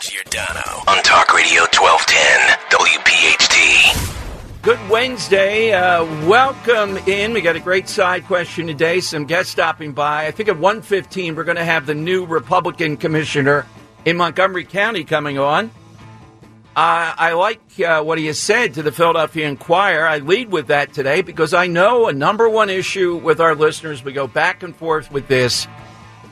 [0.00, 4.62] Giordano on Talk Radio 1210 WPHT.
[4.62, 5.74] Good Wednesday.
[5.74, 7.34] Uh, welcome in.
[7.34, 9.00] We got a great side question today.
[9.00, 10.26] Some guests stopping by.
[10.26, 13.66] I think at 1.15 we're going to have the new Republican commissioner
[14.06, 15.66] in Montgomery County coming on.
[16.74, 20.06] Uh, I like uh, what he has said to the Philadelphia Inquirer.
[20.06, 24.02] I lead with that today because I know a number one issue with our listeners,
[24.02, 25.66] we go back and forth with this,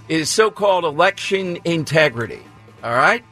[0.08, 2.40] is so called election integrity.
[2.82, 3.22] All right?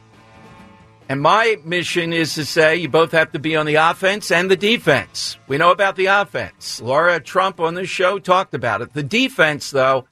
[1.09, 4.51] And my mission is to say you both have to be on the offense and
[4.51, 5.37] the defense.
[5.47, 6.81] We know about the offense.
[6.81, 8.93] Laura Trump on this show talked about it.
[8.93, 10.05] The defense, though,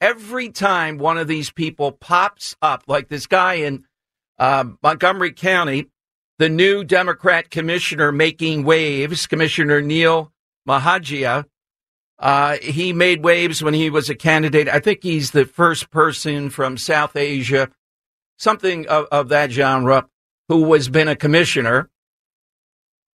[0.00, 3.84] every time one of these people pops up, like this guy in
[4.36, 5.86] uh, Montgomery County,
[6.38, 10.32] the new Democrat commissioner making waves, Commissioner Neil
[10.68, 11.44] Makhija,
[12.18, 14.68] uh, he made waves when he was a candidate.
[14.68, 17.68] I think he's the first person from South Asia,
[18.38, 20.08] something of, of that genre
[20.58, 21.88] who has been a commissioner.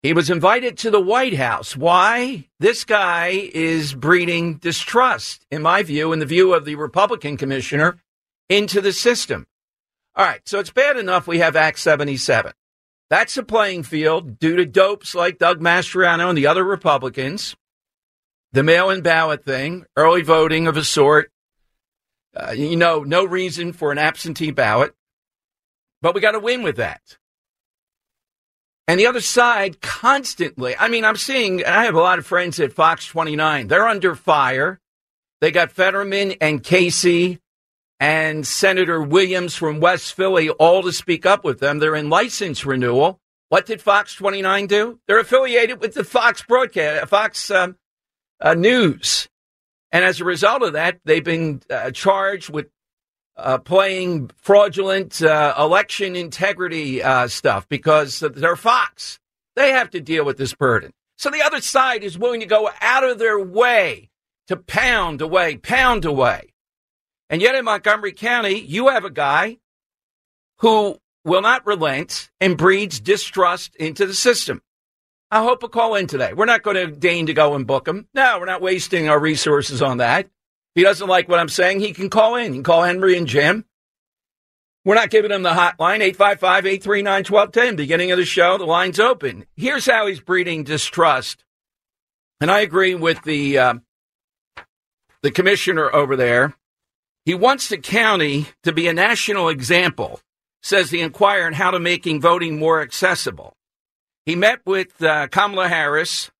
[0.02, 1.76] He was invited to the White House.
[1.76, 2.48] Why?
[2.60, 8.00] This guy is breeding distrust, in my view, in the view of the Republican commissioner,
[8.48, 9.46] into the system.
[10.14, 12.52] All right, so it's bad enough we have Act 77.
[13.10, 17.56] That's a playing field due to dopes like Doug Mastriano and the other Republicans.
[18.52, 21.30] The mail in ballot thing, early voting of a sort.
[22.36, 24.94] Uh, you know, no reason for an absentee ballot.
[26.00, 27.18] But we got to win with that.
[28.88, 32.58] And the other side constantly, I mean, I'm seeing, I have a lot of friends
[32.58, 33.68] at Fox 29.
[33.68, 34.80] They're under fire.
[35.42, 37.38] They got Fetterman and Casey
[38.00, 41.78] and Senator Williams from West Philly all to speak up with them.
[41.78, 43.20] They're in license renewal.
[43.50, 44.98] What did Fox 29 do?
[45.06, 47.76] They're affiliated with the Fox broadcast, Fox um,
[48.40, 49.28] uh, News.
[49.92, 52.68] And as a result of that, they've been uh, charged with
[53.38, 59.18] uh, playing fraudulent uh, election integrity uh, stuff because they're Fox.
[59.56, 60.92] They have to deal with this burden.
[61.16, 64.10] So the other side is willing to go out of their way
[64.48, 66.52] to pound away, pound away.
[67.30, 69.58] And yet in Montgomery County, you have a guy
[70.58, 74.62] who will not relent and breeds distrust into the system.
[75.30, 76.32] I hope a call in today.
[76.32, 78.08] We're not going to deign to go and book him.
[78.14, 80.28] No, we're not wasting our resources on that
[80.74, 82.52] he doesn't like what I'm saying, he can call in.
[82.52, 83.64] He can call Henry and Jim.
[84.84, 87.76] We're not giving him the hotline, 855 839 1210.
[87.76, 89.44] Beginning of the show, the line's open.
[89.56, 91.44] Here's how he's breeding distrust.
[92.40, 93.74] And I agree with the, uh,
[95.22, 96.54] the commissioner over there.
[97.24, 100.20] He wants the county to be a national example,
[100.62, 103.52] says the Inquirer, on how to making voting more accessible.
[104.24, 106.30] He met with uh, Kamala Harris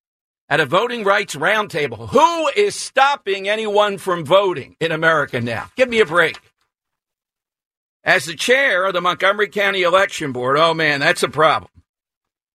[0.49, 2.09] at a voting rights roundtable.
[2.09, 5.71] Who is stopping anyone from voting in America now?
[5.77, 6.39] Give me a break.
[8.05, 11.71] As the chair of the Montgomery County Election Board, oh man, that's a problem.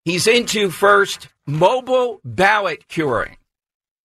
[0.04, 3.36] He's into first mobile ballot curing.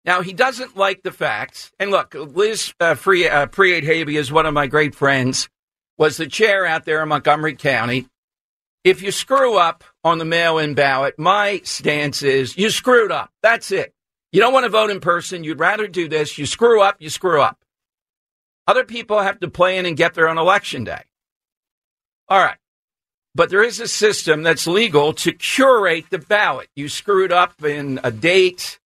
[0.06, 1.72] Now, he doesn't like the facts.
[1.80, 5.50] And look, Liz uh, Free, uh, Priate is one of my great friends,
[5.98, 8.08] was the chair out there in Montgomery County.
[8.84, 13.32] If you screw up on the mail in ballot, my stance is you screwed up.
[13.42, 13.94] That's it.
[14.32, 15.44] You don't want to vote in person.
[15.44, 16.38] You'd rather do this.
[16.38, 17.60] You screw up, you screw up.
[18.68, 21.02] Other people have to play in and get there on election day.
[22.28, 22.58] All right.
[23.34, 26.70] But there is a system that's legal to curate the ballot.
[26.76, 28.80] You screwed up in a date,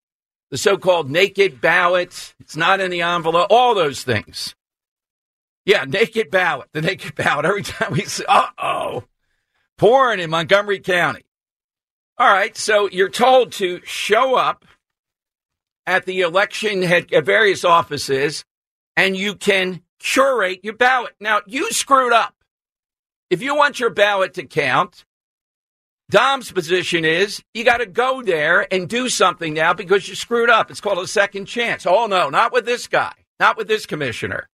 [0.51, 2.34] the so called naked ballot.
[2.41, 4.57] It's not in the envelope, all those things.
[5.67, 7.45] Yeah, naked ballot, the naked ballot.
[7.45, 9.05] Every time we say, uh oh,
[9.78, 11.25] pouring in Montgomery County.
[12.19, 14.65] All right, so you're told to show up
[15.87, 18.44] at the election at various offices
[18.97, 21.15] and you can curate your ballot.
[21.21, 22.34] Now, you screwed up.
[23.31, 25.05] If you want your ballot to count,
[26.10, 30.50] Dom's position is you got to go there and do something now because you screwed
[30.50, 30.71] up.
[30.71, 31.87] It's called a second chance.
[31.87, 34.49] Oh, no, not with this guy, not with this commissioner.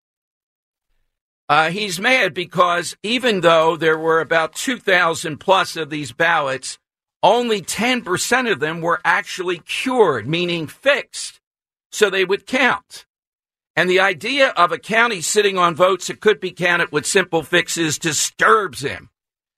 [1.51, 6.79] Uh, he's mad because even though there were about 2,000 plus of these ballots,
[7.21, 11.41] only 10% of them were actually cured, meaning fixed,
[11.91, 13.05] so they would count.
[13.75, 17.43] And the idea of a county sitting on votes that could be counted with simple
[17.43, 19.09] fixes disturbs him.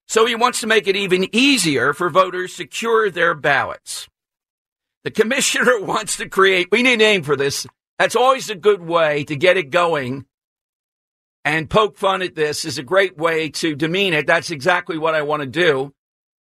[0.07, 4.07] So he wants to make it even easier for voters to cure their ballots.
[5.03, 7.67] The commissioner wants to create, we need a name for this.
[7.99, 10.25] That's always a good way to get it going
[11.45, 14.27] and poke fun at this is a great way to demean it.
[14.27, 15.93] That's exactly what I want to do.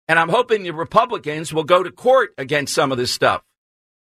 [0.07, 3.43] And I'm hoping the Republicans will go to court against some of this stuff.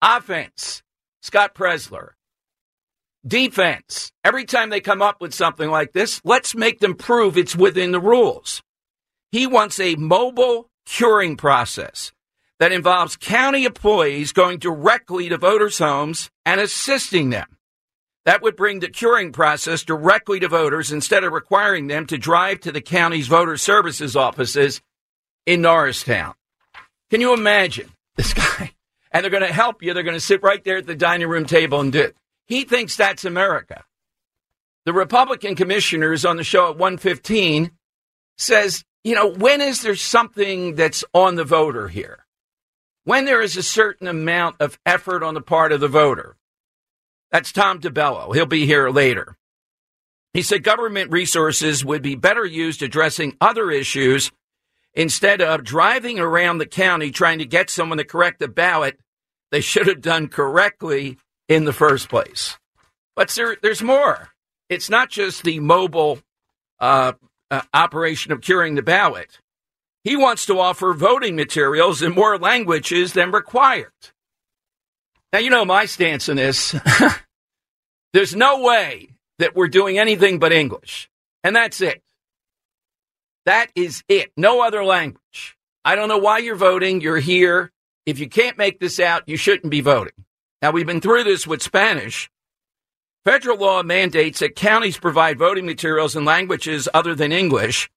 [0.03, 0.83] Offense,
[1.23, 2.11] Scott Presler.
[3.27, 7.55] Defense, every time they come up with something like this, let's make them prove it's
[7.55, 8.63] within the rules.
[9.31, 12.13] He wants a mobile curing process
[12.59, 17.58] that involves county employees going directly to voters' homes and assisting them.
[18.29, 22.61] That would bring the curing process directly to voters instead of requiring them to drive
[22.61, 24.83] to the county's voter services offices
[25.47, 26.35] in Norristown.
[27.09, 28.75] Can you imagine this guy?
[29.11, 29.95] And they're going to help you.
[29.95, 32.17] They're going to sit right there at the dining room table and do it.
[32.47, 33.83] He thinks that's America.
[34.85, 37.71] The Republican commissioners on the show at 115
[38.37, 42.27] says, you know, when is there something that's on the voter here?
[43.05, 46.37] When there is a certain amount of effort on the part of the voter.
[47.31, 48.35] That's Tom DiBello.
[48.35, 49.37] He'll be here later.
[50.33, 54.31] He said government resources would be better used addressing other issues
[54.95, 58.99] instead of driving around the county trying to get someone to correct a ballot
[59.51, 62.59] they should have done correctly in the first place.
[63.17, 64.29] But there, there's more.
[64.69, 66.21] It's not just the mobile
[66.79, 67.15] uh,
[67.51, 69.39] uh, operation of curing the ballot.
[70.05, 73.93] He wants to offer voting materials in more languages than required.
[75.33, 76.75] Now, you know my stance on this.
[78.13, 81.11] There's no way that we're doing anything but English.
[81.45, 82.03] And that's it.
[83.47, 84.33] That is it.
[84.37, 85.57] No other language.
[85.85, 87.01] I don't know why you're voting.
[87.01, 87.73] You're here.
[88.07, 90.25] If you can't make this out, you shouldn't be voting.
[90.63, 92.31] Now, we've been through this with Spanish.
[93.25, 97.91] Federal law mandates that counties provide voting materials in languages other than English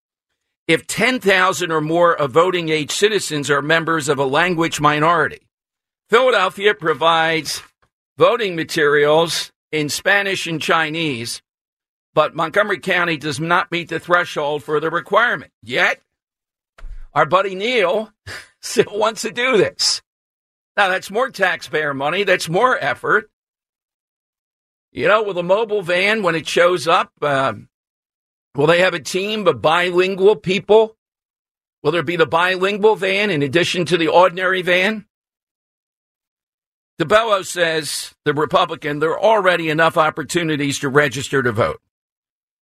[0.67, 5.47] if 10,000 or more of voting age citizens are members of a language minority.
[6.11, 7.63] Philadelphia provides
[8.17, 11.41] voting materials in Spanish and Chinese,
[12.13, 15.53] but Montgomery County does not meet the threshold for the requirement.
[15.63, 16.01] Yet,
[17.13, 18.11] our buddy Neil
[18.59, 20.01] still wants to do this.
[20.75, 23.31] Now, that's more taxpayer money, that's more effort.
[24.91, 27.53] You know, with a mobile van, when it shows up, uh,
[28.53, 30.97] will they have a team of bilingual people?
[31.83, 35.05] Will there be the bilingual van in addition to the ordinary van?
[36.99, 41.81] DiBello says, the Republican, there are already enough opportunities to register to vote.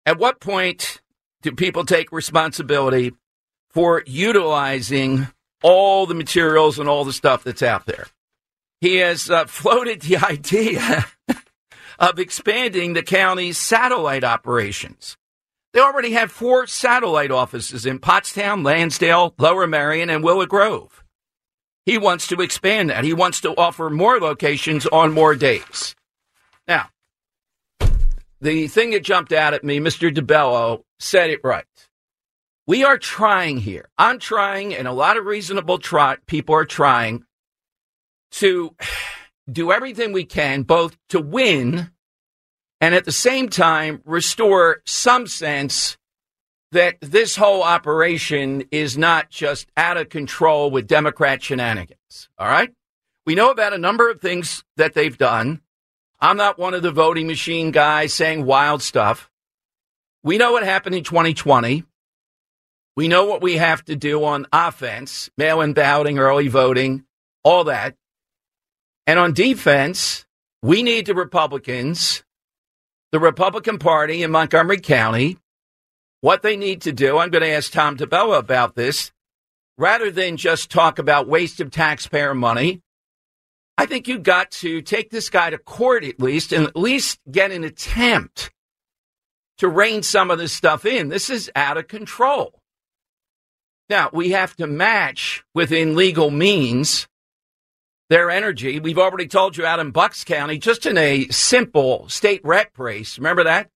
[0.06, 1.02] At what point
[1.42, 3.14] do people take responsibility
[3.70, 5.28] for utilizing
[5.64, 8.08] all the materials and all the stuff that's out there?
[8.82, 11.06] He has uh, floated the idea
[12.00, 15.18] of expanding the county's satellite operations.
[15.74, 21.05] They already have four satellite offices in Pottstown, Lansdale, Lower Merion, and Willow Grove.
[21.86, 23.04] He wants to expand that.
[23.04, 25.96] He wants to offer more locations on more days.
[26.68, 26.90] Now,
[28.42, 30.14] the thing that jumped out at me, Mr.
[30.14, 31.66] DiBello said it right.
[32.68, 33.90] We are trying here.
[33.98, 37.24] I'm trying, and a lot of reasonable try- people are trying
[38.32, 38.76] to
[39.52, 41.92] do everything we can, both to win
[42.82, 45.98] and at the same time restore some sense
[46.76, 52.30] that this whole operation is not just out of control with Democrat shenanigans.
[52.38, 52.70] All right?
[53.26, 55.62] We know about a number of things that they've done.
[56.20, 59.32] I'm not one of the voting machine guys saying wild stuff.
[60.22, 61.86] We know what happened in 2020.
[62.98, 67.06] We know what we have to do on offense, mail in balloting, early voting,
[67.44, 67.96] all that.
[69.08, 70.26] And on defense,
[70.62, 72.24] we need the Republicans,
[73.14, 75.38] the Republican Party in Montgomery County,
[76.26, 77.20] what they need to do.
[77.20, 79.12] I'm going to ask Tom DiBello about this.
[79.78, 82.82] Rather than just talk about waste of taxpayer money,
[83.78, 87.20] I think you've got to take this guy to court at least and at least
[87.30, 88.52] get an attempt
[89.60, 91.10] to rein some of this stuff in.
[91.10, 92.60] This is out of control.
[93.88, 97.08] Now, we have to match within legal means
[98.10, 98.80] their energy.
[98.80, 103.20] We've already told you out in Bucks County, just in a simple state rep race.
[103.20, 103.70] Remember that?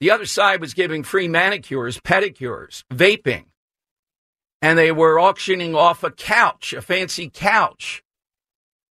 [0.00, 3.46] The other side was giving free manicures, pedicures, vaping.
[4.60, 8.02] And they were auctioning off a couch, a fancy couch,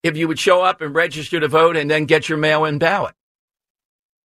[0.03, 2.77] if you would show up and register to vote and then get your mail in
[2.77, 3.15] ballot.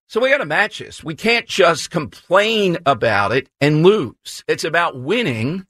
[0.09, 1.05] So we got to match this.
[1.05, 4.45] We can't just complain about it and lose.
[4.49, 5.67] It's about winning.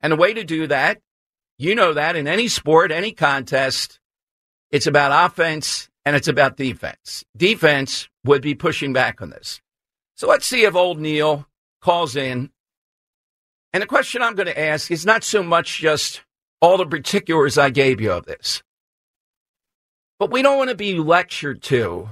[0.00, 1.00] And the way to do that,
[1.56, 4.00] you know that in any sport, any contest,
[4.70, 7.24] it's about offense and it's about defense.
[7.36, 9.60] Defense would be pushing back on this.
[10.16, 11.46] So let's see if old Neil
[11.80, 12.50] calls in.
[13.72, 16.22] And the question I'm going to ask is not so much just
[16.60, 18.62] all the particulars I gave you of this,
[20.18, 22.10] but we don't want to be lectured to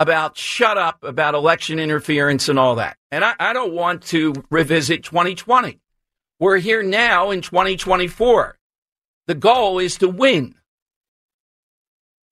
[0.00, 2.96] about shut up about election interference and all that.
[3.10, 5.78] And I, I don't want to revisit 2020.
[6.40, 8.58] We're here now in 2024.
[9.26, 10.56] The goal is to win.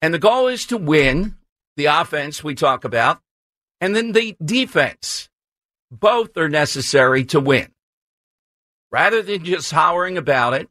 [0.01, 1.37] And the goal is to win
[1.77, 3.21] the offense we talk about
[3.81, 5.29] and then the defense.
[5.91, 7.69] Both are necessary to win.
[8.91, 10.69] rather than just hollering about it.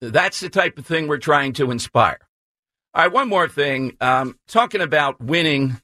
[0.00, 2.18] That's the type of thing we're trying to inspire.
[2.94, 3.96] All right, one more thing.
[4.00, 5.80] Um, talking about winning,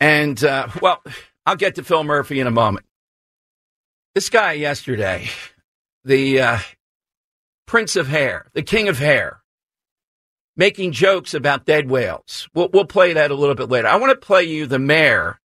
[0.00, 1.02] and uh, well,
[1.46, 2.86] I'll get to Phil Murphy in a moment.
[4.14, 5.28] This guy yesterday,
[6.04, 6.58] the uh,
[7.66, 9.40] Prince of Hair, the King of Hair,
[10.56, 12.48] making jokes about dead whales.
[12.54, 13.88] We'll, we'll play that a little bit later.
[13.88, 15.40] I want to play you the mayor,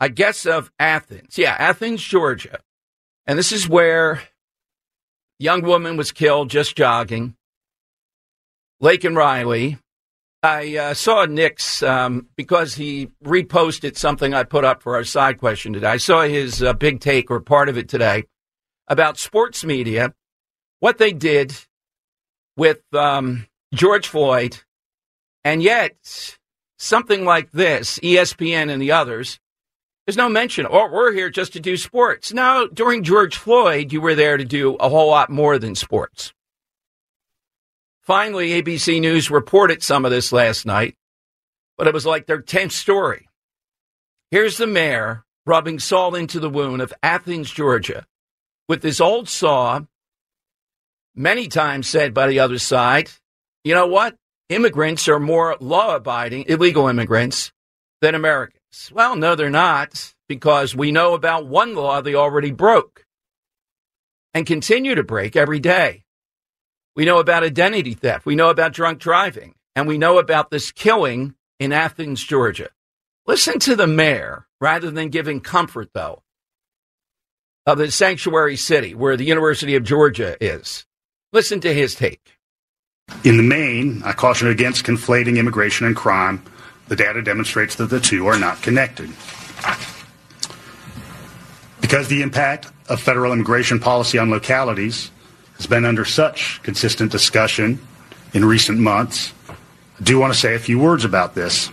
[0.00, 1.38] I guess, of Athens.
[1.38, 2.58] Yeah, Athens, Georgia.
[3.26, 4.22] And this is where
[5.38, 7.34] young woman was killed just jogging.
[8.82, 9.78] Laken Riley.
[10.42, 15.38] I uh, saw Nick's um, because he reposted something I put up for our side
[15.38, 15.88] question today.
[15.88, 18.24] I saw his uh, big take or part of it today
[18.86, 20.12] about sports media,
[20.78, 21.52] what they did
[22.56, 24.58] with um, George Floyd,
[25.44, 25.96] and yet
[26.78, 29.40] something like this, ESPN and the others,
[30.06, 32.32] there's no mention, oh, we're here just to do sports.
[32.32, 36.32] Now, during George Floyd, you were there to do a whole lot more than sports.
[38.02, 40.94] Finally, ABC News reported some of this last night,
[41.76, 43.28] but it was like their 10th story.
[44.30, 48.06] Here's the mayor rubbing salt into the wound of Athens, Georgia,
[48.68, 49.80] with this old saw,
[51.16, 53.10] many times said by the other side,
[53.66, 54.14] you know what?
[54.48, 57.50] Immigrants are more law abiding, illegal immigrants,
[58.00, 58.92] than Americans.
[58.92, 63.04] Well, no, they're not, because we know about one law they already broke
[64.32, 66.04] and continue to break every day.
[66.94, 68.24] We know about identity theft.
[68.24, 69.56] We know about drunk driving.
[69.74, 72.68] And we know about this killing in Athens, Georgia.
[73.26, 76.22] Listen to the mayor rather than giving comfort, though,
[77.66, 80.86] of the sanctuary city where the University of Georgia is.
[81.32, 82.35] Listen to his take.
[83.26, 86.42] In the main, I caution against conflating immigration and crime
[86.86, 89.10] the data demonstrates that the two are not connected.
[91.80, 95.10] Because the impact of federal immigration policy on localities
[95.56, 97.84] has been under such consistent discussion
[98.32, 101.70] in recent months, I do want to say a few words about this.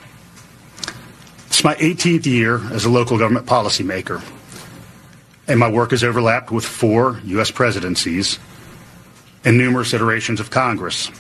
[1.48, 4.24] It's my 18th year as a local government policymaker,
[5.48, 7.52] and my work has overlapped with four U.S.
[7.52, 8.40] presidencies
[9.46, 11.12] and numerous iterations of Congress.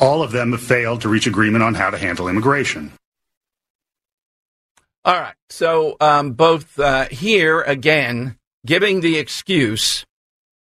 [0.00, 2.92] All of them have failed to reach agreement on how to handle immigration.
[5.04, 5.34] All right.
[5.50, 10.06] So, um, both uh, here again, giving the excuse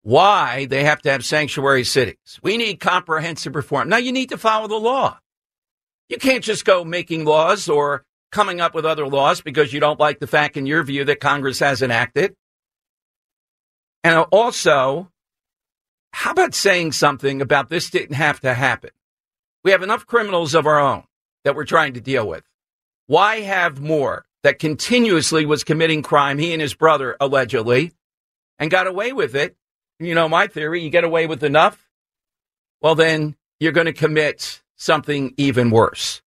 [0.03, 2.39] why they have to have sanctuary cities.
[2.43, 3.89] We need comprehensive reform.
[3.89, 5.19] Now, you need to follow the law.
[6.09, 10.01] You can't just go making laws or coming up with other laws because you don't
[10.01, 12.35] like the fact, in your view, that Congress hasn't acted.
[14.05, 15.11] And also,
[16.13, 18.91] how about saying something about this didn't have to happen?
[19.65, 21.05] We have enough criminals of our own
[21.45, 22.45] that we're trying to deal with.
[23.07, 27.93] Why have more that continuously was committing crime, he and his brother allegedly,
[28.59, 29.57] and got away with it?
[29.99, 31.89] You know, my theory, you get away with enough,
[32.81, 36.23] well, then you're going to commit something even worse.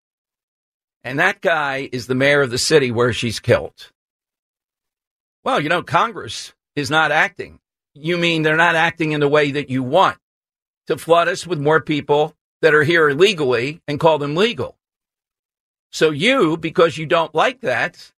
[1.03, 3.91] And that guy is the mayor of the city where she's killed.
[5.43, 7.59] Well, you know, Congress is not acting.
[7.97, 10.17] You mean they're not acting in the way that you want
[10.87, 14.77] to flood us with more people that are here illegally and call them legal.
[15.91, 18.11] So you, because you don't like that,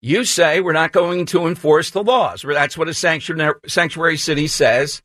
[0.00, 2.44] you say we're not going to enforce the laws.
[2.46, 5.02] That's what a sanctuary, sanctuary city says.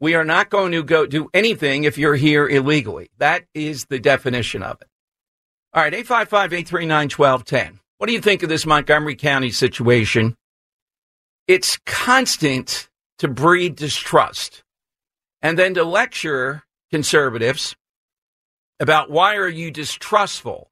[0.00, 3.10] We are not going to go do anything if you're here illegally.
[3.18, 4.88] That is the definition of it.
[5.72, 7.80] All right, 855 839 1210.
[7.98, 10.36] What do you think of this Montgomery County situation?
[11.48, 12.87] It's constant
[13.18, 14.62] to breed distrust
[15.42, 17.76] and then to lecture conservatives
[18.80, 20.70] about why are you distrustful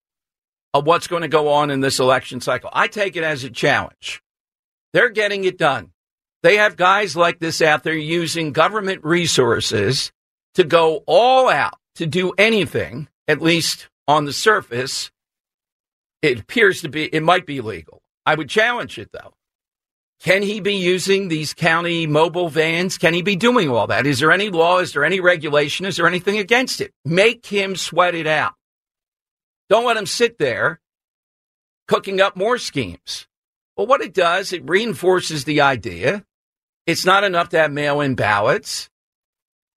[0.76, 2.68] of what's going to go on in this election cycle.
[2.72, 4.22] I take it as a challenge.
[4.92, 5.92] They're getting it done.
[6.42, 10.12] They have guys like this out there using government resources
[10.54, 15.10] to go all out to do anything, at least on the surface.
[16.22, 18.02] It appears to be, it might be legal.
[18.26, 19.32] I would challenge it though.
[20.20, 22.98] Can he be using these county mobile vans?
[22.98, 24.06] Can he be doing all that?
[24.06, 24.78] Is there any law?
[24.78, 25.86] Is there any regulation?
[25.86, 26.92] Is there anything against it?
[27.04, 28.54] Make him sweat it out.
[29.68, 30.80] Don't let him sit there
[31.86, 33.26] cooking up more schemes.
[33.76, 36.24] Well, what it does, it reinforces the idea.
[36.86, 38.88] It's not enough to have mail in ballots.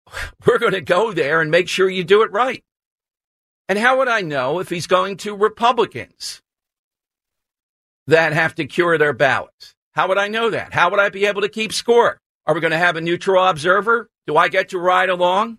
[0.47, 2.63] We're going to go there and make sure you do it right.
[3.69, 6.43] And how would I know if he's going to Republicans
[8.07, 9.76] that have to cure their ballots?
[9.97, 10.75] How would I know that?
[10.75, 12.21] How would I be able to keep score?
[12.47, 14.11] Are we going to have a neutral observer?
[14.27, 15.57] Do I get to ride along?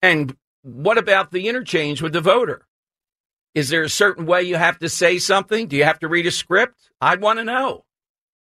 [0.00, 2.64] And what about the interchange with the voter?
[3.56, 5.66] Is there a certain way you have to say something?
[5.66, 6.90] Do you have to read a script?
[7.00, 7.84] I'd want to know.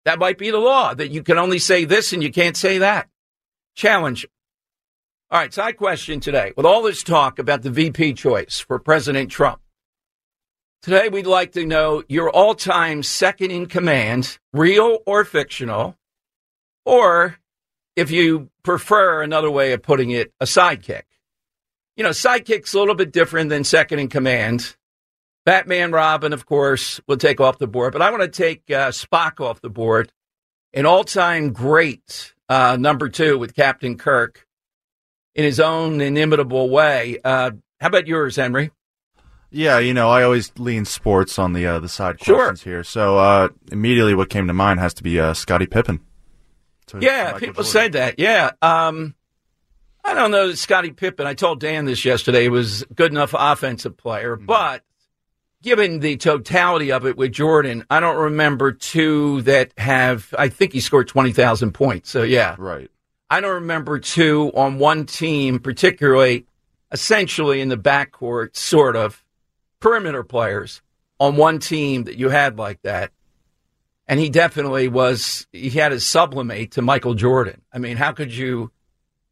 [0.05, 2.79] That might be the law that you can only say this and you can't say
[2.79, 3.07] that.
[3.75, 4.25] Challenge.
[5.29, 6.53] All right, side question today.
[6.57, 9.61] With all this talk about the VP choice for President Trump,
[10.81, 15.95] today we'd like to know your all time second in command, real or fictional,
[16.85, 17.37] or
[17.95, 21.03] if you prefer another way of putting it, a sidekick.
[21.95, 24.75] You know, sidekick's a little bit different than second in command.
[25.45, 28.89] Batman Robin, of course, will take off the board, but I want to take uh,
[28.89, 30.11] Spock off the board.
[30.73, 34.47] An all time great uh, number two with Captain Kirk
[35.35, 37.19] in his own inimitable way.
[37.23, 38.71] Uh, how about yours, Henry?
[39.51, 42.37] Yeah, you know, I always lean sports on the uh, the side Sure.
[42.37, 42.83] questions here.
[42.83, 45.99] So uh, immediately, what came to mind has to be uh, Scottie Pippen.
[46.99, 47.71] Yeah, Michael people Jordan.
[47.71, 48.19] said that.
[48.19, 48.51] Yeah.
[48.61, 49.15] Um,
[50.03, 53.95] I don't know Scottie Pippen, I told Dan this yesterday, was a good enough offensive
[53.97, 54.45] player, Mm-hmm.
[54.45, 54.83] but
[55.61, 60.73] given the totality of it with Jordan, I don't remember two that have, I think
[60.73, 62.09] he scored 20,000 points.
[62.09, 62.55] So, yeah.
[62.57, 62.89] Right.
[63.29, 66.45] I don't remember two on one team, particularly
[66.91, 69.23] essentially in the backcourt, sort of
[69.81, 70.81] perimeter players
[71.19, 73.11] on one team that you had like that.
[74.07, 77.61] And he definitely was, he had his sublimate to Michael Jordan.
[77.73, 78.71] I mean, how could you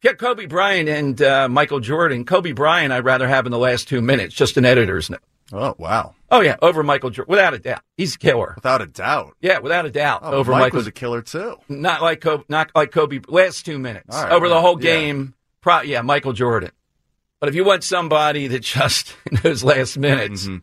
[0.01, 2.25] get Kobe Bryant and uh, Michael Jordan?
[2.25, 5.22] Kobe Bryant, I'd rather have in the last two minutes, just an editor's note.
[5.51, 7.82] Oh wow, Oh, yeah, over Michael Jordan, without a doubt.
[7.98, 8.53] He's a killer.
[8.56, 9.36] without a doubt.
[9.41, 10.22] Yeah, without a doubt.
[10.24, 11.58] Oh, over Mike Michael was a killer too.
[11.68, 13.20] not like Kobe, not like Kobe.
[13.27, 14.91] Last two minutes right, over the whole yeah.
[14.91, 15.34] game.
[15.62, 16.72] Pro, yeah, Michael Jordan.
[17.39, 20.62] But if you want somebody that just knows last minutes, Mhm.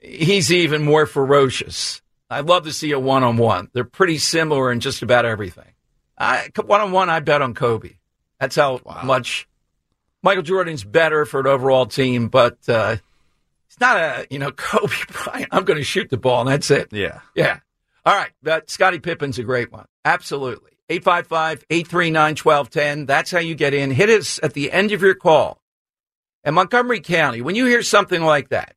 [0.00, 2.00] he's even more ferocious.
[2.30, 3.68] I'd love to see a one on one.
[3.72, 5.72] They're pretty similar in just about everything.
[6.18, 7.92] One on one, I bet on Kobe.
[8.40, 9.02] That's how Wow.
[9.04, 9.48] much
[10.22, 12.96] Michael Jordan's better for an overall team, but uh,
[13.68, 15.48] he's not a you know Kobe Bryant.
[15.52, 16.88] I'm going to shoot the ball and that's it.
[16.92, 17.20] Yeah.
[17.34, 17.60] Yeah.
[18.04, 18.30] All right.
[18.42, 19.86] But Scottie Pippen's a great one.
[20.04, 20.72] Absolutely.
[20.90, 23.06] 855 839 1210.
[23.06, 23.90] That's how you get in.
[23.90, 25.60] Hit us at the end of your call.
[26.48, 28.74] In Montgomery County, when you hear something like that,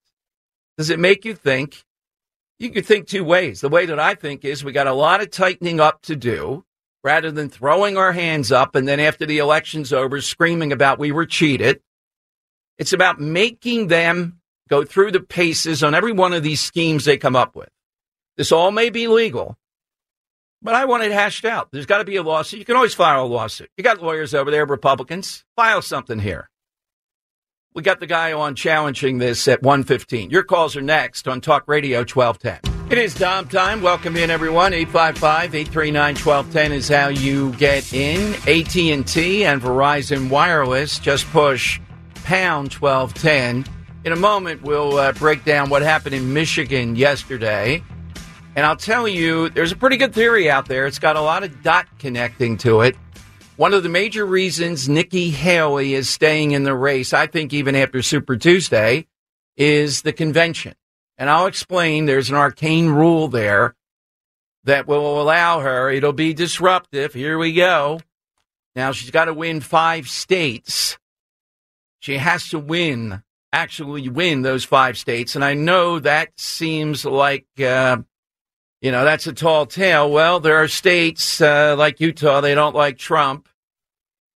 [0.77, 1.86] does it make you think?
[2.60, 3.62] You could think two ways.
[3.62, 6.65] The way that I think is we got a lot of tightening up to do
[7.01, 11.13] rather than throwing our hands up and then after the election's over screaming about we
[11.13, 11.79] were cheated.
[12.77, 17.15] It's about making them go through the paces on every one of these schemes they
[17.15, 17.69] come up with.
[18.36, 19.57] This all may be legal,
[20.62, 21.69] but I want it hashed out.
[21.71, 22.60] There's got to be a lawsuit.
[22.60, 23.69] You can always file a lawsuit.
[23.77, 25.45] You got lawyers over there, Republicans.
[25.55, 26.49] File something here.
[27.73, 30.29] We got the guy on challenging this at 115.
[30.29, 32.91] Your calls are next on Talk Radio 1210.
[32.91, 33.81] It is Dom time.
[33.81, 34.73] Welcome in everyone.
[34.73, 38.34] 855-839-1210 is how you get in.
[38.45, 41.79] AT&T and Verizon Wireless just push
[42.25, 43.73] pound 1210.
[44.03, 47.81] In a moment we'll uh, break down what happened in Michigan yesterday.
[48.57, 50.88] And I'll tell you, there's a pretty good theory out there.
[50.88, 52.97] It's got a lot of dot connecting to it.
[53.62, 57.76] One of the major reasons Nikki Haley is staying in the race, I think even
[57.76, 59.06] after Super Tuesday,
[59.56, 60.74] is the convention.
[61.19, 63.76] And I'll explain there's an arcane rule there
[64.63, 67.13] that will allow her, it'll be disruptive.
[67.13, 68.00] Here we go.
[68.76, 70.97] Now she's got to win five states.
[72.00, 73.21] She has to win,
[73.54, 75.36] actually win those five states.
[75.36, 77.97] And I know that seems like, uh,
[78.82, 80.10] you know, that's a tall tale.
[80.10, 83.47] Well, there are states uh, like Utah, they don't like Trump.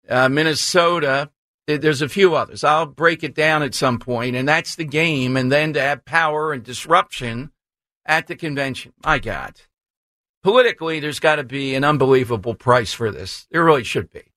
[0.10, 1.32] Uh, Minnesota,
[1.68, 2.64] there's a few others.
[2.64, 5.36] I'll break it down at some point, and that's the game.
[5.36, 7.52] And then to have power and disruption
[8.06, 8.94] at the convention.
[9.04, 9.60] My God.
[10.44, 13.48] Politically, there's got to be an unbelievable price for this.
[13.50, 14.32] There really should be.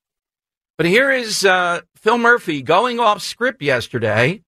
[0.78, 4.42] But here is uh, Phil Murphy going off script yesterday.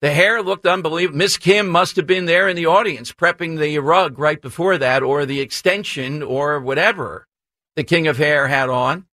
[0.00, 1.18] The hair looked unbelievable.
[1.18, 5.02] Miss Kim must have been there in the audience prepping the rug right before that,
[5.02, 7.26] or the extension, or whatever
[7.76, 9.06] the King of Hair had on,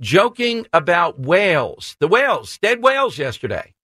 [0.00, 1.96] joking about whales.
[2.00, 3.74] The whales, dead whales yesterday.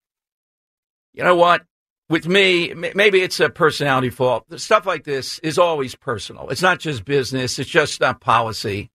[1.12, 1.64] You know what?
[2.08, 4.44] With me, maybe it's a personality fault.
[4.60, 6.48] Stuff like this is always personal.
[6.50, 8.90] It's not just business, it's just not policy.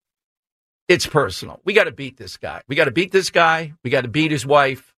[0.87, 1.59] It's personal.
[1.63, 2.61] We got to beat this guy.
[2.67, 3.73] We got to beat this guy.
[3.83, 4.93] We got to beat his wife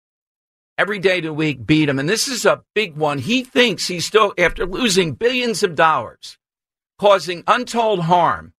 [0.78, 2.00] every day of the week, beat him.
[2.00, 3.20] And this is a big one.
[3.20, 6.38] He thinks he's still, after losing billions of dollars,
[6.98, 8.54] causing untold harm.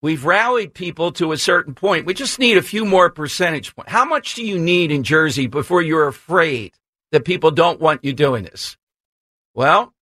[0.00, 2.06] We've rallied people to a certain point.
[2.06, 3.90] We just need a few more percentage points.
[3.90, 6.74] How much do you need in Jersey before you're afraid
[7.10, 8.76] that people don't want you doing this?
[9.54, 9.92] Well,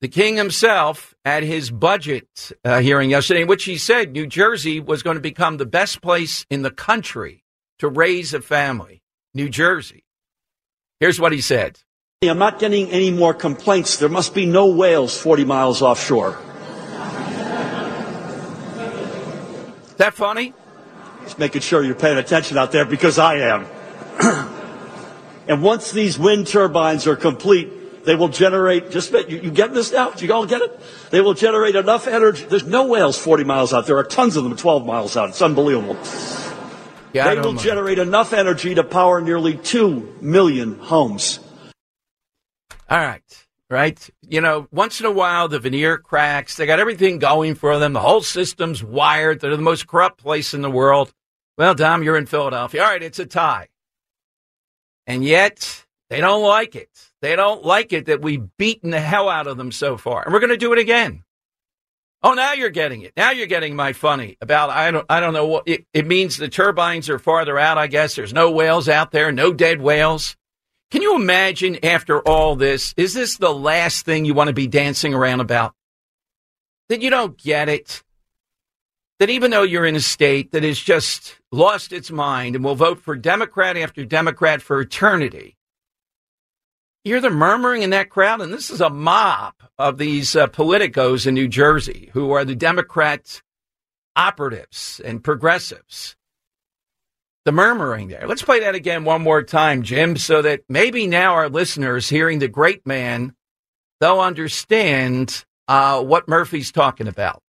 [0.00, 4.78] the king himself at his budget uh, hearing yesterday, in which he said New Jersey
[4.78, 7.44] was going to become the best place in the country
[7.80, 9.02] to raise a family.
[9.34, 10.04] New Jersey.
[11.00, 11.80] Here's what he said.
[12.22, 13.98] I'm not getting any more complaints.
[13.98, 16.38] There must be no whales 40 miles offshore.
[19.98, 20.54] That funny?
[21.24, 23.66] Just making sure you're paying attention out there because I am.
[25.48, 29.92] and once these wind turbines are complete, they will generate, just, you, you get this
[29.92, 30.10] now?
[30.10, 30.80] Do you all get it?
[31.10, 32.44] They will generate enough energy.
[32.44, 33.86] There's no whales 40 miles out.
[33.86, 35.30] There are tons of them 12 miles out.
[35.30, 35.98] It's unbelievable.
[37.12, 41.40] Yeah, they will generate enough energy to power nearly 2 million homes.
[42.88, 43.45] All right.
[43.68, 44.08] Right?
[44.28, 46.54] You know, once in a while the veneer cracks.
[46.54, 47.94] They got everything going for them.
[47.94, 49.40] The whole system's wired.
[49.40, 51.12] They're the most corrupt place in the world.
[51.58, 52.82] Well, Dom, you're in Philadelphia.
[52.82, 53.68] All right, it's a tie.
[55.06, 56.90] And yet they don't like it.
[57.22, 60.22] They don't like it that we've beaten the hell out of them so far.
[60.22, 61.24] And we're going to do it again.
[62.22, 63.12] Oh, now you're getting it.
[63.16, 66.36] Now you're getting my funny about I don't I don't know what it, it means
[66.36, 68.16] the turbines are farther out, I guess.
[68.16, 70.36] There's no whales out there, no dead whales.
[70.90, 74.68] Can you imagine after all this, is this the last thing you want to be
[74.68, 75.74] dancing around about?
[76.88, 78.04] That you don't get it?
[79.18, 82.74] That even though you're in a state that has just lost its mind and will
[82.74, 85.56] vote for Democrat after Democrat for eternity,
[87.04, 91.26] you're the murmuring in that crowd, and this is a mob of these uh, politicos
[91.26, 93.42] in New Jersey who are the Democrat
[94.14, 96.16] operatives and progressives
[97.46, 98.26] the murmuring there.
[98.26, 102.40] Let's play that again one more time, Jim, so that maybe now our listeners hearing
[102.40, 103.36] the great man,
[104.00, 107.40] they'll understand uh, what Murphy's talking about.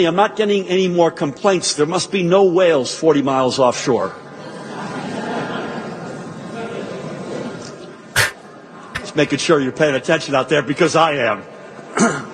[0.00, 1.74] I'm not getting any more complaints.
[1.74, 4.08] There must be no whales 40 miles offshore.
[9.00, 11.42] Just making sure you're paying attention out there because I am.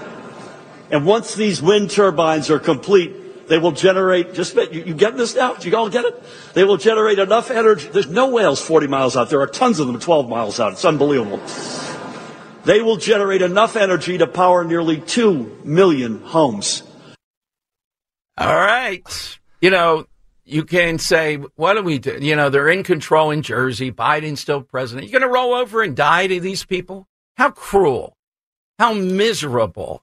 [0.93, 5.35] and once these wind turbines are complete, they will generate, just, you, you get this
[5.35, 5.55] now?
[5.55, 6.23] Do you all get it?
[6.55, 7.89] They will generate enough energy.
[7.89, 9.31] There's no whales 40 miles out.
[9.31, 10.73] There are tons of them 12 miles out.
[10.73, 11.41] It's unbelievable.
[12.65, 16.83] They will generate enough energy to power nearly 2 million homes.
[18.39, 19.39] All right.
[19.61, 20.07] You know,
[20.45, 22.19] you can say, what do we do?
[22.21, 23.91] You know, they're in control in Jersey.
[23.91, 25.11] Biden's still president.
[25.11, 27.09] You're going to roll over and die to these people?
[27.37, 28.17] How cruel.
[28.79, 30.03] How miserable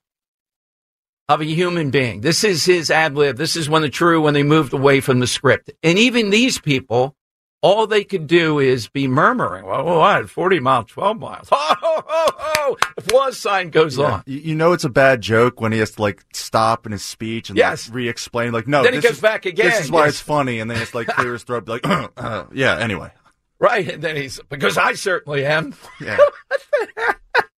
[1.30, 2.22] of a human being.
[2.22, 3.36] This is his ad lib.
[3.36, 5.70] This is when the true when they moved away from the script.
[5.82, 7.14] And even these people,
[7.62, 9.64] all they could do is be murmuring.
[9.64, 10.28] Well, what?
[10.28, 11.48] 40 miles, 12 miles.
[11.72, 12.76] Oh, oh, oh, oh.
[12.96, 14.04] The plus sign goes yeah.
[14.04, 14.22] on.
[14.26, 17.48] You know it's a bad joke when he has to like stop in his speech
[17.48, 17.88] and yes.
[17.88, 18.52] like, re-explain.
[18.52, 19.66] Like, no, then he goes is, back again.
[19.66, 20.14] This is why yes.
[20.14, 20.58] it's funny.
[20.58, 21.68] And then it's like clear his throat.
[21.68, 22.76] Like, uh, yeah.
[22.76, 23.12] Anyway.
[23.60, 23.88] Right.
[23.88, 25.74] And then he's because I certainly am.
[26.00, 26.18] Yeah.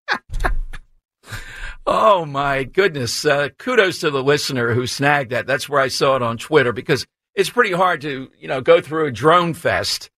[1.87, 3.25] Oh my goodness!
[3.25, 5.47] Uh, kudos to the listener who snagged that.
[5.47, 8.81] That's where I saw it on Twitter because it's pretty hard to you know go
[8.81, 10.11] through a drone fest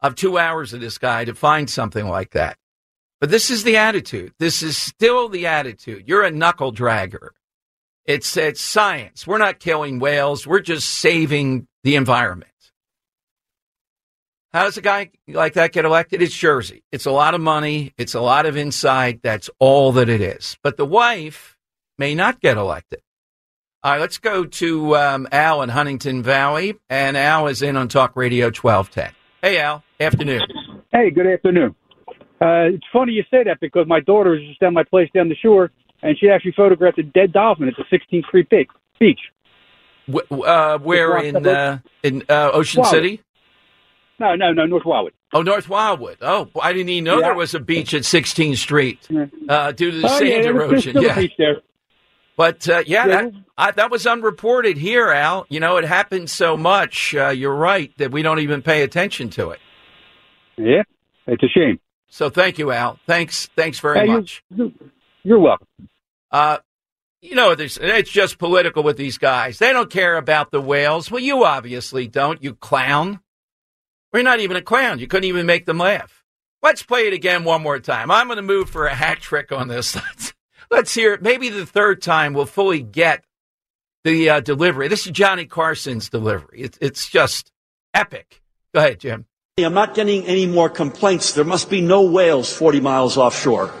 [0.00, 2.56] of two hours of this guy to find something like that.
[3.20, 4.32] But this is the attitude.
[4.38, 6.04] This is still the attitude.
[6.06, 7.30] You're a knuckle dragger.
[8.04, 9.26] It's it's science.
[9.26, 10.46] We're not killing whales.
[10.46, 12.52] We're just saving the environment.
[14.52, 16.22] How does a guy like that get elected?
[16.22, 16.82] It's Jersey.
[16.90, 17.92] It's a lot of money.
[17.98, 19.20] It's a lot of insight.
[19.22, 20.56] That's all that it is.
[20.62, 21.58] But the wife
[21.98, 23.00] may not get elected.
[23.84, 26.76] All right, let's go to um, Al in Huntingdon Valley.
[26.88, 29.12] And Al is in on Talk Radio 1210.
[29.42, 29.84] Hey, Al.
[30.00, 30.40] Afternoon.
[30.92, 31.74] Hey, good afternoon.
[32.40, 35.28] Uh, it's funny you say that because my daughter was just down my place down
[35.28, 35.70] the shore,
[36.02, 38.48] and she actually photographed a dead dolphin at the 16th Street
[38.98, 39.20] beach.
[40.30, 43.20] Uh, where in uh, in uh, Ocean City?
[44.18, 45.12] No, no, no, North Wildwood.
[45.32, 46.18] Oh, North Wildwood.
[46.22, 47.26] Oh, I didn't even know yeah.
[47.28, 49.06] there was a beach at 16th Street
[49.48, 51.00] uh, due to the oh, sand yeah, erosion.
[51.00, 51.14] yeah.
[51.14, 51.62] beach there.
[52.36, 53.22] But uh, yeah, yeah.
[53.22, 55.44] That, I, that, was unreported here, Al.
[55.48, 57.14] You know, it happens so much.
[57.14, 59.58] Uh, you're right that we don't even pay attention to it.
[60.56, 60.82] Yeah,
[61.26, 61.80] it's a shame.
[62.08, 62.98] So thank you, Al.
[63.06, 64.44] Thanks, thanks very hey, much.
[64.50, 64.70] You're,
[65.24, 65.66] you're welcome.
[66.30, 66.58] Uh,
[67.20, 69.58] you know, it's just political with these guys.
[69.58, 71.10] They don't care about the whales.
[71.10, 73.20] Well, you obviously don't, you clown.
[74.12, 74.98] We're not even a clown.
[74.98, 76.24] You couldn't even make them laugh.
[76.62, 78.10] Let's play it again one more time.
[78.10, 79.94] I'm going to move for a hat trick on this.
[80.08, 80.34] Let's,
[80.70, 81.22] let's hear it.
[81.22, 83.24] Maybe the third time we'll fully get
[84.04, 84.88] the uh, delivery.
[84.88, 86.62] This is Johnny Carson's delivery.
[86.62, 87.52] It, it's just
[87.94, 88.42] epic.
[88.74, 89.26] Go ahead, Jim.
[89.58, 91.32] I'm not getting any more complaints.
[91.32, 93.72] There must be no whales 40 miles offshore.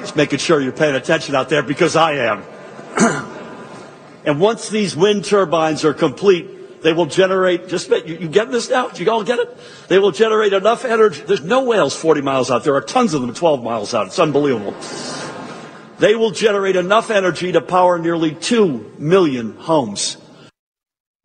[0.00, 2.42] Just making sure you're paying attention out there because I am.
[4.24, 8.70] And once these wind turbines are complete, they will generate, just, you, you get this
[8.70, 8.88] now?
[8.88, 9.56] Do you all get it?
[9.88, 11.22] They will generate enough energy.
[11.22, 12.64] There's no whales 40 miles out.
[12.64, 14.08] There are tons of them 12 miles out.
[14.08, 14.74] It's unbelievable.
[15.98, 20.16] They will generate enough energy to power nearly 2 million homes.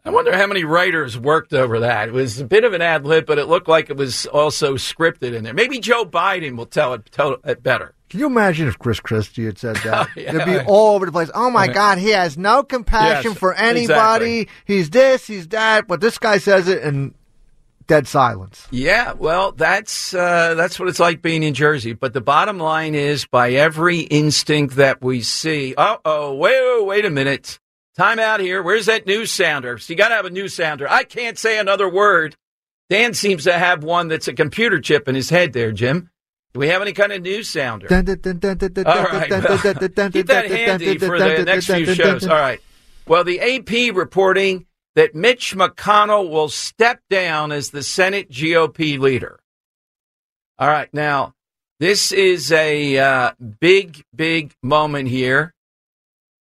[0.04, 2.10] I wonder how many writers worked over that.
[2.10, 4.76] It was a bit of an ad lib, but it looked like it was also
[4.76, 5.54] scripted in there.
[5.54, 7.96] Maybe Joe Biden will tell it, tell it better.
[8.10, 10.10] Can you imagine if Chris Christie had said that?
[10.16, 10.30] yeah.
[10.36, 11.32] It'd be all over the place.
[11.34, 14.42] Oh my God, he has no compassion Yes, for anybody.
[14.42, 14.50] exactly.
[14.66, 17.16] He's this, he's that, but this guy says it and
[17.88, 18.68] dead silence.
[18.72, 21.94] Yeah, well, that's uh, that's what it's like being in Jersey.
[21.94, 27.06] But the bottom line is, by every instinct that we see, uh oh, wait, wait
[27.06, 27.60] a minute,
[27.98, 28.62] time out here.
[28.62, 29.78] Where's that news sounder?
[29.80, 30.88] So you got to have a news sounder.
[30.90, 32.36] I can't say another word.
[32.90, 35.54] Dan seems to have one that's a computer chip in his head.
[35.54, 36.12] There, Jim.
[36.56, 37.86] Do we have any kind of news sounder?
[38.88, 39.30] All right,
[40.14, 42.26] keep that handy for the next few shows.
[42.32, 42.62] All right.
[43.06, 44.66] Well, the AP reporting
[44.96, 49.42] that Mitch McConnell will step down as the Senate GOP leader.
[50.58, 51.34] All right, now
[51.82, 55.54] this is a uh, big, big moment here,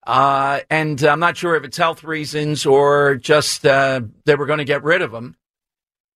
[0.06, 4.60] uh, and I'm not sure if it's health reasons or just uh, that we're going
[4.60, 5.38] to get rid of him.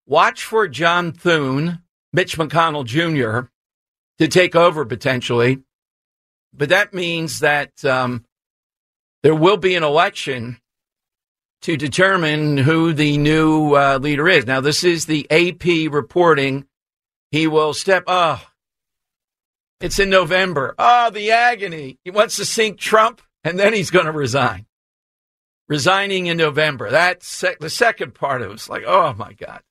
[0.05, 1.79] Watch for John Thune,
[2.11, 3.47] Mitch McConnell Jr.,
[4.19, 5.61] to take over potentially,
[6.53, 8.25] but that means that um,
[9.23, 10.59] there will be an election
[11.61, 14.45] to determine who the new uh, leader is.
[14.45, 16.65] Now, this is the AP reporting.
[17.31, 18.03] He will step.
[18.07, 18.41] Oh,
[19.81, 20.75] it's in November.
[20.77, 21.99] Oh, the agony.
[22.03, 24.65] He wants to sink Trump, and then he's going to resign.
[25.67, 26.91] Resigning in November.
[26.91, 28.53] That's sec- the second part of it.
[28.53, 29.61] It's like, oh my God.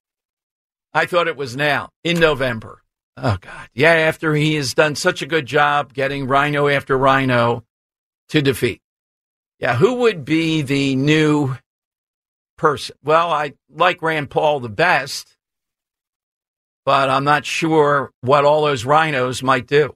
[0.93, 2.83] I thought it was now in November.
[3.16, 3.68] Oh God.
[3.74, 7.64] Yeah, after he has done such a good job getting rhino after rhino
[8.31, 8.81] to defeat.
[9.59, 11.57] Yeah, who would be the new
[12.59, 12.96] person?
[13.05, 15.37] Well, I like Rand Paul the best,
[16.85, 19.94] but I'm not sure what all those rhinos might do.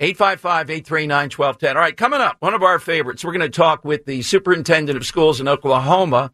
[0.00, 1.76] 855 839 1210.
[1.76, 3.24] All right, coming up, one of our favorites.
[3.24, 6.32] We're going to talk with the superintendent of schools in Oklahoma,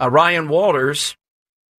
[0.00, 1.16] uh, Ryan Walters,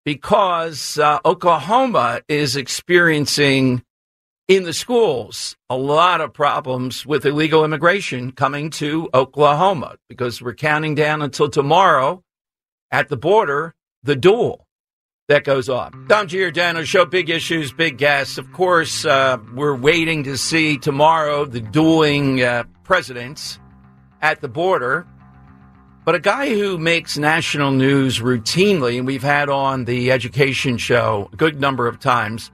[0.07, 3.83] because uh, Oklahoma is experiencing
[4.47, 10.53] in the schools a lot of problems with illegal immigration coming to Oklahoma because we're
[10.53, 12.23] counting down until tomorrow
[12.89, 14.65] at the border, the duel
[15.27, 16.05] that goes on.
[16.07, 18.37] Dom Giordano show big issues, big guests.
[18.37, 23.59] Of course, uh, we're waiting to see tomorrow the dueling uh, presidents
[24.21, 25.05] at the border.
[26.07, 31.29] But a guy who makes national news routinely, and we've had on the education show
[31.33, 32.49] a good number of times,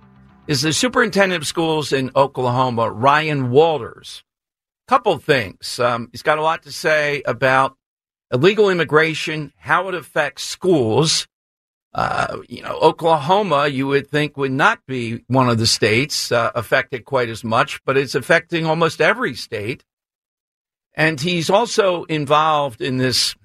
[0.48, 4.24] is the superintendent of schools in Oklahoma, Ryan Walters.
[4.88, 5.80] Couple things.
[5.80, 7.78] Um, he's got a lot to say about
[8.32, 11.28] illegal immigration, how it affects schools.
[11.94, 16.50] Uh, you know, Oklahoma, you would think would not be one of the states uh,
[16.56, 19.86] affected quite as much, but it's affecting almost every state.
[20.96, 23.36] And he's also involved in this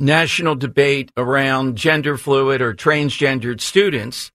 [0.00, 4.32] national debate around gender fluid or transgendered students.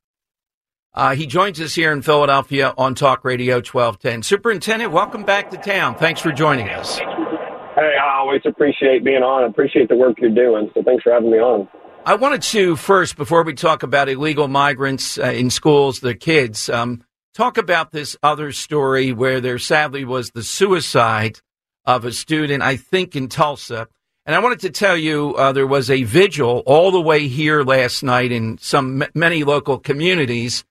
[0.93, 4.23] Uh, he joins us here in Philadelphia on Talk Radio 1210.
[4.23, 5.95] Superintendent, welcome back to town.
[5.95, 6.97] Thanks for joining us.
[6.97, 9.43] Hey, I always appreciate being on.
[9.43, 10.71] I appreciate the work you're doing.
[10.73, 11.67] So thanks for having me on.
[12.05, 16.69] I wanted to first, before we talk about illegal migrants uh, in schools, the kids,
[16.69, 21.39] um, talk about this other story where there sadly was the suicide
[21.83, 23.87] of a student, I think in Tulsa.
[24.25, 27.61] And I wanted to tell you uh, there was a vigil all the way here
[27.63, 30.65] last night in some many local communities.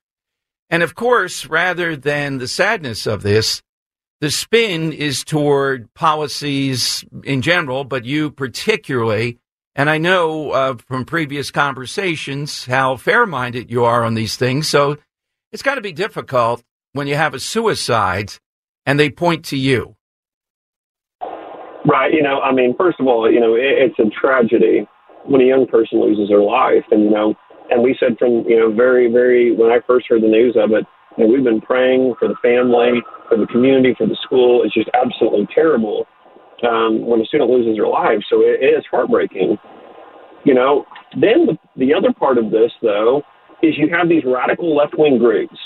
[0.70, 3.62] And of course, rather than the sadness of this,
[4.20, 9.38] the spin is toward policies in general, but you particularly.
[9.76, 14.68] And I know uh, from previous conversations how fair minded you are on these things.
[14.68, 14.98] So
[15.52, 18.32] it's got to be difficult when you have a suicide
[18.84, 19.94] and they point to you.
[21.86, 22.12] Right.
[22.12, 24.86] You know, I mean, first of all, you know, it, it's a tragedy
[25.26, 26.84] when a young person loses their life.
[26.90, 27.34] And, you know,
[27.70, 30.72] and we said from, you know, very, very, when I first heard the news of
[30.72, 34.62] it, you know, we've been praying for the family, for the community, for the school.
[34.64, 36.06] It's just absolutely terrible
[36.66, 38.18] um, when a student loses their life.
[38.30, 39.58] So it, it is heartbreaking.
[40.44, 40.84] You know,
[41.20, 43.22] then the, the other part of this, though,
[43.62, 45.56] is you have these radical left wing groups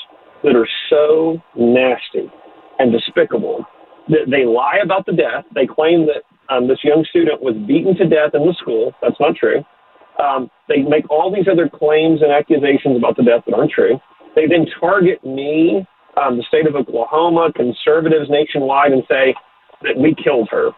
[0.43, 2.31] that are so nasty
[2.79, 3.65] and despicable
[4.09, 5.45] they lie about the death.
[5.55, 8.93] They claim that um, this young student was beaten to death in the school.
[9.03, 9.65] That's not true.
[10.19, 14.01] Um, they make all these other claims and accusations about the death that aren't true.
[14.35, 19.35] They then target me, um, the state of Oklahoma, conservatives nationwide, and say
[19.83, 20.71] that we killed her.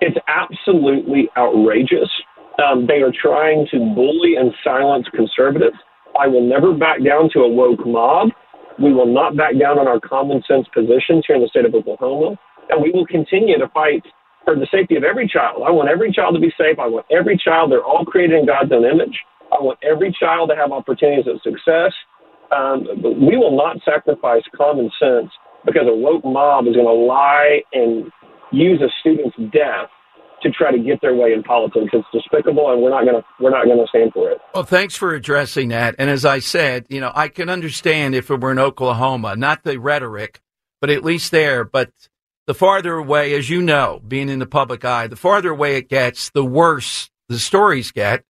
[0.00, 2.10] It's absolutely outrageous.
[2.58, 5.76] Um, they are trying to bully and silence conservatives.
[6.18, 8.30] I will never back down to a woke mob.
[8.78, 11.74] We will not back down on our common sense positions here in the state of
[11.74, 12.36] Oklahoma.
[12.70, 14.02] And we will continue to fight
[14.44, 15.62] for the safety of every child.
[15.66, 16.78] I want every child to be safe.
[16.78, 19.18] I want every child, they're all created in God's own image.
[19.52, 21.92] I want every child to have opportunities of success.
[22.54, 25.30] Um, but we will not sacrifice common sense
[25.64, 28.10] because a woke mob is going to lie and
[28.52, 29.90] use a student's death
[30.42, 31.90] to try to get their way in politics.
[31.92, 34.38] It's despicable, and we're not going to we're not going to stand for it.
[34.54, 35.96] Well, thanks for addressing that.
[35.98, 39.64] And as I said, you know, I can understand if it were in Oklahoma, not
[39.64, 40.40] the rhetoric,
[40.80, 41.64] but at least there.
[41.64, 41.90] But
[42.46, 45.88] the farther away, as you know, being in the public eye, the farther away it
[45.88, 48.24] gets, the worse the stories get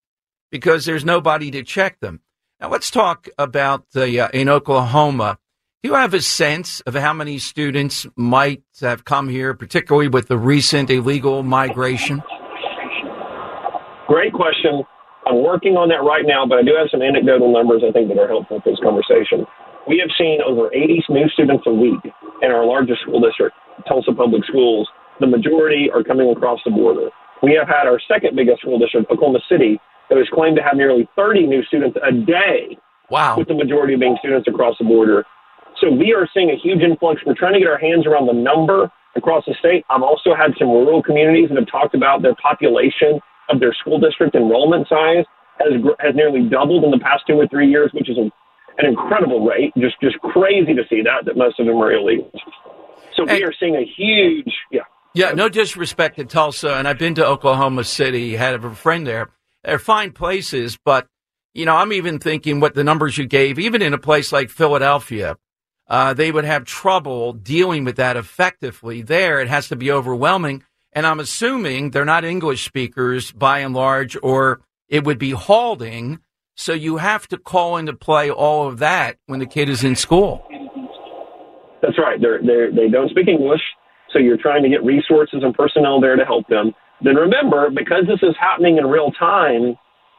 [0.51, 2.21] because there's nobody to check them.
[2.59, 5.37] Now, let's talk about the, uh, in Oklahoma.
[5.83, 10.27] Do you have a sense of how many students might have come here, particularly with
[10.27, 12.23] the recent illegal migration?
[14.07, 14.83] Great question.
[15.27, 18.07] I'm working on that right now, but I do have some anecdotal numbers I think
[18.07, 19.45] that are helpful for this conversation.
[19.85, 21.99] We have seen over 80 new students a week
[22.41, 23.55] in our largest school district,
[23.87, 24.87] Tulsa Public Schools.
[25.19, 27.09] The majority are coming across the border.
[27.43, 30.75] We have had our second biggest school district, Oklahoma City, that has claimed to have
[30.75, 32.77] nearly 30 new students a day.
[33.09, 33.37] Wow.
[33.37, 35.25] With the majority being students across the border.
[35.79, 37.21] So we are seeing a huge influx.
[37.25, 39.85] We're trying to get our hands around the number across the state.
[39.89, 43.99] I've also had some rural communities that have talked about their population of their school
[43.99, 45.25] district enrollment size
[45.59, 48.31] has has nearly doubled in the past two or three years, which is an,
[48.77, 49.73] an incredible rate.
[49.77, 52.31] Just just crazy to see that that most of them are illegal.
[53.17, 54.81] So we are seeing a huge yeah.
[55.13, 59.31] Yeah, no disrespect to Tulsa, and I've been to Oklahoma City, had a friend there.
[59.63, 61.07] They're fine places, but
[61.55, 64.51] you know, I'm even thinking what the numbers you gave, even in a place like
[64.51, 65.37] Philadelphia,
[65.87, 69.01] uh, they would have trouble dealing with that effectively.
[69.01, 70.63] There, it has to be overwhelming.
[70.93, 76.19] And I'm assuming they're not English speakers by and large, or it would be halting.
[76.55, 79.95] So you have to call into play all of that when the kid is in
[79.95, 80.47] school.
[81.81, 82.19] That's right.
[82.19, 83.61] They're, they're, they don't speak English.
[84.11, 86.73] So you're trying to get resources and personnel there to help them.
[87.03, 89.75] Then remember, because this is happening in real time,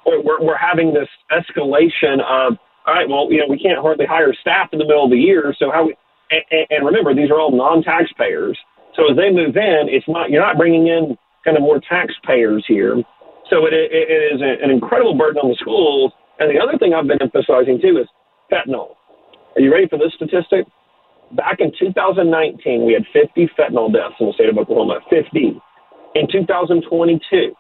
[0.07, 4.33] we're, we're having this escalation of all right, well, you know, we can't hardly hire
[4.40, 5.55] staff in the middle of the year.
[5.59, 5.97] So how we,
[6.31, 8.57] and, and remember, these are all non-taxpayers.
[8.97, 12.64] So as they move in, it's not, you're not bringing in kind of more taxpayers
[12.66, 12.97] here.
[13.51, 16.12] So it, it, it is an incredible burden on the schools.
[16.38, 18.09] And the other thing I've been emphasizing too is
[18.51, 18.97] fentanyl.
[19.57, 20.64] Are you ready for this statistic?
[21.33, 25.01] Back in 2019, we had 50 fentanyl deaths in the state of Oklahoma.
[25.11, 25.61] 50.
[26.14, 27.55] In 2022,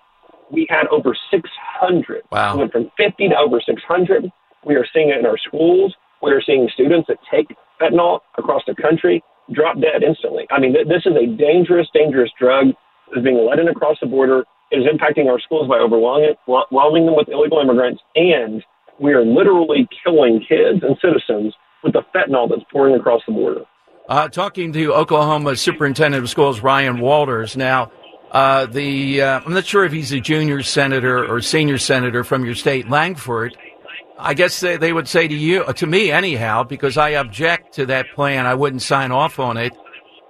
[0.50, 2.22] we had over 600.
[2.32, 2.54] Wow.
[2.54, 4.30] We went from 50 to over 600.
[4.64, 5.94] We are seeing it in our schools.
[6.22, 7.48] We are seeing students that take
[7.80, 10.46] fentanyl across the country drop dead instantly.
[10.50, 12.68] I mean, th- this is a dangerous, dangerous drug
[13.10, 14.44] that is being let in across the border.
[14.70, 18.62] It is impacting our schools by overwhelming, overwhelming them with illegal immigrants, and
[19.00, 23.64] we are literally killing kids and citizens with the fentanyl that's pouring across the border.
[24.08, 27.56] Uh, talking to Oklahoma Superintendent of Schools Ryan Walters.
[27.56, 27.92] Now,
[28.30, 32.44] uh, the uh, I'm not sure if he's a junior senator or senior senator from
[32.44, 33.56] your state, Lankford.
[34.18, 37.86] I guess they, they would say to you, to me anyhow, because I object to
[37.86, 38.46] that plan.
[38.46, 39.72] I wouldn't sign off on it.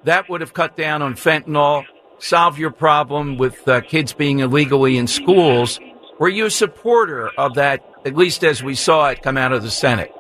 [0.05, 1.85] That would have cut down on fentanyl,
[2.19, 5.81] solve your problem with uh, kids being illegally in schools.
[6.19, 9.63] Were you a supporter of that, at least as we saw it come out of
[9.63, 10.13] the Senate?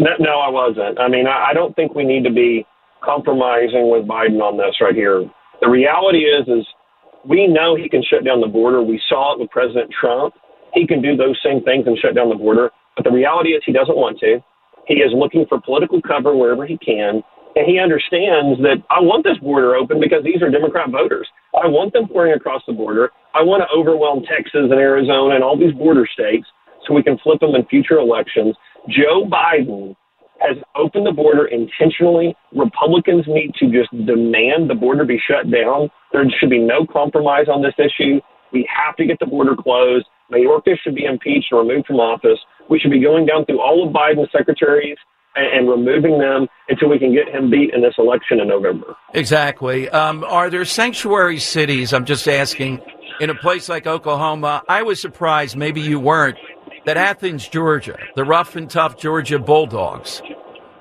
[0.00, 0.98] No, I wasn't.
[0.98, 2.66] I mean, I, I don't think we need to be
[3.04, 5.28] compromising with Biden on this right here.
[5.60, 6.66] The reality is, is
[7.24, 8.82] we know he can shut down the border.
[8.82, 10.34] We saw it with President Trump
[10.74, 12.70] he can do those same things and shut down the border.
[12.96, 14.42] But the reality is he doesn't want to.
[14.86, 17.22] He is looking for political cover wherever he can.
[17.56, 21.28] And he understands that I want this border open because these are Democrat voters.
[21.54, 23.10] I want them pouring across the border.
[23.34, 26.46] I want to overwhelm Texas and Arizona and all these border states
[26.86, 28.54] so we can flip them in future elections.
[28.88, 29.94] Joe Biden
[30.40, 32.34] has opened the border intentionally.
[32.54, 35.90] Republicans need to just demand the border be shut down.
[36.12, 38.20] There should be no compromise on this issue.
[38.52, 40.06] We have to get the border closed.
[40.32, 42.38] Mayorkas should be impeached and removed from office.
[42.68, 44.96] We should be going down through all of Biden's secretaries
[45.36, 48.96] and, and removing them until we can get him beat in this election in November.
[49.12, 49.88] Exactly.
[49.90, 51.92] Um, are there sanctuary cities?
[51.92, 52.80] I'm just asking.
[53.20, 56.38] In a place like Oklahoma, I was surprised, maybe you weren't,
[56.84, 60.22] that Athens, Georgia, the rough and tough Georgia Bulldogs,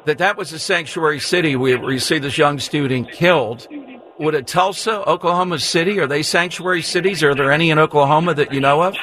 [0.06, 3.68] that that was a sanctuary city where you see this young student killed.
[4.20, 7.24] Would a Tulsa, Oklahoma City, are they sanctuary cities?
[7.24, 8.96] Are there any in Oklahoma that you know of?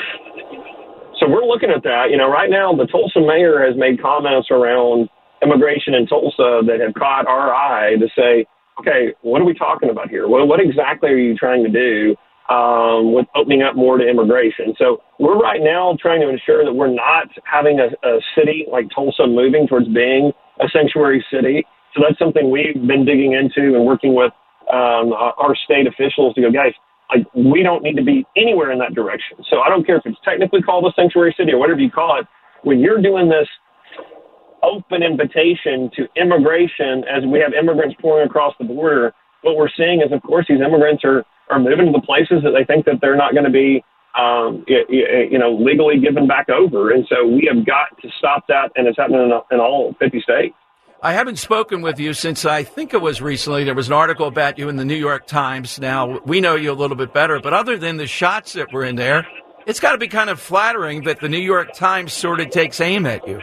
[1.19, 2.11] So we're looking at that.
[2.11, 5.09] You know, right now the Tulsa mayor has made comments around
[5.43, 8.47] immigration in Tulsa that have caught our eye to say,
[8.81, 10.29] okay, what are we talking about here?
[10.29, 12.17] What, what exactly are you trying to do
[12.49, 14.75] um, with opening up more to immigration?
[14.79, 18.87] So we're right now trying to ensure that we're not having a, a city like
[18.95, 21.65] Tulsa moving towards being a sanctuary city.
[21.95, 24.33] So that's something we've been digging into and working with
[24.73, 26.73] um, our state officials to go, guys,
[27.15, 29.39] like we don't need to be anywhere in that direction.
[29.49, 32.19] So I don't care if it's technically called a sanctuary city or whatever you call
[32.19, 32.27] it.
[32.63, 33.47] When you're doing this
[34.67, 39.13] open invitation to immigration as we have immigrants pouring across the border.
[39.43, 42.53] What we're seeing is, of course, these immigrants are, are moving to the places that
[42.53, 43.85] they think that they're not going to be,
[44.19, 46.91] um, you know, legally given back over.
[46.91, 50.21] And so we have got to stop that, and it's happening in, in all 50
[50.21, 50.55] states.
[51.03, 53.65] I haven't spoken with you since I think it was recently.
[53.65, 55.79] There was an article about you in the New York Times.
[55.79, 58.83] Now, we know you a little bit better, but other than the shots that were
[58.83, 59.27] in there,
[59.67, 62.81] it's got to be kind of flattering that the New York Times sort of takes
[62.81, 63.41] aim at you.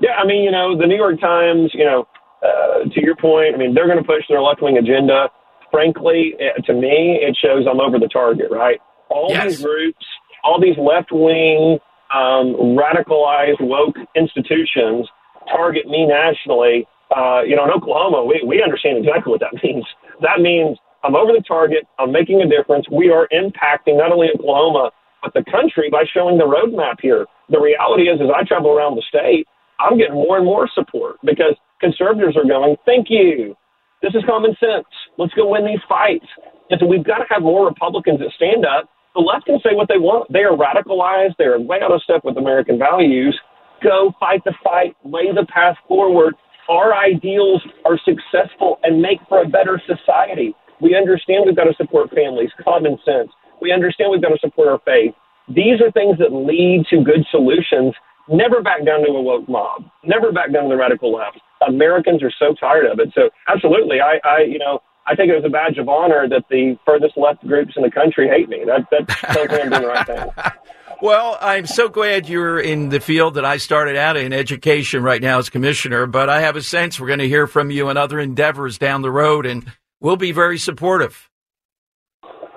[0.00, 2.06] Yeah, I mean, you know, the New York Times, you know,
[2.42, 5.30] uh, to your point, I mean, they're going to push their left wing agenda.
[5.70, 8.80] Frankly, uh, to me, it shows I'm over the target, right?
[9.10, 9.56] All yes.
[9.56, 10.04] these groups,
[10.44, 11.78] all these left wing,
[12.14, 15.08] um, radicalized, woke institutions
[15.50, 16.86] target me nationally.
[17.14, 19.84] Uh, you know, in Oklahoma, we, we understand exactly what that means.
[20.20, 21.84] That means I'm over the target.
[21.98, 22.86] I'm making a difference.
[22.90, 24.90] We are impacting not only Oklahoma,
[25.22, 27.26] but the country by showing the roadmap here.
[27.48, 29.46] The reality is, as I travel around the state,
[29.80, 33.56] I'm getting more and more support because conservatives are going, thank you.
[34.02, 34.86] This is common sense.
[35.18, 36.26] Let's go win these fights.
[36.70, 38.88] And so we've got to have more Republicans that stand up.
[39.14, 40.32] The left can say what they want.
[40.32, 41.34] They are radicalized.
[41.38, 43.38] They're way out of step with American values.
[43.82, 46.34] Go fight the fight, lay the path forward.
[46.68, 50.54] Our ideals are successful and make for a better society.
[50.80, 53.30] We understand we've got to support families, common sense.
[53.60, 55.14] We understand we've got to support our faith.
[55.48, 57.94] These are things that lead to good solutions.
[58.28, 59.84] Never back down to a woke mob.
[60.04, 61.40] Never back down to the radical left.
[61.66, 63.08] Americans are so tired of it.
[63.14, 66.44] So absolutely, I, I you know, I think it was a badge of honor that
[66.50, 68.64] the furthest left groups in the country hate me.
[68.66, 70.30] That that tells me I'm doing the right thing.
[71.00, 75.22] Well, I'm so glad you're in the field that I started out in education right
[75.22, 77.96] now as commissioner, but I have a sense we're going to hear from you in
[77.96, 79.64] other endeavors down the road, and
[80.00, 81.30] we'll be very supportive.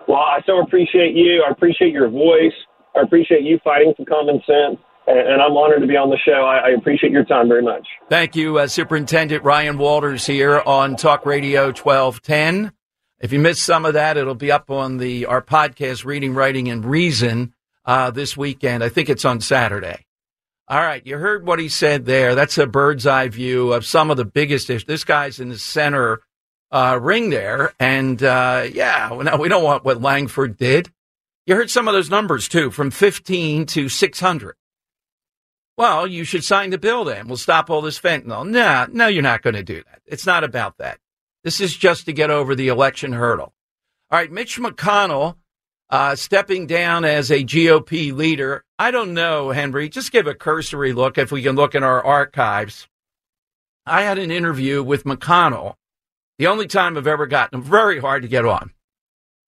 [0.08, 1.46] Well, I so appreciate you.
[1.48, 2.56] I appreciate your voice.
[2.96, 4.80] I appreciate you fighting for common sense,
[5.12, 6.44] and I'm honored to be on the show.
[6.46, 7.88] I appreciate your time very much.
[8.10, 12.72] Thank you, uh, Superintendent Ryan Walters here on Talk Radio 1210.
[13.20, 16.70] If you missed some of that, it'll be up on the our podcast, Reading, Writing,
[16.70, 17.54] and Reason
[17.86, 18.84] uh, this weekend.
[18.84, 20.06] I think it's on Saturday.
[20.68, 22.34] All right, you heard what he said there.
[22.34, 24.86] That's a bird's eye view of some of the biggest issues.
[24.86, 26.22] This guy's in the center
[26.72, 30.90] uh, ring there, and uh, yeah, no, we don't want what Lankford did.
[31.46, 34.56] You heard some of those numbers too, from 15 to 600.
[35.78, 37.28] Well, you should sign the bill then.
[37.28, 38.48] We'll stop all this fentanyl.
[38.48, 40.02] No, no, you're not going to do that.
[40.06, 41.00] It's not about that.
[41.44, 43.54] This is just to get over the election hurdle.
[44.12, 45.38] All right, Mitch McConnell
[45.92, 48.64] uh, stepping down as a GOP leader.
[48.80, 49.90] I don't know, Henry.
[49.90, 52.88] Just give a cursory look if we can look in our archives.
[53.86, 55.76] I had an interview with McConnell,
[56.38, 58.72] the only time I've ever gotten very hard to get on.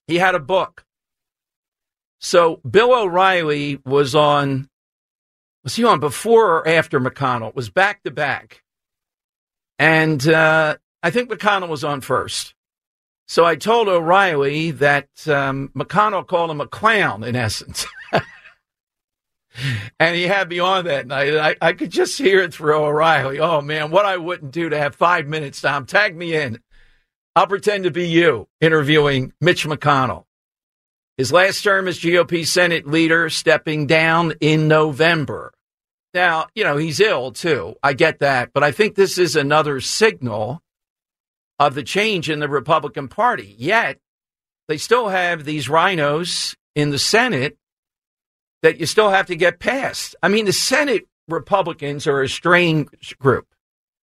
[0.07, 0.85] He had a book.
[2.19, 4.69] So Bill O'Reilly was on,
[5.63, 7.49] was he on before or after McConnell?
[7.49, 8.63] It was back to back.
[9.79, 12.53] And uh, I think McConnell was on first.
[13.27, 17.85] So I told O'Reilly that um, McConnell called him a clown, in essence.
[19.99, 21.35] and he had me on that night.
[21.35, 23.39] I, I could just hear it through O'Reilly.
[23.39, 25.85] Oh, man, what I wouldn't do to have five minutes, Tom.
[25.85, 26.59] Tag me in.
[27.35, 30.25] I'll pretend to be you interviewing Mitch McConnell.
[31.17, 35.53] His last term as GOP Senate leader stepping down in November.
[36.13, 37.75] Now, you know, he's ill too.
[37.83, 38.51] I get that.
[38.53, 40.61] But I think this is another signal
[41.59, 43.55] of the change in the Republican Party.
[43.57, 43.99] Yet,
[44.67, 47.57] they still have these RINOs in the Senate
[48.63, 50.15] that you still have to get past.
[50.23, 53.47] I mean, the Senate Republicans are a strange group.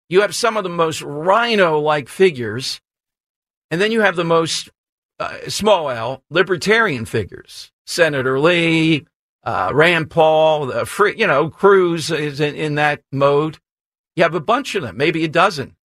[0.08, 2.80] You have some of the most RINO like figures,
[3.70, 4.70] and then you have the most
[5.18, 7.70] uh, small L libertarian figures.
[7.86, 9.06] Senator Lee,
[9.44, 13.58] uh, Rand Paul, the free, you know, Cruz is in, in that mode.
[14.16, 15.76] You have a bunch of them, maybe a dozen.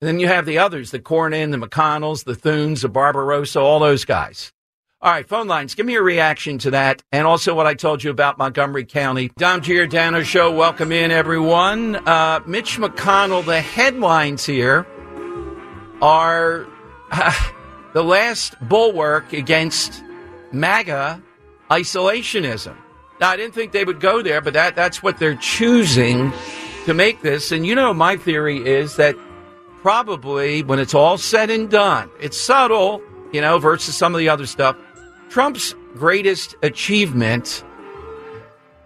[0.00, 3.78] And then you have the others, the Cornyn, the McConnells, the Thunes, the Barrasso, all
[3.78, 4.52] those guys.
[5.00, 5.74] All right, phone lines.
[5.74, 9.30] Give me your reaction to that, and also what I told you about Montgomery County.
[9.36, 10.50] Dom Giordano Show.
[10.50, 11.96] Welcome in, everyone.
[11.96, 13.44] Uh, Mitch McConnell.
[13.44, 14.86] The headlines here
[16.02, 16.66] are
[17.12, 17.50] uh,
[17.96, 20.04] the last bulwark against
[20.52, 21.22] MAGA
[21.70, 22.76] isolationism.
[23.22, 26.30] Now, I didn't think they would go there, but that, that's what they're choosing
[26.84, 27.52] to make this.
[27.52, 29.16] And you know, my theory is that
[29.80, 33.00] probably, when it's all said and done, it's subtle,
[33.32, 34.76] you know, versus some of the other stuff.
[35.30, 37.64] Trump's greatest achievement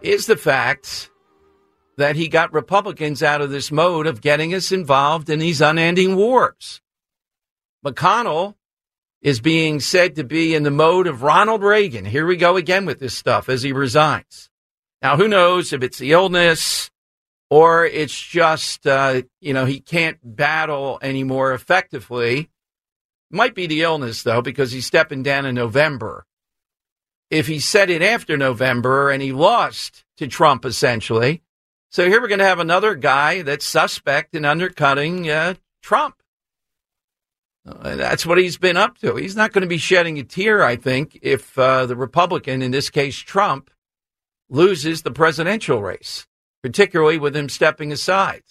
[0.02, 1.10] is the fact
[1.96, 6.14] that he got Republicans out of this mode of getting us involved in these unending
[6.14, 6.80] wars.
[7.84, 8.54] McConnell
[9.22, 12.04] is being said to be in the mode of Ronald Reagan.
[12.04, 14.48] Here we go again with this stuff as he resigns.
[15.02, 16.90] Now, who knows if it's the illness,
[17.50, 22.48] or it's just, uh, you know, he can't battle anymore effectively.
[23.30, 26.26] Might be the illness, though, because he's stepping down in November.
[27.30, 31.42] If he said it after November and he lost to Trump, essentially.
[31.90, 36.19] So here we're going to have another guy that's suspect in undercutting uh, Trump.
[37.66, 39.16] Uh, that's what he's been up to.
[39.16, 42.70] He's not going to be shedding a tear, I think, if uh, the Republican, in
[42.70, 43.70] this case Trump,
[44.48, 46.26] loses the presidential race,
[46.62, 48.42] particularly with him stepping aside.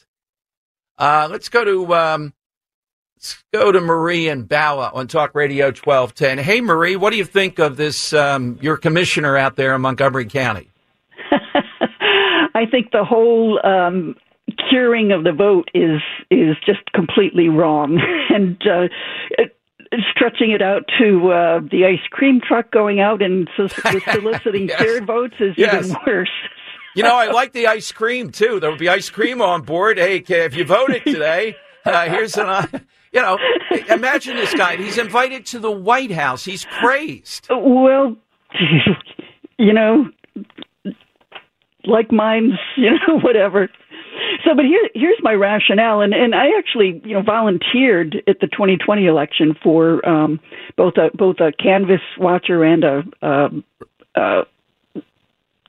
[0.97, 2.34] Uh, let's go to um,
[3.16, 6.38] let's go to Marie and Bala on Talk Radio twelve ten.
[6.38, 8.14] Hey, Marie, what do you think of this?
[8.14, 10.70] Um, your commissioner out there in Montgomery County.
[12.53, 14.16] I think the whole um,
[14.70, 17.99] curing of the vote is is just completely wrong,
[18.30, 18.88] and uh,
[19.38, 19.57] it,
[20.12, 24.82] stretching it out to uh, the ice cream truck going out and soliciting yes.
[24.82, 25.86] cured votes is yes.
[25.86, 26.32] even worse.
[26.95, 28.60] You know, I like the ice cream too.
[28.60, 29.97] There will be ice cream on board.
[29.97, 31.55] Hey, if you voted today,
[31.86, 32.49] uh, here's an.
[32.49, 32.68] Uh,
[33.12, 33.39] you know,
[33.89, 34.76] imagine this guy.
[34.76, 36.45] He's invited to the White House.
[36.45, 37.47] He's praised.
[37.49, 38.16] Well,
[39.57, 40.10] you know,
[41.86, 43.70] like mine's, you know, whatever.
[44.46, 48.48] So, but here, here's my rationale, and and I actually, you know, volunteered at the
[48.48, 50.40] 2020 election for um,
[50.78, 53.04] both a both a canvas watcher and a.
[53.22, 53.64] Um,
[54.16, 54.44] uh,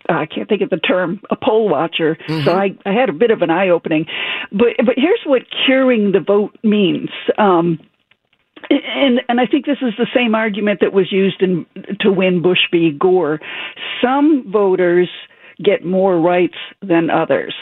[0.08, 2.16] I can't think of the term, a poll watcher.
[2.16, 2.44] Mm-hmm.
[2.44, 4.06] So I, I had a bit of an eye opening.
[4.50, 7.10] But but here's what curing the vote means.
[7.38, 7.78] Um,
[8.68, 11.66] and and I think this is the same argument that was used in
[12.00, 12.92] to win Bush v.
[12.98, 13.40] Gore.
[14.02, 15.08] Some voters
[15.62, 17.54] get more rights than others.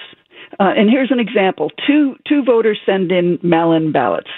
[0.61, 4.31] Uh, and here's an example: two two voters send in mail-in ballots.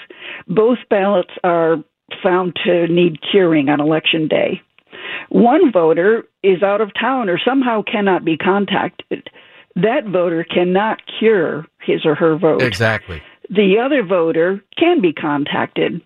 [0.46, 1.76] Both ballots are
[2.22, 4.60] found to need curing on election day.
[5.28, 9.30] One voter is out of town or somehow cannot be contacted.
[9.76, 12.62] That voter cannot cure his or her vote.
[12.62, 13.22] Exactly.
[13.48, 16.02] The other voter can be contacted.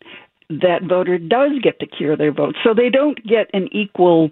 [0.50, 2.54] That voter does get to cure their vote.
[2.62, 4.30] So they don't get an equal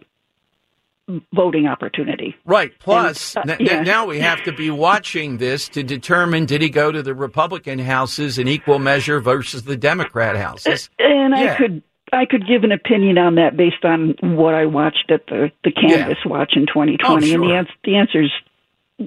[1.33, 2.37] voting opportunity.
[2.45, 2.73] Right.
[2.79, 3.83] Plus, and, uh, n- yeah.
[3.83, 7.79] now we have to be watching this to determine did he go to the Republican
[7.79, 10.91] houses in equal measure versus the Democrat houses.
[10.99, 11.55] And yeah.
[11.55, 11.83] I could
[12.13, 15.73] I could give an opinion on that based on what I watched at the the
[15.73, 16.31] Canvas yeah.
[16.31, 17.35] Watch in 2020, oh, sure.
[17.35, 18.31] and the answer the answer is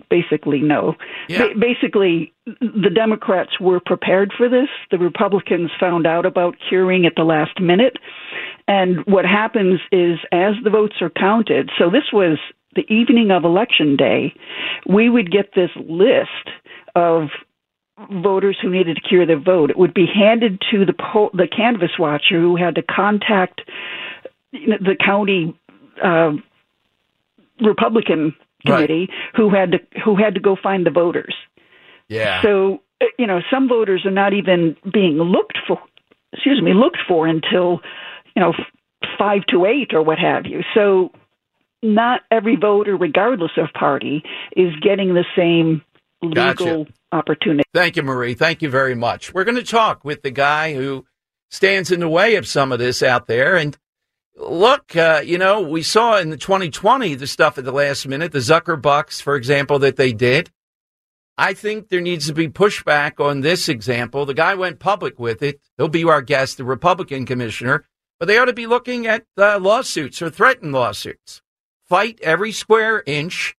[0.10, 0.96] basically no.
[1.28, 1.48] Yeah.
[1.48, 4.70] Ba- basically, the Democrats were prepared for this.
[4.92, 7.98] The Republicans found out about curing at the last minute.
[8.68, 12.40] And what happens is, as the votes are counted, so this was
[12.76, 14.34] the evening of election day,
[14.88, 16.50] we would get this list
[16.96, 17.30] of
[18.12, 19.70] voters who needed to cure their vote.
[19.70, 20.94] It would be handed to the
[21.34, 23.62] the canvas watcher who had to contact
[24.52, 25.58] the county
[26.04, 26.32] uh,
[27.62, 28.36] Republican
[28.66, 29.32] committee right.
[29.36, 31.36] who had to who had to go find the voters.
[32.10, 32.42] Yeah.
[32.42, 35.80] So uh, you know, some voters are not even being looked for.
[36.34, 37.80] Excuse me, looked for until
[38.36, 38.54] you know
[39.18, 40.62] five to eight or what have you.
[40.74, 41.12] So
[41.82, 44.24] not every voter, regardless of party,
[44.56, 45.82] is getting the same
[46.22, 46.94] legal gotcha.
[47.12, 47.64] opportunity.
[47.74, 48.34] Thank you, Marie.
[48.34, 49.34] Thank you very much.
[49.34, 51.06] We're going to talk with the guy who
[51.52, 53.78] stands in the way of some of this out there and
[54.36, 58.32] look, uh, you know, we saw in the 2020 the stuff at the last minute,
[58.32, 60.52] the Zucker Bucks, for example, that they did.
[61.38, 64.26] I think there needs to be pushback on this example.
[64.26, 65.60] The guy went public with it.
[65.78, 67.86] He'll be our guest, the Republican commissioner,
[68.20, 71.42] but they ought to be looking at uh, lawsuits or threatened lawsuits.
[71.88, 73.56] Fight every square inch.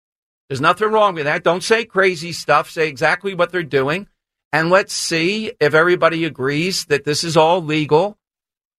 [0.49, 1.45] There's nothing wrong with that.
[1.45, 2.71] Don't say crazy stuff.
[2.71, 4.09] Say exactly what they're doing.
[4.53, 8.17] And let's see if everybody agrees that this is all legal,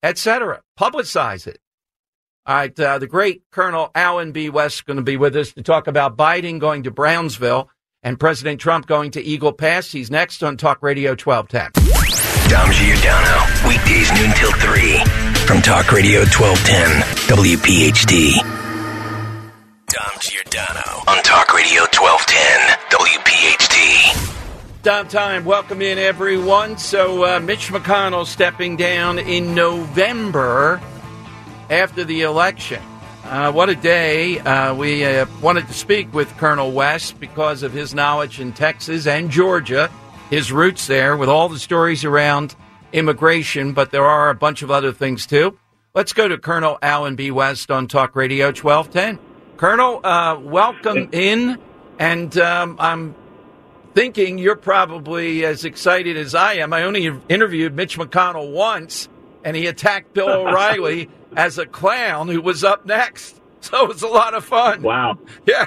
[0.02, 0.62] etc.
[0.80, 1.60] Publicize it.
[2.46, 4.50] All right, uh, the great Colonel Allen B.
[4.50, 7.70] West is going to be with us to talk about Biden going to Brownsville
[8.04, 9.92] and President Trump going to Eagle Pass.
[9.92, 11.72] He's next on Talk Radio 1210.
[12.50, 17.04] Dom Giordano, weekdays noon till 3 from Talk Radio 1210,
[17.38, 18.34] WPHT.
[19.88, 24.84] Dom Giordano on Talk Radio 1210, WPHT.
[24.84, 25.45] Dom time.
[25.45, 26.78] Welcome in, everyone.
[26.78, 30.82] So, uh, Mitch McConnell stepping down in November
[31.70, 32.84] after the election.
[33.24, 34.39] Uh, what a day.
[34.39, 39.08] Uh, we uh, wanted to speak with Colonel West because of his knowledge in Texas
[39.08, 39.89] and Georgia,
[40.30, 42.54] his roots there, with all the stories around
[42.94, 45.58] immigration, but there are a bunch of other things too.
[45.94, 47.32] Let's go to Colonel Allen B.
[47.32, 49.20] West on Talk Radio 1210.
[49.58, 51.58] Colonel, uh, welcome in.
[52.00, 53.16] And um, I'm
[53.96, 56.72] thinking you're probably as excited as I am.
[56.74, 59.10] I only interviewed Mitch McConnell once,
[59.44, 63.42] and he attacked Bill O'Reilly as a clown who was up next.
[63.62, 64.84] So it was a lot of fun.
[64.84, 65.18] Wow.
[65.48, 65.66] Yeah.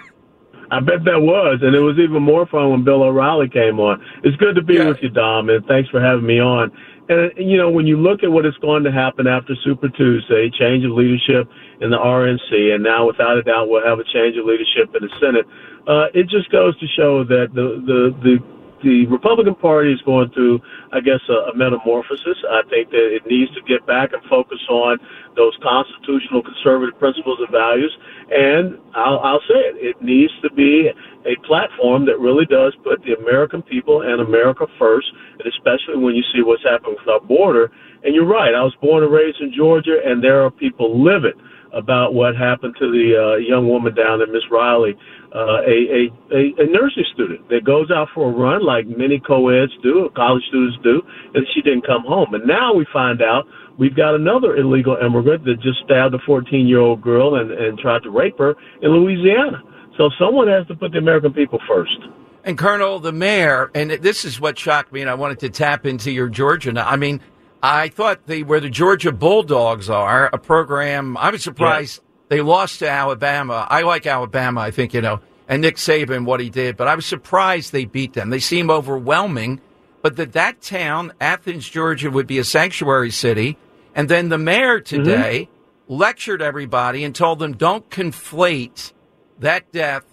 [0.73, 4.01] I bet that was, and it was even more fun when Bill O'Reilly came on.
[4.23, 4.87] It's good to be Yeah.
[4.91, 6.71] with you, Dom, and thanks for having me on.
[7.11, 10.49] And you know, when you look at what is going to happen after Super Tuesday,
[10.49, 11.51] change of leadership
[11.83, 15.03] in the RNC, and now without a doubt we'll have a change of leadership in
[15.03, 15.47] the Senate.
[15.91, 18.35] Uh, it just goes to show that the the the
[18.83, 20.61] the Republican Party is going through,
[20.93, 22.39] I guess, a, a metamorphosis.
[22.49, 24.99] I think that it needs to get back and focus on
[25.37, 27.97] those constitutional conservative principles and values.
[28.31, 30.91] And I'll, I'll say it, it needs to be
[31.27, 35.07] a platform that really does put the American people and America first,
[35.39, 37.71] and especially when you see what's happening with our border.
[38.03, 41.37] And you're right, I was born and raised in Georgia, and there are people livid
[41.73, 44.97] about what happened to the uh, young woman down there, Miss Riley,
[45.35, 46.03] uh, a, a,
[46.35, 50.11] a, a nursing student that goes out for a run like many co-eds do, or
[50.11, 51.03] college students do,
[51.35, 52.35] and she didn't come home.
[52.35, 53.47] And now we find out
[53.79, 58.11] we've got another illegal immigrant that just stabbed a 14-year-old girl and, and tried to
[58.11, 59.63] rape her in Louisiana.
[59.97, 61.97] So someone has to put the American people first.
[62.43, 65.85] And Colonel, the mayor, and this is what shocked me, and I wanted to tap
[65.85, 66.73] into your Georgia.
[66.85, 67.21] I mean,
[67.63, 71.19] I thought the where the Georgia Bulldogs are a program.
[71.19, 72.01] I was surprised
[72.31, 73.67] they lost to Alabama.
[73.69, 74.61] I like Alabama.
[74.61, 77.85] I think you know, and Nick Saban what he did, but I was surprised they
[77.85, 78.31] beat them.
[78.31, 79.61] They seem overwhelming,
[80.01, 83.59] but that that town, Athens, Georgia, would be a sanctuary city.
[83.97, 85.03] And then the mayor mm-hmm.
[85.03, 85.49] today
[85.89, 88.93] lectured everybody and told them don't conflate
[89.41, 90.05] that death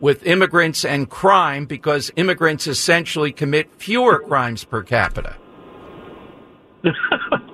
[0.00, 5.36] with immigrants and crime because immigrants essentially commit fewer crimes per capita.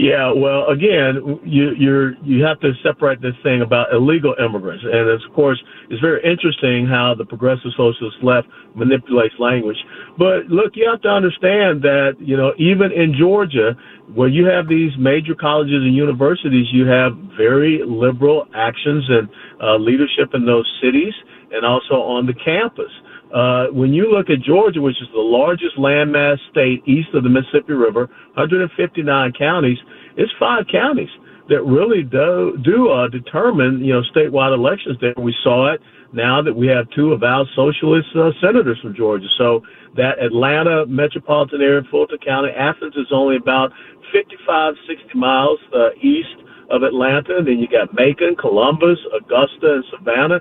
[0.00, 5.10] Yeah, well, again, you you're you have to separate this thing about illegal immigrants, and
[5.10, 9.76] of course, it's very interesting how the progressive socialist left manipulates language.
[10.16, 13.76] But look, you have to understand that you know even in Georgia,
[14.14, 19.28] where you have these major colleges and universities, you have very liberal actions and
[19.60, 21.12] uh, leadership in those cities,
[21.52, 22.90] and also on the campus.
[23.34, 27.28] Uh, when you look at Georgia, which is the largest landmass state east of the
[27.28, 29.78] Mississippi River, 159 counties,
[30.16, 31.10] it's five counties
[31.48, 35.14] that really do, do uh, determine, you know, statewide elections there.
[35.16, 35.80] We saw it
[36.12, 39.26] now that we have two avowed socialist uh, senators from Georgia.
[39.38, 39.62] So
[39.96, 43.72] that Atlanta metropolitan area, Fulton County, Athens is only about
[44.12, 46.38] 55, 60 miles uh, east
[46.70, 47.38] of Atlanta.
[47.38, 50.40] And then you got Macon, Columbus, Augusta, and Savannah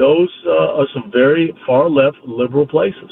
[0.00, 3.10] those uh, are some very far left liberal places.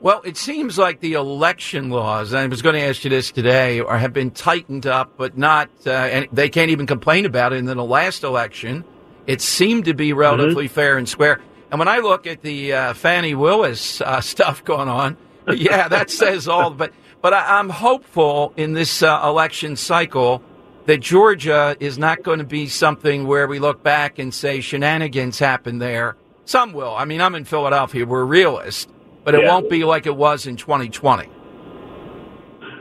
[0.00, 3.30] Well, it seems like the election laws, and I was going to ask you this
[3.32, 7.54] today, are, have been tightened up, but not, uh, and they can't even complain about
[7.54, 7.58] it.
[7.58, 8.84] And in the last election,
[9.26, 11.40] it seemed to be relatively fair and square.
[11.70, 15.16] And when I look at the uh, Fani Willis uh, stuff going on,
[15.50, 16.70] yeah, that says all.
[16.70, 20.42] But but I, I'm hopeful in this uh, election cycle
[20.84, 25.38] that Georgia is not going to be something where we look back and say shenanigans
[25.38, 26.16] happened there.
[26.46, 26.94] Some will.
[26.94, 28.06] I mean, I'm in Philadelphia.
[28.06, 28.86] We're realists,
[29.24, 29.48] but it Yeah.
[29.52, 31.26] won't be like it was in 2020.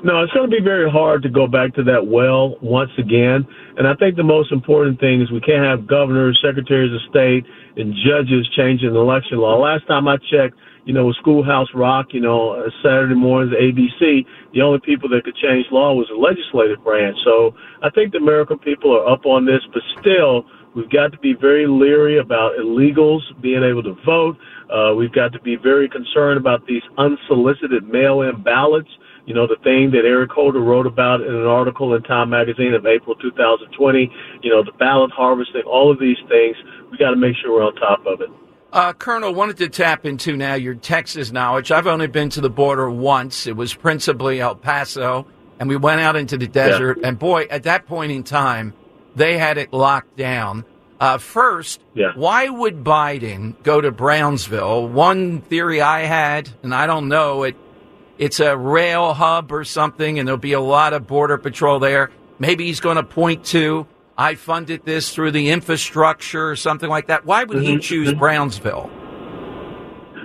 [0.04, 3.48] No, it's going to be very hard to go back to that well once again.
[3.76, 7.44] And I think the most important thing is we can't have governors, secretaries of state,
[7.76, 9.58] and judges changing the election law.
[9.58, 10.54] Last time I checked,
[10.86, 15.24] you know, with Schoolhouse Rock, you know, uh, Saturday mornings, ABC, the only people that
[15.24, 17.18] could change law was the legislative branch.
[17.26, 20.46] So I think the American people are up on this, but still,
[20.76, 24.38] we've got to be very leery about illegals being able to vote.
[24.70, 28.90] Uh, we've got to be very concerned about these unsolicited mail-in ballots.
[29.26, 32.74] You know, the thing that Eric Holder wrote about in an article in Time Magazine
[32.74, 34.12] of April 2020,
[34.44, 36.56] you know, the ballot harvesting, all of these things,
[36.92, 38.30] we got to make sure we're on top of it.
[38.72, 41.72] Uh, Colonel, wanted to tap into now your Texas knowledge.
[41.72, 43.48] I've only been to the border once.
[43.48, 45.26] It was principally El Paso,
[45.60, 47.00] and we went out into the desert.
[47.02, 48.74] And boy, at that point in time,
[49.16, 50.66] they had it locked down.
[51.00, 52.12] Uh, first, Yeah.
[52.16, 54.88] why would Biden go to Brownsville?
[54.88, 57.56] One theory I had, and I don't know, it
[58.18, 62.12] it's a rail hub or something, and there'll be a lot of border patrol there.
[62.40, 63.88] Maybe he's going to point to
[64.18, 67.26] I funded this through the infrastructure or something like that.
[67.26, 68.20] Why would he Mhm, choose mhm.
[68.20, 68.90] Brownsville?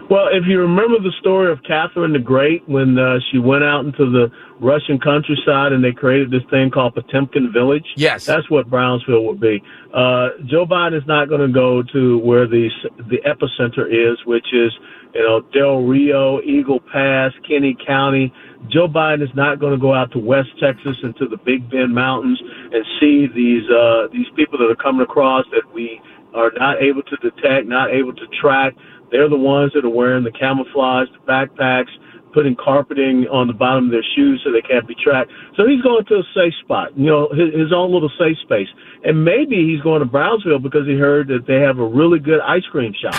[0.08, 3.84] Well, if you remember the story of Catherine the Great when uh, she went out
[3.84, 4.30] into the
[4.60, 7.86] Russian countryside and they created this thing called Potemkin Village.
[7.96, 9.62] Yes, that's what Brownsville would be.
[9.92, 12.68] Uh, Joe Biden is not going to go to where the
[13.08, 14.72] the epicenter is, which is
[15.14, 18.32] you know Del Rio, Eagle Pass, Kinney County.
[18.68, 21.70] Joe Biden is not going to go out to West Texas and to the Big
[21.70, 22.40] Bend Mountains
[22.72, 26.00] and see these uh, these people that are coming across that we
[26.34, 28.74] are not able to detect, not able to track.
[29.10, 31.90] They're the ones that are wearing the camouflage, the backpacks,
[32.32, 35.30] putting carpeting on the bottom of their shoes so they can't be tracked.
[35.56, 38.68] So he's going to a safe spot, you know, his, his own little safe space.
[39.04, 42.40] And maybe he's going to Brownsville because he heard that they have a really good
[42.40, 43.14] ice cream shop.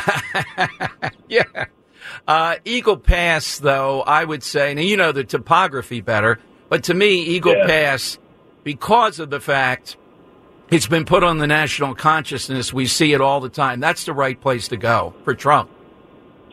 [1.27, 1.65] yeah.
[2.27, 6.39] Uh, Eagle Pass, though, I would say, now you know the topography better,
[6.69, 7.67] but to me, Eagle Yeah.
[7.67, 8.17] Pass,
[8.63, 9.97] because of the fact
[10.71, 13.79] it's been put on the national consciousness, we see it all the time.
[13.79, 15.69] That's the right place to go for Trump.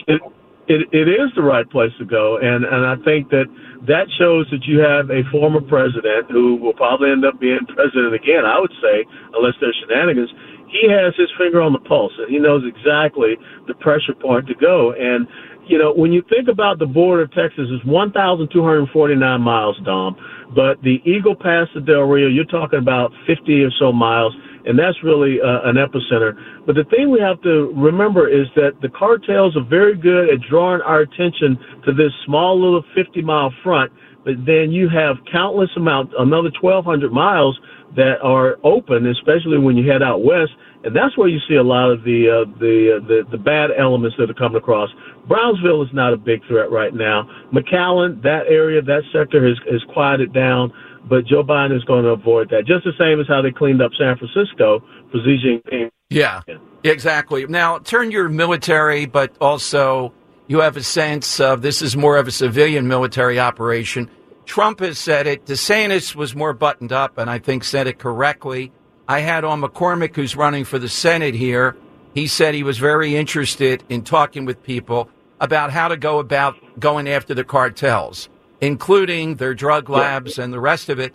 [0.07, 0.21] it,
[0.69, 3.49] it, it is the right place to go, and and I think that
[3.89, 8.15] that shows that you have a former president who will probably end up being president
[8.15, 8.45] again.
[8.45, 10.29] I would say, unless there's shenanigans,
[10.69, 14.55] he has his finger on the pulse, and he knows exactly the pressure point to
[14.55, 14.93] go.
[14.93, 15.27] And
[15.67, 20.17] you know, when you think about the border of Texas, it's 1,249 miles, Dom,
[20.55, 24.35] but the Eagle Pass to Del Rio, you're talking about 50 or so miles
[24.69, 26.37] and that's really uh, an epicenter.
[26.67, 30.41] But the thing we have to remember is that the cartels are very good at
[30.49, 33.91] drawing our attention to this small little 50 mile front,
[34.25, 37.59] but then you have countless amounts, another 1,200 miles
[37.97, 40.53] that are open, especially when you head out west.
[40.85, 43.71] And that's where you see a lot of the uh, the, uh, the the bad
[43.77, 44.91] elements that are coming across.
[45.27, 47.29] Brownsville is not a big threat right now.
[47.53, 50.73] McAllen, that area, that sector has has quieted down
[51.09, 52.67] but Joe Biden is going to avoid that.
[52.67, 54.81] Just the same as how they cleaned up San Francisco
[55.11, 55.91] for Xi Jinping.
[56.11, 56.43] Yeah,
[56.85, 57.47] exactly.
[57.47, 60.13] Now, turn your military, but also
[60.47, 64.11] you have a sense of this is more of a civilian military operation.
[64.47, 65.45] Trump has said it.
[65.45, 68.73] DeSantis was more buttoned up, and I think said it correctly.
[69.07, 71.77] I had on McCormick, who's running for the Senate here.
[72.15, 76.57] He said he was very interested in talking with people about how to go about
[76.81, 78.29] going after the cartels
[78.61, 81.15] including their drug labs and the rest of it.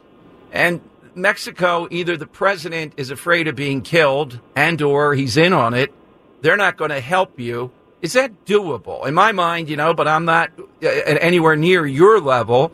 [0.51, 0.81] And
[1.15, 5.93] Mexico, either the president is afraid of being killed and or he's in on it.
[6.41, 7.71] They're not going to help you.
[8.01, 9.07] Is that doable?
[9.07, 10.51] In my mind, you know, but I'm not
[10.83, 12.71] uh, anywhere near your level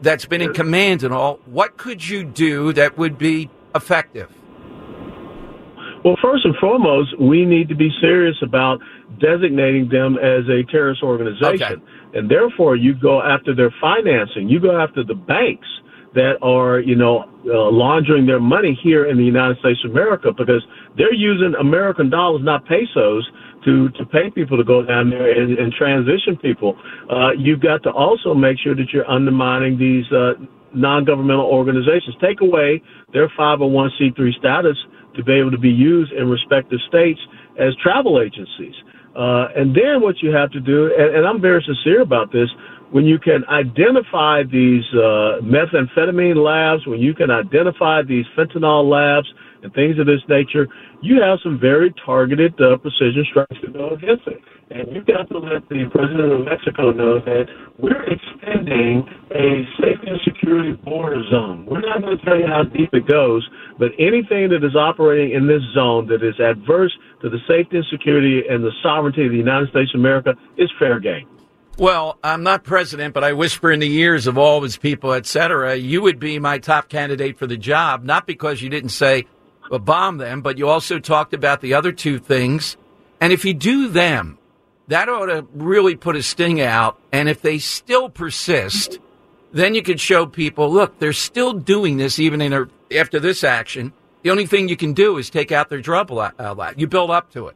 [0.00, 1.40] that's been in command and all.
[1.46, 4.32] What could you do that would be effective?
[6.04, 8.80] Well, first and foremost, we need to be serious about
[9.20, 11.62] designating them as a terrorist organization.
[11.62, 11.82] Okay.
[12.16, 14.48] And therefore, you go after their financing.
[14.48, 15.68] You go after the banks
[16.14, 20.32] that are, you know, uh, laundering their money here in the United States of America
[20.32, 20.64] because
[20.96, 23.28] they're using American dollars, not pesos,
[23.66, 26.78] to, to pay people to go down there and, and transition people.
[27.10, 30.40] Uh, you've got to also make sure that you're undermining these uh,
[30.72, 32.16] non-governmental organizations.
[32.22, 32.80] Take away
[33.12, 34.76] their 501c3 status
[35.16, 37.20] to be able to be used in respective states
[37.60, 38.74] as travel agencies.
[39.16, 42.50] Uh, and then what you have to do, and, and, I'm very sincere about this,
[42.90, 49.26] when you can identify these uh, methamphetamine labs, when you can identify these fentanyl labs
[49.62, 50.68] and things of this nature,
[51.00, 54.40] you have some very targeted uh, precision strikes to go against it.
[54.68, 57.46] And you've got to let the president of Mexico know that
[57.78, 61.64] we're extending a safety and security border zone.
[61.66, 63.48] We're not going to tell you how deep it goes,
[63.78, 66.92] but anything that is operating in this zone that is adverse
[67.28, 71.00] the safety and security and the sovereignty of the United States of America is fair
[71.00, 71.28] game.
[71.78, 75.12] Well, I'm not president, but I whisper in the ears of all of his people,
[75.12, 75.76] et cetera.
[75.76, 79.26] You would be my top candidate for the job, not because you didn't say
[79.70, 82.78] uh, bomb them, but you also talked about the other two things.
[83.20, 84.38] And if you do them,
[84.88, 86.98] that ought to really put a sting out.
[87.12, 88.98] And if they still persist,
[89.52, 93.44] then you could show people, look, they're still doing this even in a, after this
[93.44, 93.92] action.
[94.26, 96.34] The only thing you can do is take out their drug lab.
[96.76, 97.54] You build up to it.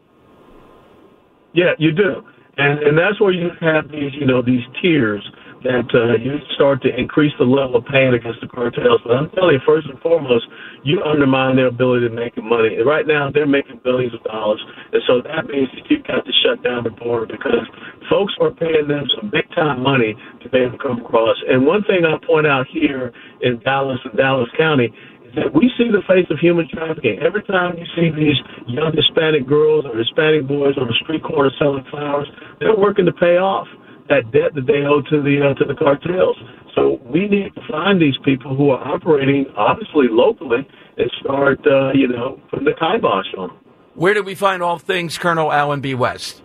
[1.53, 2.23] Yeah, you do,
[2.59, 5.19] and and that's where you have these, you know, these tiers
[5.65, 9.01] that uh, you start to increase the level of pain against the cartels.
[9.05, 10.47] But I'm telling you, first and foremost,
[10.85, 12.77] you undermine their ability to make money.
[12.77, 14.63] And right now, they're making billions of dollars,
[14.93, 17.67] and so that means that you've got to shut down the border because
[18.09, 21.37] folks are paying them some big time money to be able to come across.
[21.51, 23.13] And one thing I point out here
[23.43, 24.95] in Dallas and Dallas County
[25.35, 27.19] that we see the face of human trafficking.
[27.23, 31.51] Every time you see these young Hispanic girls or Hispanic boys on the street corner
[31.59, 32.29] selling flowers,
[32.59, 33.69] they're working to pay off
[34.09, 36.37] that debt that they owe to the uh, to the cartels.
[36.75, 40.67] So we need to find these people who are operating obviously locally
[40.99, 43.59] and start uh, you know putting the kibosh on them.
[43.95, 45.95] Where do we find all things Colonel Allen B.
[45.95, 46.43] West?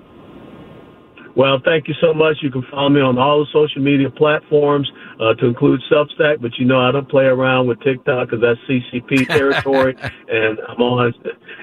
[1.36, 2.38] Well, thank you so much.
[2.42, 6.51] You can follow me on all the social media platforms, uh, to include Substack, but
[6.57, 9.95] you know I don't play around with TikTok because that's CCP territory,
[10.28, 11.13] and I'm on.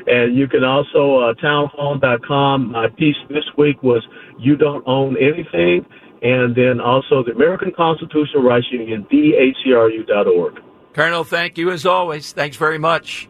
[0.06, 2.72] And you can also uh, townhall.com.
[2.72, 4.06] My piece this week was
[4.38, 5.86] "You Don't Own Anything,"
[6.22, 10.60] and then also the American Constitutional Rights Union, dhcru.org.
[10.92, 12.32] Colonel, thank you as always.
[12.32, 13.28] Thanks very much.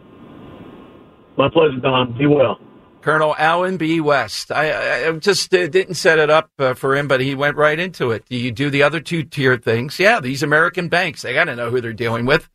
[1.36, 2.16] My pleasure, Don.
[2.18, 2.58] Be well.
[3.02, 4.00] Colonel Allen B.
[4.00, 4.50] West.
[4.50, 7.78] I, I just uh, didn't set it up uh, for him, but he went right
[7.78, 8.24] into it.
[8.26, 9.98] Do You do the other two tier things.
[9.98, 12.48] Yeah, these American banks, they got to know who they're dealing with.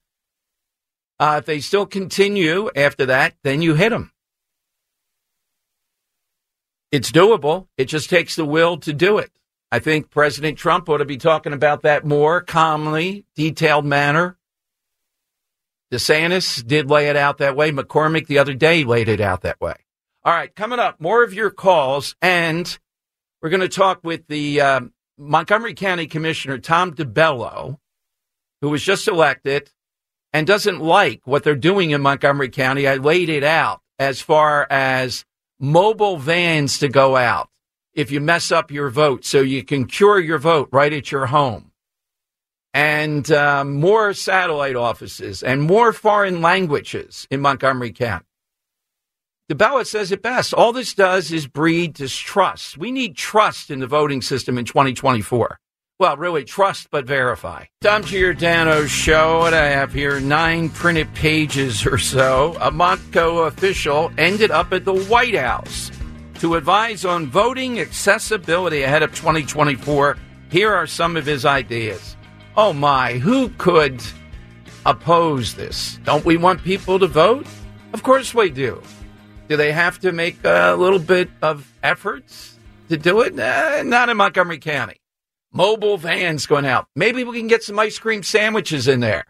[1.20, 4.12] Uh, if they still continue after that, then you hit them.
[6.92, 7.68] It's doable.
[7.78, 9.32] It just takes the will to do it.
[9.72, 14.38] I think President Trump ought to be talking about that more calmly, detailed manner.
[15.92, 17.72] DeSantis did lay it out that way.
[17.72, 19.76] McCormick the other day laid it out that way.
[20.24, 22.78] All right, coming up, more of your calls, and
[23.42, 27.78] we're going to talk with the um, Montgomery County Commissioner, Tom DiBello,
[28.62, 29.72] who was just elected
[30.34, 32.88] and doesn't like what they're doing in Montgomery County.
[32.88, 35.26] I laid it out as far as
[35.60, 37.50] mobile vans to go out
[37.94, 41.28] if you mess up your vote so you can cure your vote right at your
[41.28, 41.72] home.
[42.74, 48.27] And um, more satellite offices and more foreign languages in Montgomery County.
[49.50, 50.54] DiBello says it best.
[50.54, 52.78] All this does is breed distrust.
[52.78, 55.58] We need trust in the voting system in 2024.
[56.00, 57.64] Well, really, trust but verify.
[57.80, 62.58] Dom Giordano's show, and I have here nine printed pages or so.
[62.60, 65.92] A Montco official ended up at the White House
[66.40, 70.18] to advise on voting accessibility ahead of 2024.
[70.52, 72.18] Here are some of his ideas.
[72.58, 74.04] Oh my, who could
[74.86, 76.00] oppose this?
[76.04, 77.48] Don't we want people to vote?
[77.94, 78.82] Of course we do.
[79.48, 82.58] Do they have to make a little bit of efforts
[82.90, 83.40] to do it?
[83.40, 85.00] Uh, not in Montgomery County
[85.58, 86.88] mobile vans going out.
[86.96, 89.26] Maybe we can get some ice cream sandwiches in there.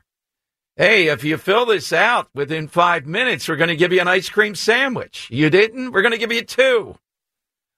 [0.75, 4.07] Hey, if you fill this out within five minutes, we're going to give you an
[4.07, 5.27] ice cream sandwich.
[5.31, 5.91] You didn't?
[5.91, 6.97] We're going to give you two.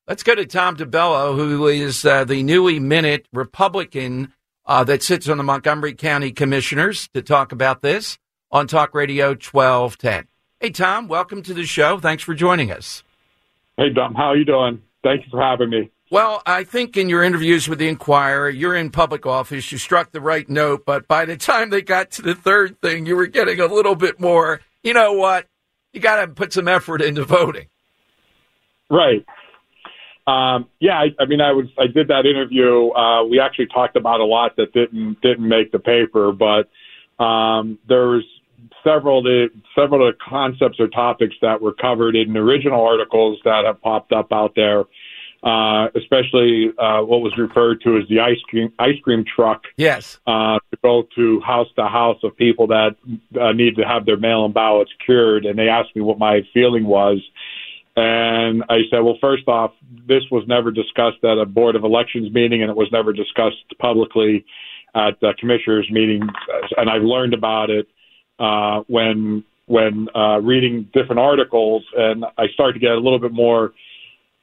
[0.08, 4.34] Let's go to Tom DiBello, who is uh, the newly minute Republican
[4.66, 8.18] uh, that sits on the Montgomery County Commissioners to talk about this
[8.52, 10.29] on Talk Radio 1210.
[10.62, 12.00] Hey, Tom, welcome to the show.
[12.00, 13.02] Thanks for joining us.
[13.78, 14.82] Hey, Dom, how are you doing?
[15.04, 15.90] Thank you for having me.
[16.12, 20.12] Well, I think in your interviews with the Inquirer, you're in public office, you struck
[20.12, 23.28] the right note, but by the time they got to the third thing, you were
[23.28, 25.48] getting a little bit more, you know what?
[25.94, 27.68] You got to put some effort into voting.
[28.90, 29.26] Right.
[30.28, 32.90] Um, yeah, I, I mean, I was, I did that interview.
[32.90, 36.70] Uh, we actually talked about a lot that didn't, didn't make the paper, but,
[37.24, 38.26] um, there's
[38.84, 43.66] several, the, several of the concepts or topics that were covered in original articles that
[43.66, 44.86] have popped up out there
[45.44, 49.64] uh, especially uh, what was referred to as the ice cream ice cream truck.
[49.78, 50.20] Yes.
[50.28, 52.96] Uh, to go to house to house of people that
[53.40, 56.86] uh, need to have their mail-in ballots cured, and they asked me what my feeling
[56.86, 57.22] was,
[57.96, 59.72] and I said, well, first off,
[60.08, 63.64] this was never discussed at a board of elections meeting, and it was never discussed
[63.80, 64.46] publicly
[64.94, 66.22] at the commissioners meeting,
[66.76, 67.88] and I've learned about it
[68.40, 73.32] uh, when when uh, reading different articles, and I started to get a little bit
[73.32, 73.72] more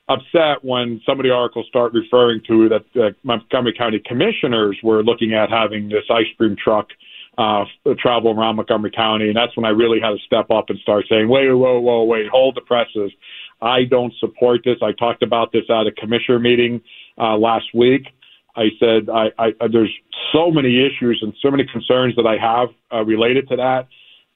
[0.09, 5.03] upset when some of the articles start referring to that uh, Montgomery County commissioners were
[5.03, 6.86] looking at having this ice cream truck
[7.38, 7.64] uh,
[7.99, 11.07] travel around Montgomery County, and that's when I really had to step up and start
[11.09, 13.12] saying, "Wait, whoa, whoa, wait, hold the presses.
[13.61, 16.80] I don't support this." I talked about this at a commissioner meeting
[17.18, 18.07] uh, last week.
[18.57, 19.92] I said I, I, there's
[20.32, 23.88] so many issues and so many concerns that I have uh, related to that,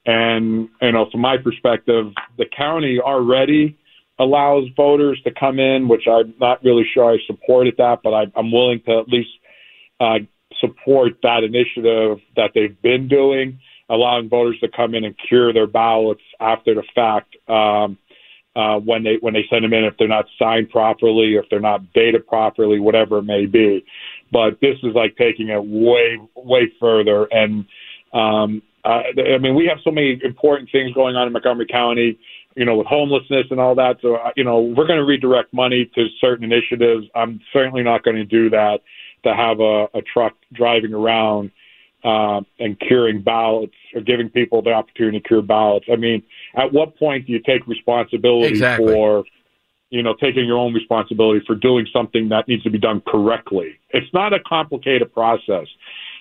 [0.06, 3.76] and you know, from my perspective, the county already
[4.18, 8.24] allows voters to come in, which I'm not really sure I supported that, but I,
[8.36, 9.30] I'm willing to at least
[9.98, 10.18] uh,
[10.60, 13.58] support that initiative that they've been doing,
[13.88, 17.34] allowing voters to come in and cure their ballots after the fact.
[17.48, 17.98] Um,
[18.57, 21.61] uh, when they when they send them in if they're not signed properly, if they're
[21.61, 23.84] not dated properly, whatever it may be.
[24.32, 27.66] But this is like taking it way way further and.
[28.12, 32.18] Um, uh, I mean, we have so many important things going on in Montgomery County
[32.57, 33.96] you know, with homelessness and all that.
[34.03, 37.07] So, uh, you know, we're going to redirect money to certain initiatives.
[37.14, 38.80] I'm certainly not going to do that
[39.24, 41.53] to have a, a truck driving around
[42.03, 45.86] uh, and curing ballots or giving people the opportunity to cure ballots.
[45.92, 46.22] I mean,
[46.55, 48.92] at what point do you take responsibility exactly.
[48.92, 49.24] for,
[49.90, 53.78] you know, taking your own responsibility for doing something that needs to be done correctly?
[53.90, 55.66] It's not a complicated process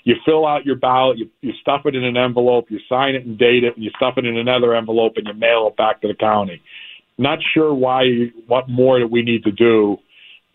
[0.04, 3.26] you fill out your ballot, you, you stuff it in an envelope, you sign it
[3.26, 6.02] and date it, and you stuff it in another envelope and you mail it back
[6.02, 6.62] to the county.
[7.18, 9.98] Not sure why, what more that we need to do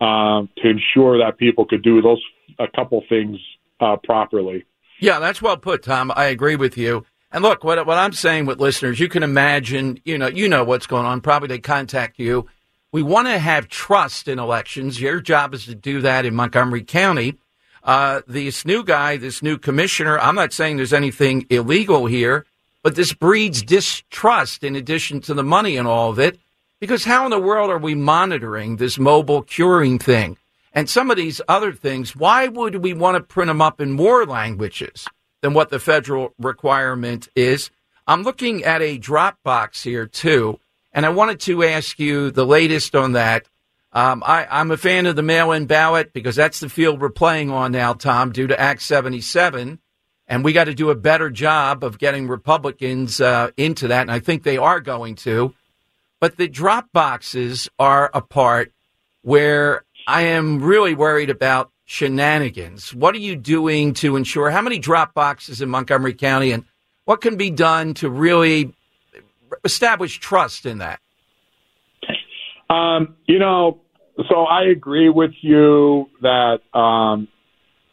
[0.05, 2.22] um, to ensure that people could do those
[2.59, 3.39] a couple things
[3.81, 4.64] uh, properly.
[4.99, 6.12] Yeah, that's well put, Tom.
[6.14, 7.05] I agree with you.
[7.35, 10.62] And look, what what I'm saying with listeners, you can imagine, you know, you know
[10.62, 11.20] what's going on.
[11.20, 12.49] Probably they contact you.
[12.93, 15.01] We want to have trust in elections.
[15.01, 17.35] Your job is to do that in Montgomery County.
[17.82, 22.47] Uh, this new guy, this new commissioner, I'm not saying there's anything illegal here,
[22.85, 26.39] but this breeds distrust in addition to the money and all of it.
[26.78, 30.37] Because how in the world are we monitoring this mobile curing thing?
[30.72, 33.91] And some of these other things, why would we want to print them up in
[33.91, 35.09] more languages
[35.45, 37.70] than what the federal requirement is?
[38.07, 40.59] I'm looking at a Dropbox here too,
[40.90, 43.47] and I wanted to ask you the latest on that.
[43.92, 47.51] Um, I, I'm a fan of the mail-in ballot because that's the field we're playing
[47.51, 49.80] on now, Tom, due to Act 77,
[50.26, 54.11] and we got to do a better job of getting Republicans uh, into that, and
[54.11, 55.53] I think they are going to.
[56.20, 58.72] But the drop boxes are a part
[59.20, 62.95] where I am really worried about shenanigans.
[62.95, 66.64] What are you doing to ensure how many drop boxes in Montgomery County and
[67.05, 68.74] what can be done to really
[69.64, 71.01] establish trust in that?
[72.70, 73.80] Um, you know,
[74.28, 77.28] so I agree with you that um,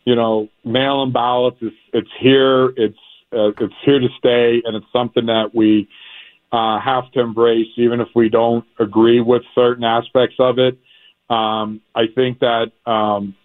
[0.06, 2.98] you know mail-in ballots is it's here, it's
[3.34, 5.90] uh, it's here to stay, and it's something that we
[6.52, 10.78] uh, have to embrace, even if we don't agree with certain aspects of it.
[11.30, 13.36] Um, I think that um,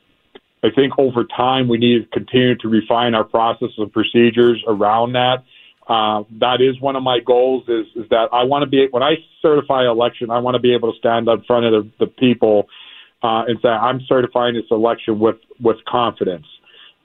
[0.66, 5.12] I think over time we need to continue to refine our processes and procedures around
[5.12, 5.44] that.
[5.86, 9.04] Uh, that is one of my goals is, is that I want to be, when
[9.04, 12.06] I certify election, I want to be able to stand up in front of the,
[12.06, 12.68] the people
[13.22, 16.46] uh, and say, I'm certifying this election with, with confidence.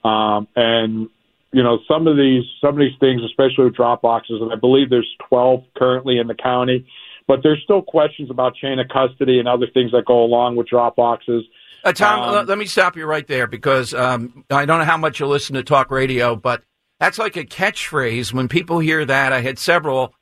[0.02, 1.08] Um, and,
[1.52, 4.56] you know, some of these, some of these things, especially with drop boxes, and I
[4.56, 6.84] believe there's 12 currently in the county,
[7.28, 10.66] but there's still questions about chain of custody and other things that go along with
[10.66, 11.44] drop boxes.
[11.84, 14.96] Uh, Tom, um, let, me stop you right there because um, I don't know how
[14.96, 16.62] much you listen to talk radio, but
[17.00, 18.32] that's like a catchphrase.
[18.32, 20.14] When people hear that, I had several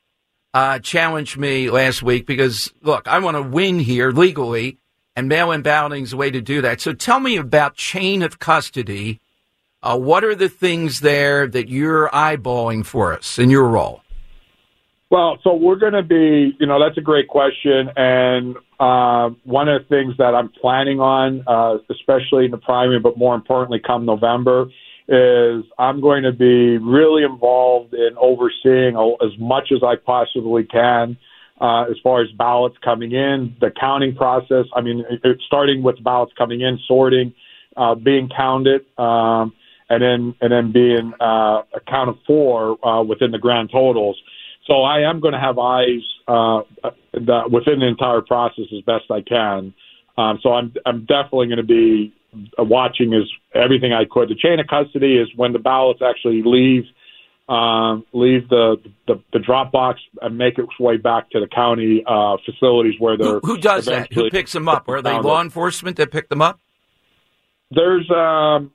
[0.54, 4.78] uh, challenge me last week because, look, I want to win here legally,
[5.14, 6.80] and mail in balloting is a way to do that.
[6.80, 9.20] So tell me about chain of custody.
[9.82, 14.02] Uh, what are the things there that you're eyeballing for us in your role?
[15.10, 17.90] Well, so we're going to be, you know, that's a great question.
[17.96, 23.00] And uh, one of the things that I'm planning on, uh, especially in the primary,
[23.00, 24.66] but more importantly, come November,
[25.08, 31.18] is I'm going to be really involved in overseeing as much as I possibly can
[31.60, 34.66] uh, as far as ballots coming in, the counting process.
[34.74, 35.04] I mean,
[35.46, 37.34] starting with ballots coming in, sorting,
[37.76, 39.52] uh, being counted, um,
[39.88, 44.16] and then and then being uh, accounted for uh, within the grand totals.
[44.70, 46.60] So I am going to have eyes uh,
[47.12, 49.74] the, within the entire process as best I can.
[50.16, 52.14] Um, so I'm I'm definitely going to be
[52.56, 54.28] watching as everything I could.
[54.28, 56.84] The chain of custody is when the ballots actually leave
[57.48, 58.76] um, leave the,
[59.08, 63.16] the the drop box and make its way back to the county uh, facilities where
[63.16, 63.40] they're.
[63.40, 64.12] Who, who does that?
[64.12, 64.88] Who picks them up?
[64.88, 66.60] Are they law enforcement that pick them up?
[67.72, 68.70] There's um,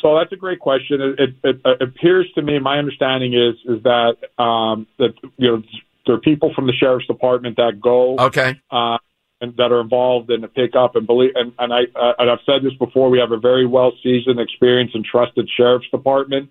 [0.00, 1.14] so that's a great question.
[1.18, 5.62] It, it, it, appears to me, my understanding is is that um, that you know
[6.06, 8.16] there are people from the sheriff's department that go.
[8.18, 8.60] Okay.
[8.70, 8.98] Uh,
[9.40, 12.40] and that are involved in the pickup and believe and, and I uh, and I've
[12.44, 13.08] said this before.
[13.08, 16.50] We have a very well seasoned, experienced, and trusted sheriff's department,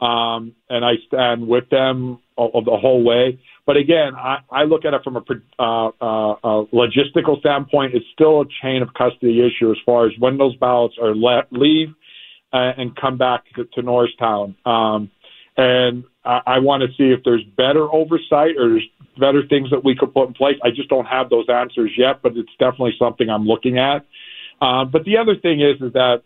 [0.00, 3.40] um, and I stand with them all, the whole way.
[3.66, 5.24] But again, I, I look at it from a
[5.58, 7.94] uh, uh, uh, logistical standpoint.
[7.94, 11.52] It's still a chain of custody issue as far as when those ballots are let
[11.52, 11.88] leave
[12.52, 14.56] uh, and come back to, to Norristown.
[14.64, 15.10] Um,
[15.56, 18.88] and I, I want to see if there's better oversight or there's
[19.18, 20.56] better things that we could put in place.
[20.64, 24.06] I just don't have those answers yet, but it's definitely something I'm looking at.
[24.60, 26.22] Uh, but the other thing is, is that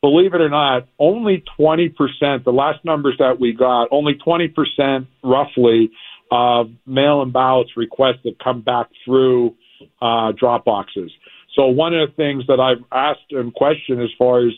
[0.00, 5.90] believe it or not, only 20%, the last numbers that we got, only 20% roughly
[6.30, 9.54] of mail in ballots requested come back through
[10.00, 11.10] uh, drop boxes.
[11.54, 14.52] So one of the things that I've asked and questioned as far as,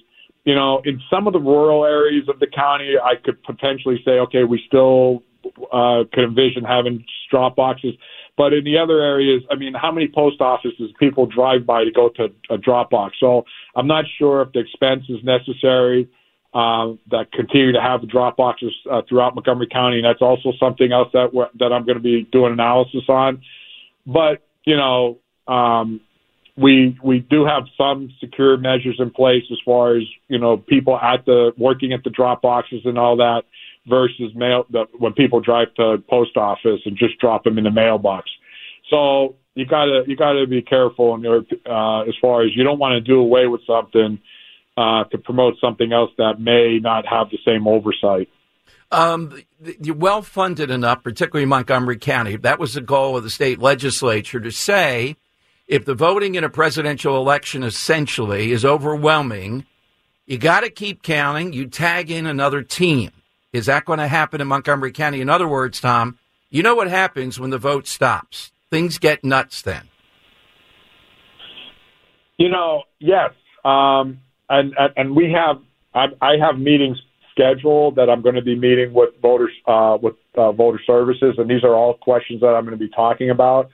[0.45, 4.13] you know, in some of the rural areas of the county, I could potentially say,
[4.13, 5.23] okay, we still
[5.73, 7.95] uh, could envision having drop boxes.
[8.37, 11.91] But in the other areas, I mean, how many post offices people drive by to
[11.91, 13.17] go to a drop box?
[13.19, 16.09] So I'm not sure if the expense is necessary
[16.55, 19.97] uh, that continue to have drop boxes uh, throughout Montgomery County.
[19.97, 23.43] And that's also something else that that I'm going to be doing analysis on.
[24.07, 25.19] But you know,
[25.49, 26.01] um,
[26.59, 30.99] we we do have some secure measures in place as far as you know people
[30.99, 33.43] at the working at the drop boxes and all that
[33.87, 37.71] versus mail the, when people drive to post office and just drop them in the
[37.71, 38.29] mailbox.
[38.91, 42.93] So you gotta you gotta be careful your, uh, as far as you don't want
[42.93, 44.19] to do away with something
[44.77, 48.29] uh, to promote something else that may not have the same oversight.
[48.91, 49.43] Um,
[49.83, 52.37] you're well funded enough, particularly Montgomery County.
[52.37, 55.17] That was the goal of the state legislature to say
[55.69, 59.67] if the voting in a presidential election essentially is overwhelming,
[60.27, 61.53] you got to keep counting.
[61.53, 63.11] You tag in another team.
[63.53, 65.21] Is that going to happen in Montgomery County?
[65.21, 66.19] In other words, Tom,
[66.51, 68.51] you know what happens when the vote stops?
[68.71, 69.89] Things get nuts then.
[72.39, 73.31] You know, yes.
[73.65, 75.61] Um, and, and, and we have,
[75.95, 76.97] I, I have meetings
[77.33, 81.35] scheduled that I'm going to be meeting with voters, uh, with uh, voter services.
[81.37, 83.71] And these are all questions that I'm going to be talking about.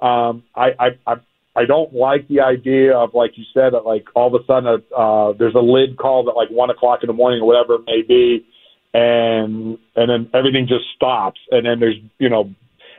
[0.00, 1.14] Um, I, I, I
[1.58, 4.80] I don't like the idea of like you said, that like all of a sudden
[4.96, 7.82] uh, there's a lid called at like one o'clock in the morning or whatever it
[7.84, 8.46] may be,
[8.94, 12.54] and and then everything just stops, and then there's you know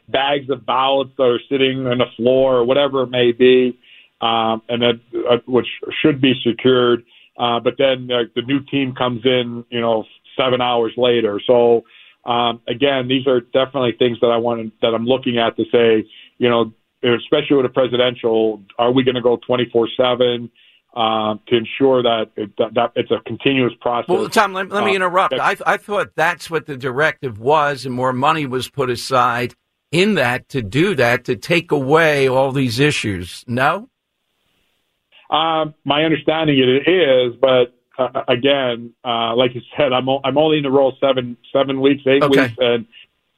[0.09, 3.79] bags of ballots that are sitting on the floor or whatever it may be,
[4.19, 4.99] um, and that
[5.29, 5.67] uh, which
[6.01, 7.05] should be secured.
[7.37, 10.03] Uh, but then uh, the new team comes in, you know,
[10.37, 11.39] seven hours later.
[11.47, 11.85] So
[12.25, 16.05] um, again, these are definitely things that I want that I'm looking at to say,
[16.37, 20.51] you know, especially with a presidential, are we going to go 24 seven?
[20.95, 24.09] Um, to ensure that, it, that, that it's a continuous process.
[24.09, 25.35] Well, Tom, let, let me Uh, interrupt.
[25.35, 29.53] I, I thought that's what the directive was, and more money was put aside
[29.91, 33.45] in that to do that to take away all these issues.
[33.47, 33.87] No.
[35.29, 40.39] Um, my understanding it is, but uh, again, uh, like you said, I'm o- I'm
[40.39, 42.41] only in the role seven seven weeks, eight Okay.
[42.47, 42.87] weeks, and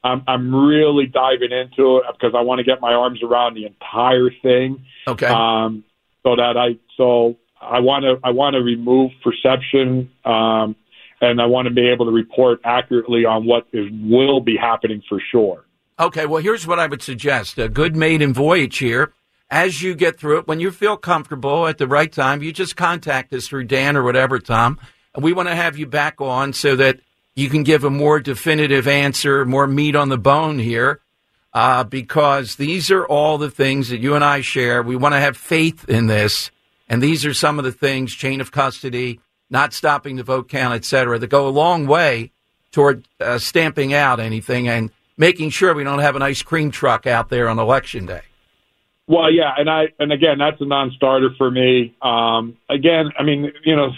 [0.04, 3.66] I'm I'm really diving into it because I want to get my arms around the
[3.66, 4.86] entire thing.
[5.08, 5.28] Okay.
[5.28, 5.84] Um,
[6.24, 10.76] so that I so I want to I want to remove perception, um,
[11.20, 15.04] and I want to be able to report accurately on what is will be happening
[15.08, 15.66] for sure.
[16.00, 19.14] Okay, well, here's what I would suggest a good maiden voyage here.
[19.52, 22.78] As you get through it, when you feel comfortable at the right time, you just
[22.78, 24.80] contact us through Dan or whatever, Tom.
[25.14, 27.02] And we want to have you back on so that
[27.36, 31.00] you can give a more definitive answer, more meat on the bone here,
[31.54, 34.82] uh, because these are all the things that you and I share.
[34.82, 36.52] We want to have faith in this.
[36.90, 39.20] And these are some of the things chain of custody,
[39.50, 42.32] not stopping the vote count, et cetera, that go a long way
[42.72, 47.08] toward uh, stamping out anything and making sure we don't have an ice cream truck
[47.08, 48.22] out there on election day.
[49.08, 51.94] Well, yeah, and I and again, that's a non-starter for me.
[52.02, 53.92] Um, again, I mean, you know,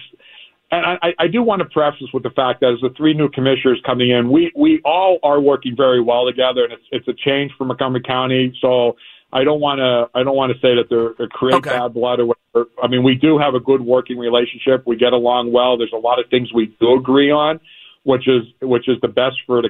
[0.74, 3.30] and I, I do want to preface with the fact that as the three new
[3.30, 7.14] commissioners coming in, we we all are working very well together, and it's it's a
[7.14, 8.58] change for Montgomery County.
[8.60, 8.96] So
[9.32, 12.20] I don't want to I don't want to say that they're, they create bad blood
[12.20, 12.70] or whatever.
[12.82, 14.84] I mean, we do have a good working relationship.
[14.88, 15.78] We get along well.
[15.78, 17.60] There's a lot of things we do agree on,
[18.04, 19.70] which is which is the best for the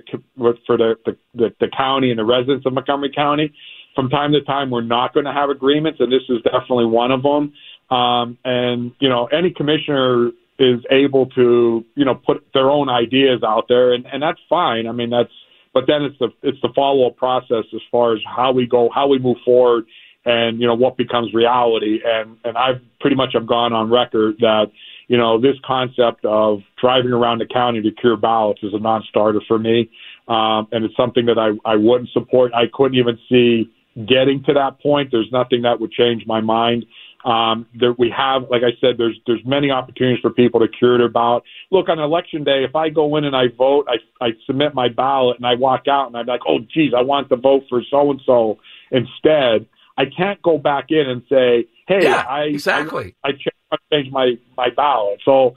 [0.66, 3.54] for the the, the, the county and the residents of Montgomery County.
[3.96, 7.12] From time to time, we're not going to have agreements, and this is definitely one
[7.12, 7.54] of them.
[7.96, 13.42] Um, and you know, any commissioner is able to you know put their own ideas
[13.44, 14.88] out there, and, and that's fine.
[14.88, 15.32] I mean, that's
[15.74, 18.90] but then it's the it's the follow up process as far as how we go,
[18.94, 19.86] how we move forward,
[20.26, 22.00] and you know what becomes reality.
[22.06, 24.68] And and I've pretty much have gone on record that
[25.08, 29.42] you know this concept of driving around the county to cure ballots is a non-starter
[29.48, 29.90] for me,
[30.28, 32.54] um, and it's something that I I wouldn't support.
[32.54, 33.70] I couldn't even see
[34.08, 35.10] getting to that point.
[35.12, 36.86] There's nothing that would change my mind.
[37.26, 41.02] Um, there, we have, like I said, there's there's many opportunities for people to cure
[41.04, 41.44] about.
[41.72, 44.90] Look, on election day, if I go in and I vote, I I submit my
[44.90, 47.82] ballot and I walk out and I'm like, oh, geez, I want to vote for
[47.90, 48.60] so and so
[48.92, 49.66] instead.
[49.98, 53.16] I can't go back in and say, hey, Yeah, I exactly.
[53.24, 53.30] I,
[53.72, 55.20] I changed my my ballot.
[55.24, 55.56] So,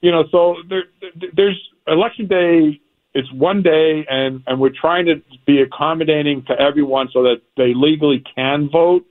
[0.00, 2.80] you know, so there, there- there's election day.
[3.16, 7.72] It's one day, and and we're trying to be accommodating to everyone so that they
[7.72, 9.04] legally can vote.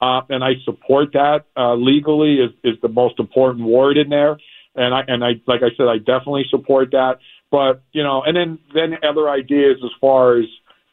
[0.00, 1.44] Uh, and I support that.
[1.56, 4.38] Uh, legally is, is the most important word in there.
[4.74, 7.18] And I, and I, like I said, I definitely support that.
[7.50, 10.46] But, you know, and then, then other ideas as far as,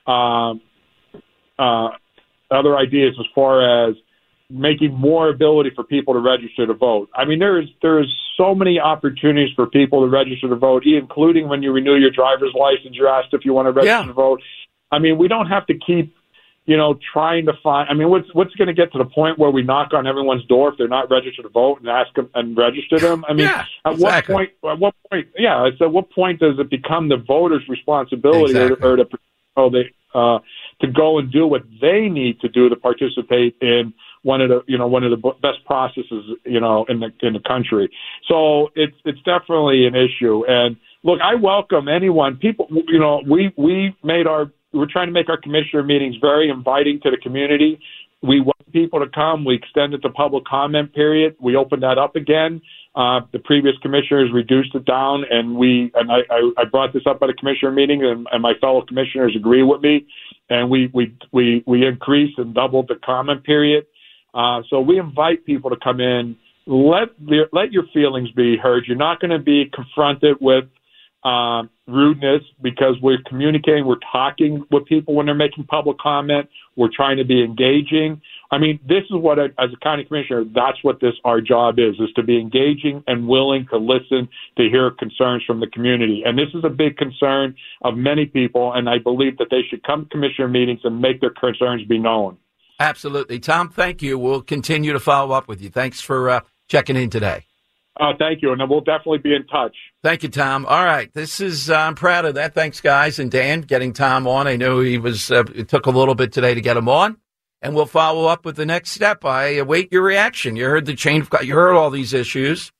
[0.07, 0.61] um,
[1.59, 1.89] uh,
[2.49, 3.95] other ideas as far as
[4.49, 7.09] making more ability for people to register to vote.
[7.13, 11.61] I mean, there's, there's so many opportunities for people to register to vote, including when
[11.61, 14.05] you renew your driver's license, you're asked if you want to register Yeah.
[14.05, 14.41] to vote.
[14.91, 16.15] I mean, we don't have to keep
[16.67, 17.89] you know, trying to find.
[17.89, 20.45] I mean, what's what's going to get to the point where we knock on everyone's
[20.45, 23.23] door if they're not registered to vote and ask them and register them?
[23.27, 24.35] I mean, Yeah, at exactly.
[24.35, 24.73] what point?
[24.73, 25.27] At what point?
[25.37, 28.87] Yeah, it's at what point does it become the voter's responsibility Exactly.
[28.87, 29.07] or, or to
[29.55, 30.39] oh, they uh,
[30.81, 34.61] to go and do what they need to do to participate in one of the
[34.67, 37.89] you know one of the b- best processes you know in the in the country.
[38.27, 40.43] So it's it's definitely an issue.
[40.45, 42.35] And look, I welcome anyone.
[42.35, 46.49] People, you know, we we made our we're trying to make our commissioner meetings very
[46.49, 47.79] inviting to the community.
[48.21, 49.45] We want people to come.
[49.45, 51.35] We extended the public comment period.
[51.39, 52.61] We opened that up again.
[52.95, 57.03] Uh, the previous commissioners reduced it down, and we and I, I, I brought this
[57.05, 60.07] up at a commissioner meeting, and, and my fellow commissioners agree with me.
[60.49, 63.85] And we we we we increased and doubled the comment period.
[64.33, 66.35] Uh, so we invite people to come in.
[66.65, 67.09] Let
[67.53, 68.85] let your feelings be heard.
[68.87, 70.65] You're not going to be confronted with
[71.23, 76.47] um, rudeness because we're communicating, we're talking with people when they're making public comment.
[76.75, 78.21] We're trying to be engaging.
[78.51, 81.79] I mean, this is what, I, as a county commissioner, that's what this our job
[81.79, 86.23] is: is to be engaging and willing to listen to hear concerns from the community.
[86.25, 89.83] And this is a big concern of many people, and I believe that they should
[89.83, 92.37] come to commissioner meetings and make their concerns be known.
[92.79, 93.39] Absolutely.
[93.39, 94.19] Tom, thank you.
[94.19, 95.69] We'll continue to follow up with you.
[95.69, 97.46] Thanks for uh, checking in today.
[97.99, 99.75] Uh, thank you, and we'll definitely be in touch.
[100.03, 100.65] Thank you, Tom.
[100.65, 102.53] All right, this is uh, I'm proud of that.
[102.53, 104.47] Thanks, guys, and Dan getting Tom on.
[104.47, 107.17] I know he was uh, it took a little bit today to get him on,
[107.61, 109.25] and we'll follow up with the next step.
[109.25, 110.55] I await your reaction.
[110.55, 111.21] You heard the chain.
[111.21, 112.71] Of, you heard all these issues.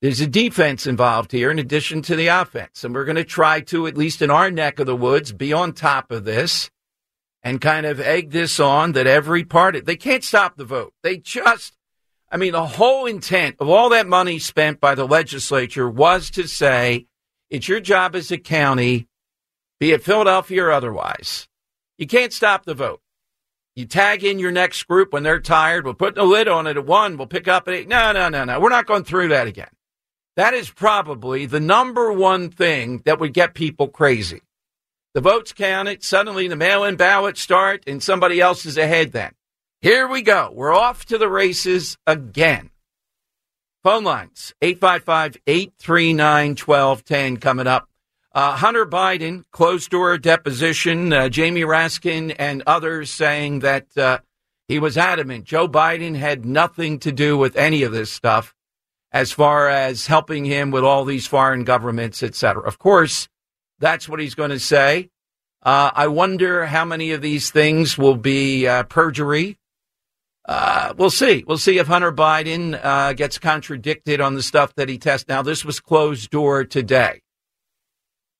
[0.00, 3.60] There's a defense involved here in addition to the offense, and we're going to try
[3.62, 6.70] to, at least in our neck of the woods, be on top of this
[7.42, 10.92] and kind of egg this on that every party they can't stop the vote.
[11.02, 11.74] They just
[12.34, 16.48] I mean, the whole intent of all that money spent by the legislature was to
[16.48, 17.06] say
[17.48, 19.06] it's your job as a county,
[19.78, 21.46] be it Philadelphia or otherwise.
[21.96, 23.00] You can't stop the vote.
[23.76, 25.84] You tag in your next group when they're tired.
[25.84, 27.16] We'll put the lid on it at one.
[27.16, 27.88] We'll pick up at eight.
[27.88, 28.58] No, no, no, no.
[28.58, 29.70] We're not going through that again.
[30.34, 34.42] That is probably the number one thing that would get people crazy.
[35.14, 36.02] The votes counted.
[36.02, 39.34] Suddenly the mail in ballots start and somebody else is ahead then.
[39.84, 40.50] Here we go.
[40.50, 42.70] We're off to the races again.
[43.82, 47.90] Phone lines 855 839 1210 coming up.
[48.32, 51.12] Uh, Hunter Biden, closed door deposition.
[51.12, 54.20] Uh, Jamie Raskin and others saying that uh,
[54.68, 55.44] he was adamant.
[55.44, 58.54] Joe Biden had nothing to do with any of this stuff
[59.12, 62.62] as far as helping him with all these foreign governments, et cetera.
[62.62, 63.28] Of course,
[63.80, 65.10] that's what he's going to say.
[65.62, 69.58] Uh, I wonder how many of these things will be uh, perjury
[70.46, 71.44] uh, we'll see.
[71.46, 75.28] We'll see if Hunter Biden uh, gets contradicted on the stuff that he tests.
[75.28, 77.22] Now, this was closed door today.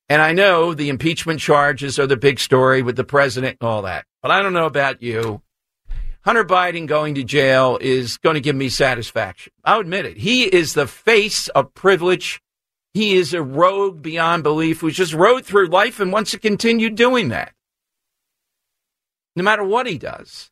[0.08, 3.82] And I know the impeachment charges are the big story with the president and all
[3.82, 4.04] that.
[4.20, 5.40] But I don't know about you.
[6.24, 9.52] Hunter Biden going to jail is going to give me satisfaction.
[9.64, 10.18] I'll admit it.
[10.18, 12.40] He is the face of privilege.
[12.92, 16.90] He is a rogue beyond belief who just rode through life and wants to continue
[16.90, 17.52] doing that.
[19.36, 20.50] No matter what he does.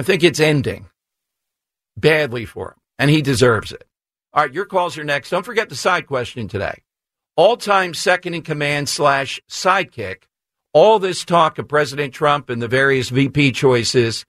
[0.00, 0.86] I think it's ending
[1.94, 3.84] badly for him, and he deserves it.
[4.32, 5.28] All right, your calls are next.
[5.28, 6.80] Don't forget the side question today.
[7.36, 10.22] All time second in command slash sidekick.
[10.72, 14.24] All this talk of President Trump and the various VP choices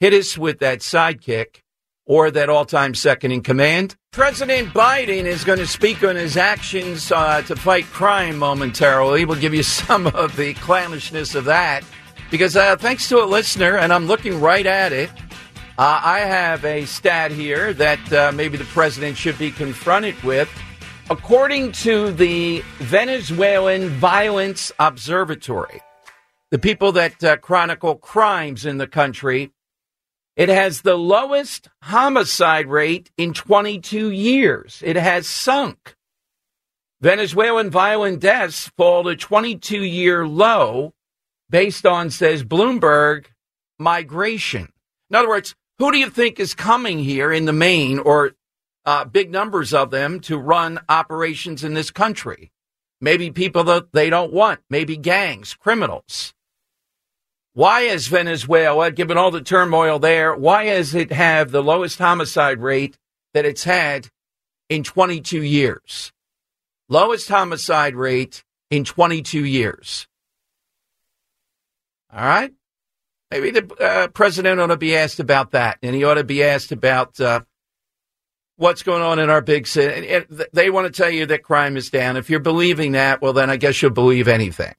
[0.00, 1.60] hit us with that sidekick
[2.04, 3.94] or that all time second in command.
[4.10, 9.24] President Biden is going to speak on his actions uh, to fight crime momentarily.
[9.24, 11.84] We'll give you some of the clownishness of that.
[12.32, 15.10] Because uh, thanks to a listener, and I'm looking right at it,
[15.76, 20.48] uh, I have a stat here that uh, maybe the president should be confronted with.
[21.10, 25.82] According to the Venezuelan Violence Observatory,
[26.50, 29.52] the people that uh, chronicle crimes in the country,
[30.34, 34.82] it has the lowest homicide rate in 22 years.
[34.82, 35.96] It has sunk.
[37.02, 40.94] Venezuelan violent deaths fall to 22 year low
[41.52, 43.26] based on, says Bloomberg,
[43.78, 44.72] migration.
[45.10, 48.32] In other words, who do you think is coming here in the main or
[48.86, 52.50] uh, big numbers of them to run operations in this country?
[53.00, 56.32] Maybe people that they don't want, maybe gangs, criminals.
[57.52, 62.60] Why is Venezuela, given all the turmoil there, why does it have the lowest homicide
[62.60, 62.96] rate
[63.34, 64.08] that it's had
[64.70, 66.12] in 22 years?
[66.88, 70.06] Lowest homicide rate in 22 years.
[72.12, 72.52] All right.
[73.30, 76.44] Maybe the uh, president ought to be asked about that, and he ought to be
[76.44, 77.40] asked about uh,
[78.56, 80.08] what's going on in our big city.
[80.08, 82.18] And they want to tell you that crime is down.
[82.18, 84.74] If you're believing that, well, then I guess you'll believe anything.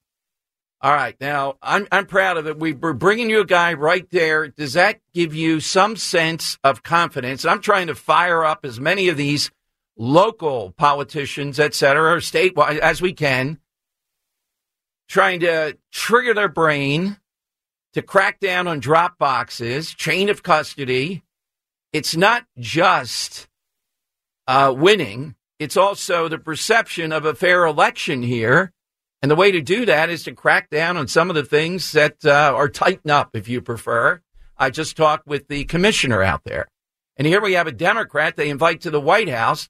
[0.82, 1.16] All right.
[1.20, 2.60] Now, I'm, I'm proud of it.
[2.60, 4.50] We, we're bringing you a guy right there.
[4.50, 7.46] Does that give you some sense of confidence?
[7.46, 9.50] I'm trying to fire up as many of these
[9.98, 13.60] local politicians, et cetera, or statewide as we can,
[15.08, 17.18] trying to trigger their brain
[17.94, 21.24] to crack down on drop boxes, chain of custody.
[21.92, 23.48] It's not just
[24.48, 28.74] uh, winning, it's also the perception of a fair election here.
[29.22, 31.94] And the way to do that is to crack down on some of the things
[31.94, 34.22] that uh, are tighten up, if you prefer.
[34.58, 36.68] I just talked with the commissioner out there.
[37.16, 39.70] And here we have a Democrat they invite to the White House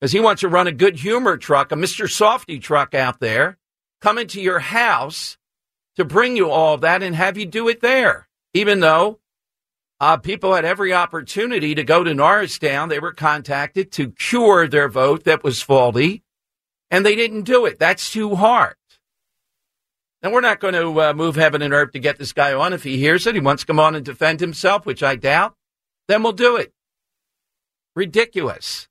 [0.00, 2.06] because he wants to run a good humor truck, a Mr.
[2.06, 3.58] Softee truck out there,
[4.00, 5.38] come into your house
[5.96, 9.18] to bring you all of that and have you do it there, even though
[9.98, 12.88] uh, people had every opportunity to go to Norristown.
[12.88, 16.22] They were contacted to cure their vote that was faulty,
[16.90, 17.78] and they didn't do it.
[17.78, 18.76] That's too hard.
[20.22, 22.72] And we're not going to uh, move heaven and earth to get this guy on.
[22.72, 25.54] If he hears it, he wants to come on and defend himself, which I doubt,
[26.08, 26.72] then we'll do it.
[27.94, 28.88] Ridiculous.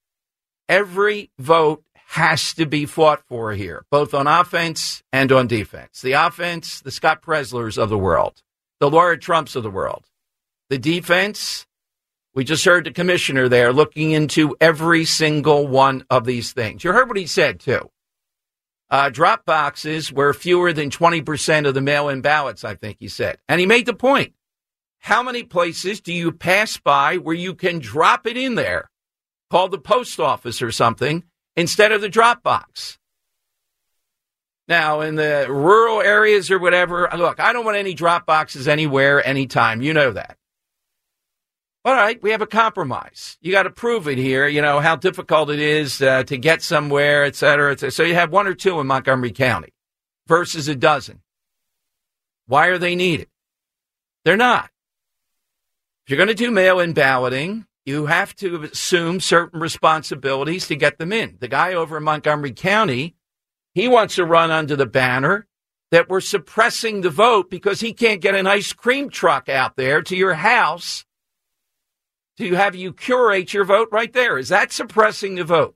[0.67, 1.83] Every vote
[2.15, 6.01] has to be fought for here, both on offense and on defense.
[6.01, 8.41] The offense, the Scott Preslers of the world.
[8.79, 10.05] the Laura Trumps of the world.
[10.69, 11.65] The defense,
[12.33, 16.85] we just heard the commissioner there looking into every single one of these things.
[16.85, 17.89] You heard what he said, too.
[18.89, 23.09] Uh, drop boxes were fewer than 20% of the mail in ballots, I think he
[23.09, 23.39] said.
[23.49, 24.33] And he made the point.
[24.99, 28.89] How many places do you pass by where you can drop it in there,
[29.51, 31.23] call the post office or something,
[31.55, 32.97] instead of the drop box?
[34.67, 39.25] Now, in the rural areas or whatever, look, I don't want any drop boxes anywhere,
[39.25, 39.81] anytime.
[39.81, 40.37] You know that.
[41.83, 43.37] All right, we have a compromise.
[43.41, 46.63] You got to prove it here, you know, how difficult it is uh, to get
[46.63, 47.91] somewhere, et cetera, et cetera.
[47.91, 49.71] So you have one or two in Montgomery County
[50.25, 51.21] versus a dozen.
[52.47, 53.27] Why are they needed?
[54.23, 54.71] They're not.
[56.05, 60.75] If you're going to do mail in balloting, you have to assume certain responsibilities to
[60.75, 61.37] get them in.
[61.39, 63.15] The guy over in Montgomery County,
[63.73, 65.47] he wants to run under the banner
[65.91, 70.01] that we're suppressing the vote because he can't get an ice cream truck out there
[70.01, 71.05] to your house
[72.37, 74.37] to have you curate your vote right there.
[74.37, 75.75] Is that suppressing the vote?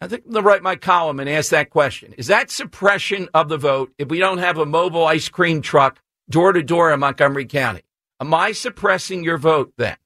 [0.00, 2.14] I think I'm going to write my column and ask that question.
[2.16, 6.00] Is that suppression of the vote if we don't have a mobile ice cream truck
[6.30, 7.82] door to door in Montgomery County?
[8.18, 9.96] Am I suppressing your vote then?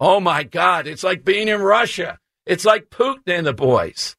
[0.00, 2.18] Oh my God, it's like being in Russia.
[2.46, 4.16] It's like Putin and the boys.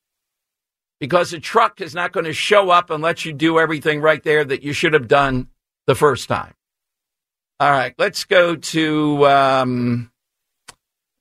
[1.00, 4.24] Because the truck is not going to show up and let you do everything right
[4.24, 5.50] there that you should have done
[5.88, 6.54] the first time.
[7.60, 10.12] All right, let's go to um,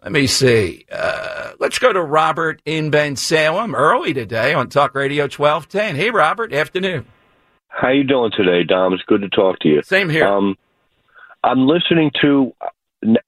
[0.05, 0.85] let me see.
[0.93, 5.97] Uh, let's go to Robert in Bensalem early today on Talk Radio 1210.
[5.97, 6.53] Hey, Robert.
[6.53, 7.07] Afternoon.
[7.69, 8.93] How you doing today, Dom?
[8.93, 9.83] It's good to talk to you.
[9.83, 10.27] Same here.
[10.27, 10.57] Um,
[11.43, 12.53] I'm listening to.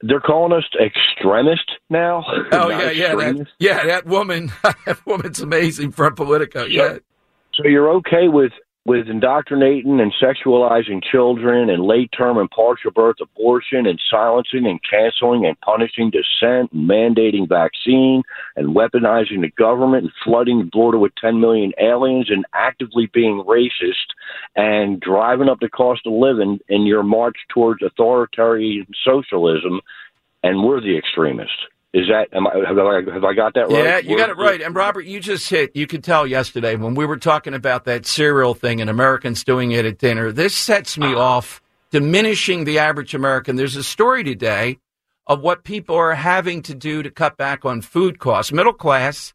[0.02, 2.24] They're calling us extremist now.
[2.52, 3.84] Oh yeah, yeah, that, yeah.
[3.86, 6.64] That woman, that woman's amazing from Politico.
[6.64, 6.98] Yeah.
[7.54, 8.52] So you're okay with
[8.86, 14.80] with indoctrinating and sexualizing children and late term and partial birth abortion and silencing and
[14.88, 18.22] canceling and punishing dissent and mandating vaccine
[18.54, 23.42] and weaponizing the government and flooding the border with 10 million aliens and actively being
[23.44, 24.14] racist
[24.54, 29.80] and driving up the cost of living in your march towards authoritarian socialism
[30.44, 31.66] and we're the extremists.
[31.92, 33.84] Is that am I, have I have I got that right?
[33.84, 34.60] Yeah, you got it right.
[34.60, 35.74] And Robert, you just hit.
[35.74, 39.70] You could tell yesterday when we were talking about that cereal thing and Americans doing
[39.70, 40.32] it at dinner.
[40.32, 43.56] This sets me off diminishing the average American.
[43.56, 44.78] There's a story today
[45.26, 48.52] of what people are having to do to cut back on food costs.
[48.52, 49.32] Middle class,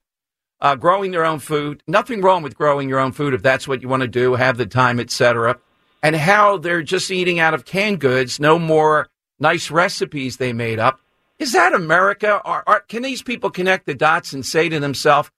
[0.59, 1.81] uh, growing their own food.
[1.87, 4.57] Nothing wrong with growing your own food if that's what you want to do, have
[4.57, 5.57] the time, etc.
[6.03, 8.39] And how they're just eating out of canned goods.
[8.39, 9.07] No more
[9.39, 10.99] nice recipes they made up
[11.41, 12.39] is that America?
[12.45, 15.31] Are, are, can these people connect the dots and say to themselves,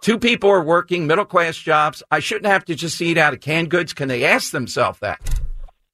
[0.00, 2.02] two people are working middle class jobs.
[2.10, 3.92] I shouldn't have to just eat out of canned goods.
[3.92, 5.20] Can they ask themselves that?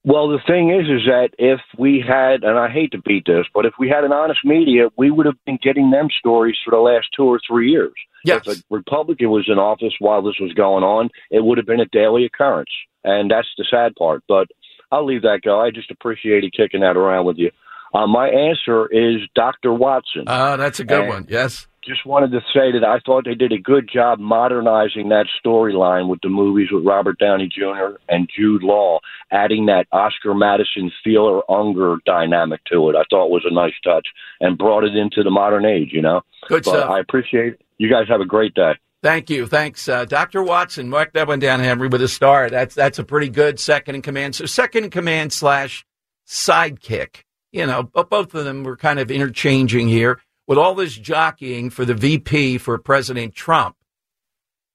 [0.05, 3.47] Well, the thing is, is that if we had, and I hate to beat this,
[3.55, 6.73] but if we had an honest media, we would have been getting them stories for
[6.73, 7.93] the last two or three years.
[8.25, 8.47] Yes.
[8.47, 11.81] If a Republican was in office while this was going on, it would have been
[11.81, 12.71] a daily occurrence.
[13.05, 14.23] And that's the sad part.
[14.29, 14.49] But
[14.91, 15.61] I'll leave that go.
[15.61, 17.51] I just appreciated kicking that around with you.
[17.95, 19.73] Uh, my answer is Dr.
[19.73, 20.25] Watson.
[20.27, 21.27] Ah, uh, that's a good and one.
[21.29, 21.67] Yes.
[21.85, 26.09] Just wanted to say that I thought they did a good job modernizing that storyline
[26.09, 27.97] with the movies with Robert Downey Jr.
[28.09, 29.01] and Jude Law,
[29.33, 32.95] adding that Oscar Madison Felix Unger dynamic to it.
[32.95, 34.07] I thought was a nice touch
[34.41, 36.21] and brought it into the modern age, you know.
[36.47, 36.91] Good but stuff.
[36.91, 37.63] I appreciate it.
[37.79, 38.75] You guys have a great day.
[39.03, 39.47] Thank you.
[39.49, 40.45] Thanks, uh, Dr.
[40.45, 40.89] Watson.
[40.89, 42.49] Mark that one down, Henry, with a star.
[42.49, 44.37] That's that's a pretty good second in command.
[44.37, 45.85] So second in command slash
[46.29, 50.97] sidekick you know, but both of them were kind of interchanging here with all this
[50.97, 53.77] jockeying for the VP for President Trump.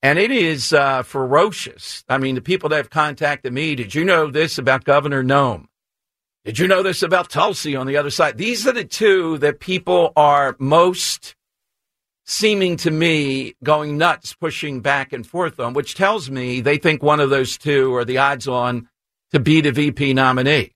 [0.04, 2.04] And it is uh, ferocious.
[2.08, 5.66] I mean, the people that have contacted me, did you know this about Governor Noem?
[6.46, 8.38] Did you know this about Tulsi on the other side?
[8.38, 11.36] These are the two that people are most
[12.26, 17.02] seeming to me going nuts, pushing back and forth on, which tells me they think
[17.02, 18.88] one of those two are the odds on
[19.32, 20.74] to be the VP nominee.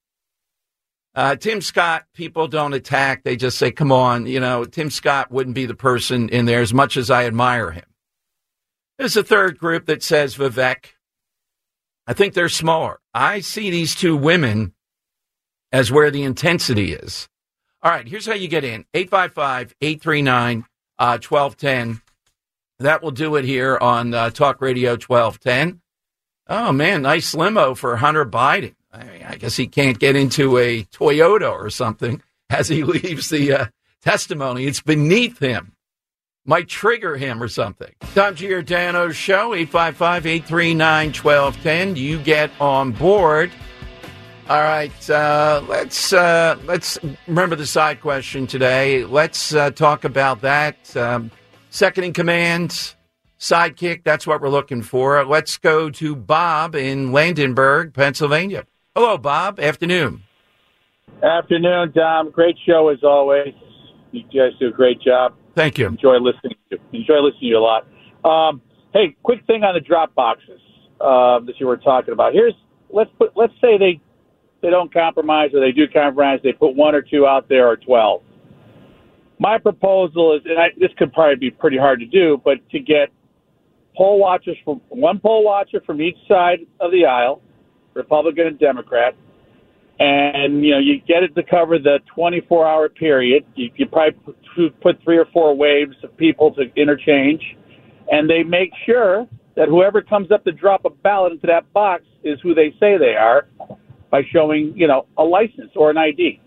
[1.13, 3.23] Uh, Tim Scott, people don't attack.
[3.23, 6.61] They just say, come on, you know, Tim Scott wouldn't be the person in there
[6.61, 7.85] as much as I admire him.
[8.97, 10.85] There's a third group that says Vivek.
[12.07, 12.99] I think they're smaller.
[13.13, 14.73] I see these two women
[15.71, 17.27] as where the intensity is.
[17.83, 20.65] All right, here's how you get in 855 839
[20.97, 21.89] 1210.
[21.91, 25.81] Uh, that will do it here on uh, Talk Radio 1210.
[26.47, 28.75] Oh, man, nice limo for Hunter Biden.
[28.93, 33.29] I, mean, I guess he can't get into a Toyota or something as he leaves
[33.29, 33.65] the uh,
[34.01, 34.65] testimony.
[34.65, 35.73] It's beneath him.
[36.43, 37.93] Might trigger him or something.
[38.15, 41.95] Dom Giordano's show, 855 839 1210.
[41.95, 43.51] You get on board.
[44.49, 46.97] All right, uh, let's uh, let's
[47.27, 49.05] remember the side question today.
[49.05, 50.97] Let's uh, talk about that.
[50.97, 51.31] Um,
[51.69, 52.95] second in command,
[53.39, 54.03] sidekick.
[54.03, 55.23] That's what we're looking for.
[55.23, 58.65] Let's go to Bob in Landenberg, Pennsylvania.
[58.95, 59.57] Hello, Bob.
[59.57, 60.21] Afternoon.
[61.23, 62.29] Afternoon, Dom.
[62.29, 63.53] Great show as always.
[64.11, 65.33] You guys do a great job.
[65.55, 65.87] Thank you.
[65.87, 66.99] Enjoy listening to you.
[66.99, 67.87] enjoy listening to you a lot.
[68.25, 68.61] Um,
[68.93, 70.59] hey, quick thing on the drop boxes
[70.99, 72.33] uh, that you were talking about.
[72.33, 72.53] Here's
[72.89, 74.01] let's put let's say they
[74.61, 76.39] they don't compromise or they do compromise.
[76.43, 78.23] They put one or two out there or twelve.
[79.39, 82.79] My proposal is, and I, this could probably be pretty hard to do, but to
[82.79, 83.09] get
[83.95, 87.41] poll watchers from one poll watcher from each side of the aisle,
[87.93, 89.15] Republican and Democrat,
[89.99, 93.45] and you know you get it to cover the 24 hour period.
[93.55, 94.19] You, you probably
[94.55, 97.41] put, put three or four waves of people to interchange,
[98.11, 102.03] and they make sure that whoever comes up to drop a ballot into that box
[102.23, 103.47] is who they say they are
[104.09, 106.39] by showing you know a license or an ID.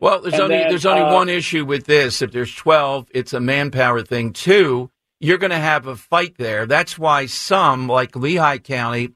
[0.00, 2.20] Well, there's And only then, there's only uh, one issue with this.
[2.20, 4.34] If there's 12, it's a manpower thing.
[4.34, 6.66] Two, you're going to have a fight there.
[6.66, 9.12] That's why some, like Lehigh County,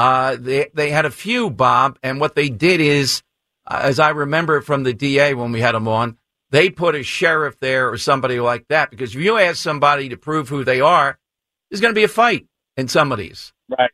[0.00, 3.22] uh, they they had a few, Bob, and what they did is,
[3.66, 6.16] uh, as I remember from the DA when we had him on,
[6.48, 10.16] they put a sheriff there or somebody like that because if you ask somebody to
[10.16, 11.18] prove who they are,
[11.70, 12.46] there's going to be a fight
[12.78, 13.52] in some of these.
[13.68, 13.90] Right,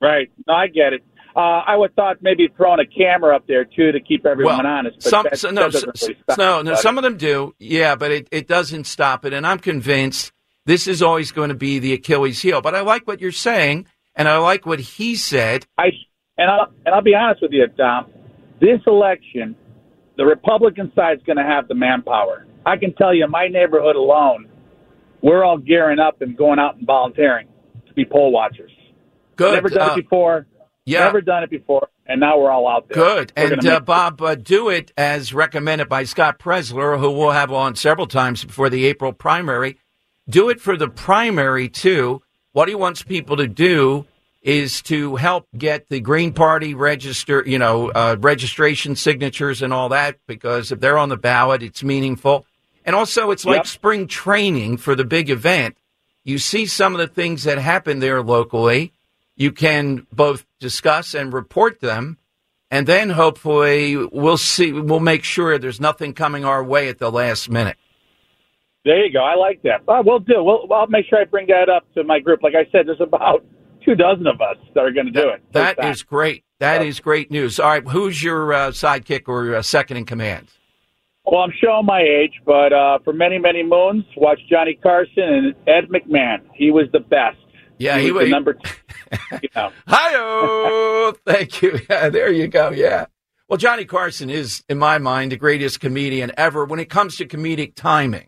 [0.00, 0.28] right.
[0.48, 1.04] No, I get it.
[1.36, 4.66] Uh, I would thought maybe throwing a camera up there too to keep everyone Well,
[4.66, 4.96] honest.
[5.04, 6.74] But some, that, so- that no, doesn't really stop no, no.
[6.74, 9.32] Some of them do, yeah, but it, it doesn't stop it.
[9.32, 10.32] And I'm convinced
[10.66, 12.60] this is always going to be the Achilles heel.
[12.60, 15.66] But I like what you're saying, and I like what he said.
[15.78, 15.86] I
[16.38, 18.06] and I'll and I'll be honest with you, Tom.
[18.60, 19.56] This election,
[20.16, 22.46] the Republican side's going to have the manpower.
[22.66, 24.48] I can tell you, in my neighborhood alone,
[25.22, 27.48] we're all gearing up and going out and volunteering
[27.86, 28.70] to be poll watchers.
[29.36, 29.54] Good.
[29.54, 30.46] Never done Uh, it before.
[30.86, 31.00] yeah.
[31.00, 32.94] Never done it before, and now we're all out there.
[32.96, 33.32] Good.
[33.36, 37.50] We're And uh, Bob, uh, do it as recommended by Scott Presler, who we'll have
[37.52, 39.78] on several times before the April primary.
[40.28, 42.22] Do it for the primary, too.
[42.54, 44.06] What he wants people to do
[44.40, 49.88] is to help get the Green Party register, you know, uh, registration signatures and all
[49.88, 52.46] that, because if they're on the ballot, it's meaningful.
[52.84, 53.66] And also, it's like Yep.
[53.66, 55.76] spring training for the big event.
[56.22, 58.92] You see some of the things that happen there locally.
[59.34, 62.18] You can both discuss and report them.
[62.70, 67.10] And then hopefully we'll see, we'll make sure there's nothing coming our way at the
[67.10, 67.76] last minute.
[68.84, 69.20] There you go.
[69.20, 69.82] I like that.
[69.88, 70.42] Uh, we'll do.
[70.42, 72.42] We'll, I'll make sure I bring that up to my group.
[72.42, 73.44] Like I said, there's about
[73.84, 75.42] two dozen of us that are going to do it.
[75.52, 76.44] That is great.
[76.60, 77.58] That is great news.
[77.58, 77.86] All right.
[77.86, 80.48] Who's your uh, sidekick or uh, second in command?
[81.26, 85.54] Well, I'm showing my age, but uh, for many, many moons, watch Johnny Carson and
[85.66, 86.42] Ed McMahon.
[86.54, 87.38] He was the best.
[87.78, 88.70] Yeah, he, he was wa- the number two.
[89.42, 89.70] you know.
[89.88, 91.80] Hi, thank you.
[91.90, 92.70] Yeah, there you go.
[92.70, 93.06] Yeah.
[93.48, 97.26] Well, Johnny Carson is, in my mind, the greatest comedian ever when it comes to
[97.26, 98.26] comedic timing.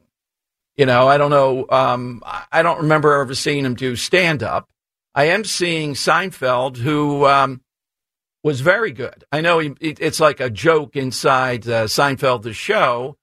[0.77, 1.67] You know, I don't know.
[1.71, 4.69] Um, I- don't remember ever seeing him do stand up.
[5.15, 7.63] I am seeing Seinfeld, who um,
[8.45, 9.25] was very good.
[9.33, 13.17] I know he, it, it's like a joke inside uh, Seinfeld, the show,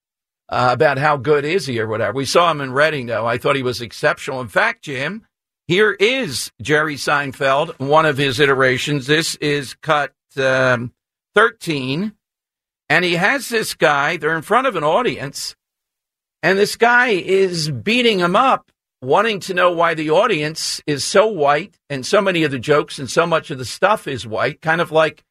[0.49, 2.13] uh, about how good is he or whatever.
[2.13, 3.27] We saw him in Reading, though.
[3.27, 4.41] I thought he was exceptional.
[4.41, 5.25] In fact, Jim,
[5.67, 9.05] here is Jerry Seinfeld, one of his iterations.
[9.05, 10.91] This is cut um,
[11.35, 12.13] 13.
[12.89, 15.55] And he has this guy, they're in front of an audience,
[16.43, 18.69] and this guy is beating him up,
[19.01, 22.99] wanting to know why the audience is so white and so many of the jokes
[22.99, 25.23] and so much of the stuff is white, kind of like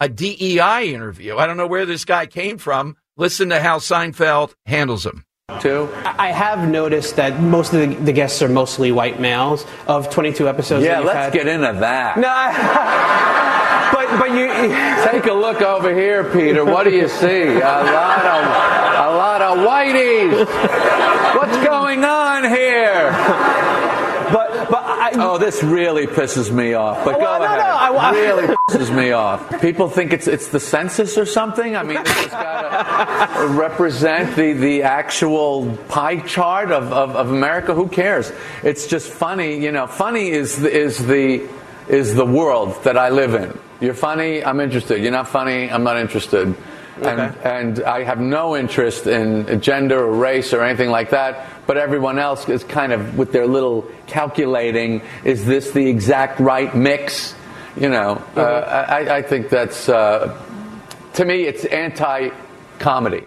[0.00, 1.36] a DEI interview.
[1.36, 2.96] I don't know where this guy came from.
[3.16, 5.24] Listen to how Seinfeld handles him.
[5.60, 5.88] Too.
[6.04, 10.46] I have noticed that most of the, the guests are mostly white males of 22
[10.46, 10.84] episodes.
[10.84, 11.32] Yeah, that you've let's had.
[11.32, 12.18] get into that.
[12.18, 14.46] No, I- but but you
[15.10, 16.64] take a look over here, Peter.
[16.66, 17.42] What do you see?
[17.56, 18.77] A lot of
[19.54, 21.36] lot whiteys.
[21.36, 23.10] What's going on here?
[24.30, 27.02] But but I, oh, this really pisses me off.
[27.04, 27.58] But Well, go no, ahead.
[27.60, 29.60] no, I- I- really pisses me off.
[29.62, 31.76] People think it's it's the census or something.
[31.76, 37.72] I mean, has got to represent the the actual pie chart of, of, of America.
[37.72, 38.30] Who cares?
[38.62, 39.58] It's just funny.
[39.64, 41.48] You know, funny is the, is the
[41.88, 43.58] is the world that I live in.
[43.80, 45.00] You're funny, I'm interested.
[45.00, 46.54] You're not funny, I'm not interested.
[47.02, 51.46] And, and I have no interest in gender or race or anything like that.
[51.66, 55.02] But everyone else is kind of with their little calculating.
[55.24, 57.34] Is this the exact right mix?
[57.76, 60.36] You know, uh, I, I think that's uh,
[61.14, 63.26] to me it's anti-comedy.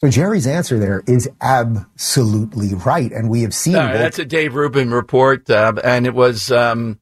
[0.00, 3.76] So Jerry's answer there is absolutely right, and we have seen.
[3.76, 6.98] All right, that's a Dave Rubin report, uh, and it was um,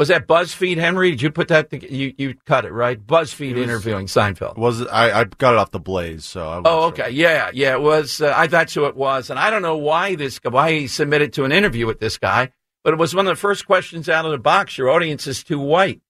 [0.00, 1.10] Was that BuzzFeed, Henry?
[1.10, 1.68] Did you put that?
[1.68, 2.98] To, you you cut it right?
[2.98, 4.56] BuzzFeed was- interviewing Seinfeld.
[4.56, 7.74] Was it, I, I got it off the Blaze, so I Oh, okay, yeah, yeah.
[7.74, 8.22] It was.
[8.22, 11.34] Uh, I that's who it was, and I don't know why this why he submitted
[11.34, 12.50] to an interview with this guy,
[12.82, 14.78] but it was one of the first questions out of the box.
[14.78, 16.00] Your audience is too white.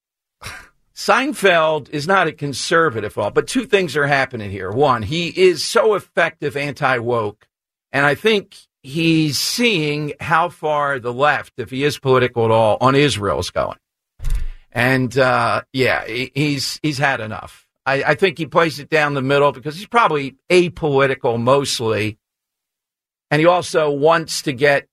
[0.95, 4.71] Seinfeld is not a conservative, at all, but two things are happening here.
[4.71, 7.45] One, he is so effective anti woke,
[7.91, 12.77] and I think he's seeing how far the left, if he is political at all,
[12.79, 13.77] on Israel is going.
[14.71, 17.67] And uh, yeah, he- he's he's had enough.
[17.85, 22.17] I, I think he plays it down the middle because he's probably apolitical mostly,
[23.29, 24.87] and he also wants to get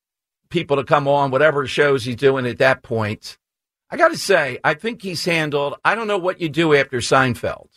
[0.48, 3.38] people to come on whatever shows he's doing at that point.
[3.90, 5.74] I got to say, I think he's handled.
[5.84, 7.68] I don't know what you do after Seinfeld.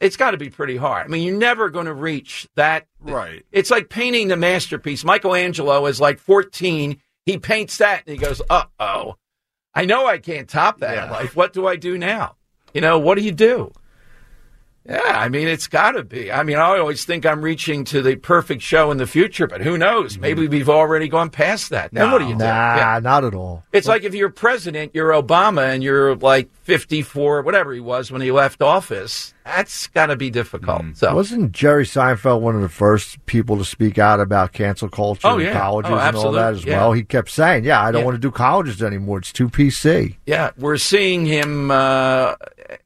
[0.00, 1.04] It's got to be pretty hard.
[1.06, 2.86] I mean, you're never going to reach that.
[3.00, 3.44] Right.
[3.50, 5.04] It's like painting the masterpiece.
[5.04, 7.00] Michelangelo is like 14.
[7.26, 9.16] He paints that and he goes, uh oh.
[9.74, 11.36] I know I can't top that in life.
[11.36, 12.36] What do I do now?
[12.74, 13.72] You know, what do you do?
[14.88, 16.32] Yeah, I mean, it's got to be.
[16.32, 19.60] I mean, I always think I'm reaching to the perfect show in the future, but
[19.60, 20.16] who knows?
[20.18, 21.92] Maybe we've already gone past that.
[21.92, 22.38] Then what do you do?
[22.38, 22.98] Nah, Yeah.
[23.02, 23.62] not at all.
[23.72, 28.22] It's like if you're president, you're Obama, and you're like 54, whatever he was when
[28.22, 29.34] he left office.
[29.44, 30.82] That's got to be difficult.
[30.94, 35.26] So Wasn't Jerry Seinfeld one of the first people to speak out about cancel culture
[35.28, 35.52] Oh, and yeah.
[35.58, 36.64] colleges Oh, and all that as.
[36.64, 36.78] Yeah.
[36.78, 36.92] well?
[36.92, 39.18] He kept saying, "Yeah, I don't want to do colleges anymore.
[39.18, 42.34] It's too PC." Yeah, we're seeing him uh,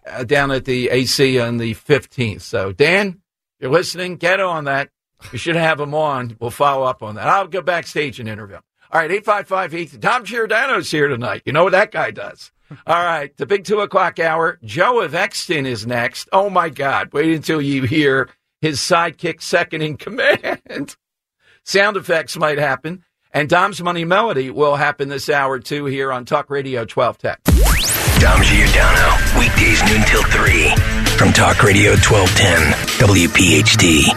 [0.07, 2.43] Uh, down at the AC on the 15th.
[2.43, 3.21] So, Dan,
[3.61, 4.91] you're listening, get on that.
[5.33, 6.37] We should have him on.
[6.41, 7.27] We'll follow up on that.
[7.27, 8.63] I'll go backstage and interview him.
[8.93, 10.01] All right, 855 Heath.
[10.01, 11.43] Tom Giordano's here tonight.
[11.45, 12.53] You know what that guy does.
[12.87, 14.59] All right, the big two o'clock hour.
[14.65, 16.29] Joe of Exton is next.
[16.33, 17.13] Oh, my God.
[17.13, 18.29] Wait until you hear
[18.61, 20.97] his sidekick second in command.
[21.65, 23.05] Sound effects might happen.
[23.33, 27.94] And Dom's Money Melody will happen this hour, too, here on Talk Radio 1210.
[28.25, 30.73] Dom Giordano, weekdays noon till 3
[31.21, 32.73] from Talk Radio 1210,
[33.05, 34.09] WPHT.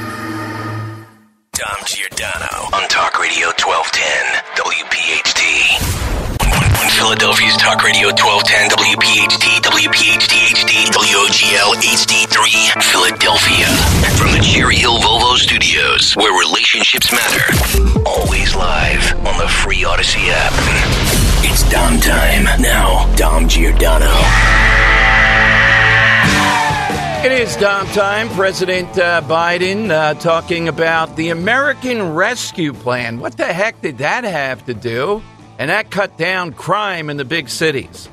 [1.51, 3.99] Dom Giordano on Talk Radio 1210,
[4.63, 5.43] WPHT.
[6.95, 13.67] Philadelphia's Talk Radio 1210, WPHT, WPHT HD, WOGL HD3, Philadelphia.
[14.15, 17.43] From the Cherry Hill Volvo Studios, where relationships matter.
[18.07, 21.26] Always live on the free Audacy app.
[21.49, 22.43] It's Dom time.
[22.61, 24.11] Now, Dom Giordano.
[27.25, 28.27] It is Dom time.
[28.29, 33.19] President uh, Biden uh, talking about the American Rescue Plan.
[33.21, 35.23] What the heck did that have to do?
[35.57, 38.09] And that cut down crime in the big cities.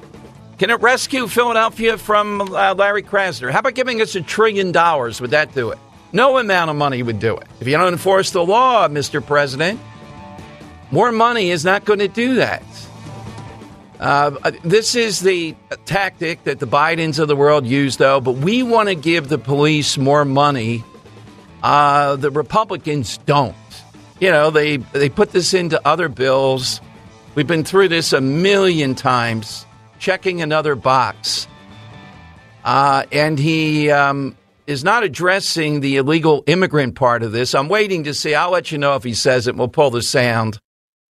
[0.59, 3.51] Can it rescue Philadelphia from uh, Larry Krasner?
[3.51, 5.21] How about giving us a trillion dollars?
[5.21, 5.79] Would that do it?
[6.13, 7.49] No amount of money would do it.
[7.61, 9.25] If you don't enforce the law, Mr.
[9.25, 9.81] President,
[10.93, 12.63] more money is not going to do that.
[14.01, 15.55] Uh, this is the
[15.85, 18.21] tactic that the Bidens of the world use, though.
[18.21, 20.85] But we want to give the police more money.
[21.63, 23.55] Uh, the Republicans don't.
[24.21, 26.81] You know, they they put this into other bills.
[27.35, 29.67] We've been through this a million times.
[29.99, 31.49] Checking another box,
[32.65, 37.55] uh, and he um, is not addressing the illegal immigrant part of this.
[37.55, 38.35] I'm waiting to see.
[38.35, 39.57] I'll let you know if he says it.
[39.57, 40.59] We'll pull the sound.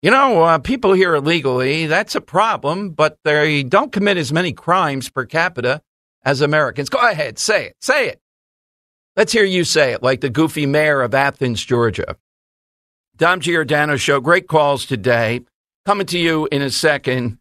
[0.02, 4.52] You know, uh, people here illegally, that's a problem, but they don't commit as many
[4.52, 5.82] crimes per capita
[6.24, 6.88] as Americans.
[6.88, 7.76] Go ahead, say it.
[7.82, 8.20] Say it.
[9.14, 12.16] Let's hear you say it, like the goofy mayor of Athens, Georgia.
[13.16, 14.20] Dom Giordano show.
[14.20, 15.42] Great calls today.
[15.84, 17.38] Coming to you in a second.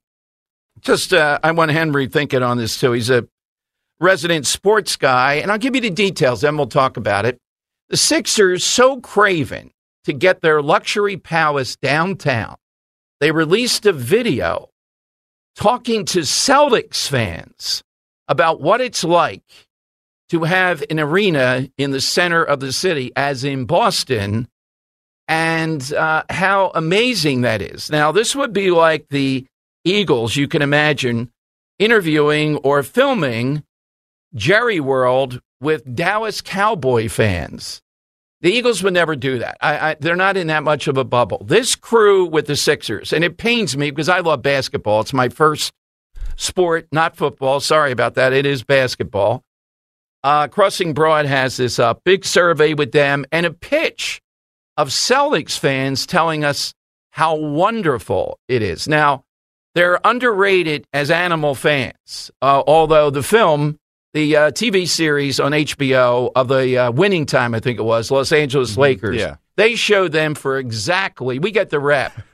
[0.81, 2.91] Just, uh, I want Henry thinking on this too.
[2.91, 3.26] He's a
[4.02, 7.38] resident sports guy, and I'll give you the details, then we'll talk about it.
[7.88, 9.72] The Sixers so craven
[10.10, 12.56] to get their luxury palace downtown.
[13.19, 14.69] They released a video
[15.56, 17.84] talking to Celtics fans
[18.27, 19.44] about what it's like
[20.30, 24.48] to have an arena in the center of the city, as in Boston,
[25.27, 27.91] and uh, how amazing that is.
[27.91, 29.45] Now, this would be like the
[29.86, 31.30] Eagles, you can imagine,
[31.77, 33.61] interviewing or filming
[34.34, 37.84] Jerry World with Dallas Cowboy fans.
[38.41, 39.57] The Eagles would never do that.
[39.59, 41.43] I, I, they're not in that much of a bubble.
[41.45, 45.01] This crew with the Sixers, and it pains me because I love basketball.
[45.01, 45.73] It's my first
[46.37, 47.59] sport, not football.
[47.59, 48.31] Sorry about that.
[48.31, 49.43] It is basketball.
[50.23, 52.01] Uh, Crossing Broad has this up.
[52.03, 54.21] Big survey with them and a pitch
[54.77, 56.73] of Celtics fans telling us
[57.11, 58.87] how wonderful it is.
[58.87, 59.23] Now,
[59.75, 63.77] they're underrated as animal fans, uh, although the film
[64.14, 68.10] the uh, TV series on HBO of the uh, winning time, I think it was,
[68.11, 69.18] Los Angeles Lakers.
[69.18, 69.36] Yeah.
[69.56, 72.14] They showed them for exactly, we get the rep.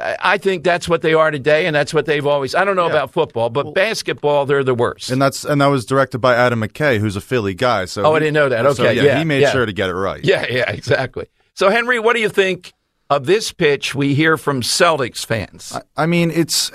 [0.00, 2.54] I I think that's what they are today, and that's what they've always.
[2.54, 5.10] I don't know about football, but basketball, they're the worst.
[5.10, 7.86] And that's and that was directed by Adam McKay, who's a Philly guy.
[7.86, 8.76] So Oh, I didn't know that.
[8.76, 9.50] so, Okay, yeah, yeah, he made yeah.
[9.50, 10.24] sure to get it right.
[10.24, 11.26] Yeah, yeah, exactly.
[11.54, 12.72] So, Henry, what do you think
[13.10, 15.76] of this pitch we hear from Celtics fans?
[15.96, 16.70] I mean, it's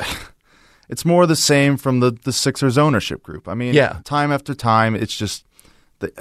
[0.90, 3.48] it's more the same from the the Sixers ownership group.
[3.48, 4.00] I mean, Yeah.
[4.04, 5.46] time after time, it's just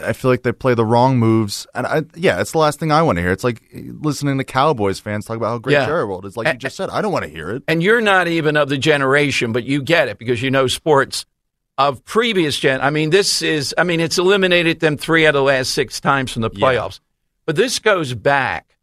[0.03, 2.93] I feel like they play the wrong moves, and I, yeah, it's the last thing
[2.93, 3.33] I want to hear.
[3.33, 5.87] It's like eh, listening to Cowboys fans talk about how great Yeah.
[5.87, 6.37] Jerry World is.
[6.37, 7.65] Like you just said, I don't want to hear it.
[7.67, 11.27] and you're not even of the generation, but you get it because you know sports
[11.77, 12.81] of previous gen.
[12.81, 16.01] I mean, this is, I mean, it's eliminated them three out of the last six
[16.01, 17.01] times from the playoffs.
[17.45, 18.77] But this goes back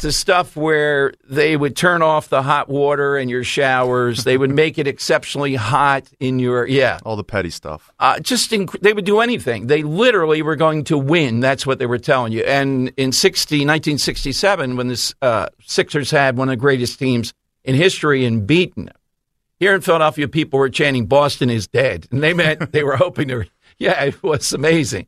[0.00, 4.24] to stuff where they would turn off the hot water in your showers.
[4.24, 6.98] they would make it exceptionally hot in your, yeah.
[7.04, 7.90] All the petty stuff.
[7.98, 9.66] Uh, just inc- they would do anything.
[9.66, 11.40] They literally were going to win.
[11.40, 12.42] That's what they were telling you.
[12.42, 17.32] And in 60, 1967, when the uh, Sixers had one of the greatest teams
[17.64, 18.94] in history and beaten them,
[19.58, 23.28] here in Philadelphia, people were chanting "Boston is dead," and they meant they were hoping
[23.28, 23.44] to.
[23.78, 25.06] Yeah, it was amazing.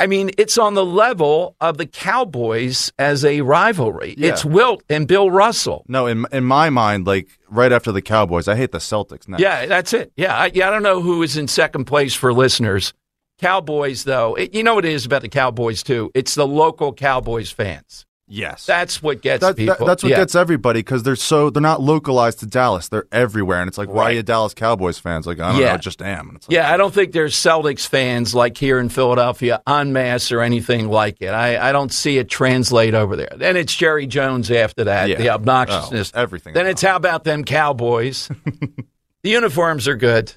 [0.00, 4.14] I mean, it's on the level of the Cowboys as a rivalry.
[4.16, 4.30] Yeah.
[4.30, 5.84] It's Wilt and Bill Russell.
[5.88, 9.36] No, in in my mind, like right after the Cowboys, I hate the Celtics now.
[9.38, 10.10] Yeah, that's it.
[10.16, 12.94] Yeah, I, yeah, I don't know who is in second place for listeners.
[13.38, 16.10] Cowboys, though, it, you know what it is about the Cowboys too.
[16.14, 18.06] It's the local Cowboys fans.
[18.32, 19.86] Yes, that's what gets That- that- people.
[19.86, 20.16] that's what Yeah.
[20.18, 22.88] gets everybody because they're so they're not localized to Dallas.
[22.88, 25.26] They're everywhere, and it's like, why are you Dallas Cowboys fans?
[25.26, 25.72] Like, I don't Yeah.
[25.72, 26.28] know, just am.
[26.28, 30.30] And it's Yeah, I don't think there's Celtics fans like here in Philadelphia en masse
[30.30, 31.30] or anything like it.
[31.30, 33.32] I, I don't see it translate over there.
[33.36, 35.16] Then it's Jerry Jones after that, Yeah.
[35.18, 36.12] the obnoxiousness.
[36.14, 38.28] Oh, everything Then it's how about them Cowboys?
[39.24, 40.32] the uniforms are good.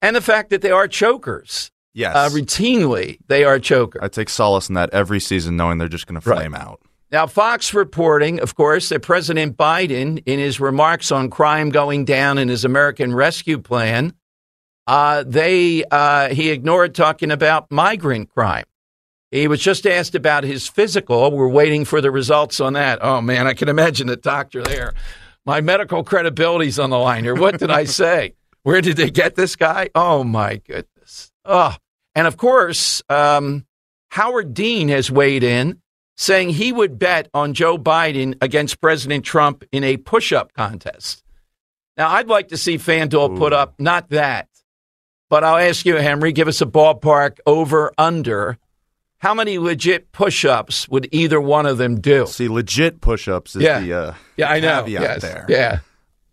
[0.00, 1.70] And the fact that they are chokers.
[1.92, 2.14] Yes.
[2.16, 4.00] Uh, routinely, they are chokers.
[4.02, 6.38] I take solace in that every season, knowing they're just going to Right.
[6.38, 6.80] flame out.
[7.12, 12.38] Now, Fox reporting, of course, that President Biden, in his remarks on crime going down
[12.38, 14.14] in his American Rescue Plan,
[14.86, 18.64] uh, they uh, he ignored talking about migrant crime.
[19.30, 21.30] He was just asked about his physical.
[21.30, 22.98] We're waiting for the results on that.
[23.02, 24.94] Oh man, I can imagine the doctor there.
[25.44, 27.34] My medical credibility's on the line here.
[27.34, 28.34] What did I say?
[28.62, 29.90] Where did they get this guy?
[29.94, 31.32] Oh my goodness.
[31.44, 31.74] Oh,
[32.14, 33.66] and of course, um,
[34.10, 35.79] Howard Dean has weighed in
[36.20, 41.24] saying he would bet on Joe Biden against President Trump in a push up contest.
[41.96, 44.48] Now, I'd like to see FanDuel put up not that,
[45.30, 48.58] but I'll ask you, Henry, give us a ballpark over under.
[49.16, 52.26] How many legit push ups would either one of them do?
[52.26, 53.80] See, legit push-ups is Yeah.
[53.80, 54.82] the uh, Yeah, I know.
[54.84, 55.22] caveat Yes.
[55.22, 55.46] there.
[55.48, 55.78] Yeah.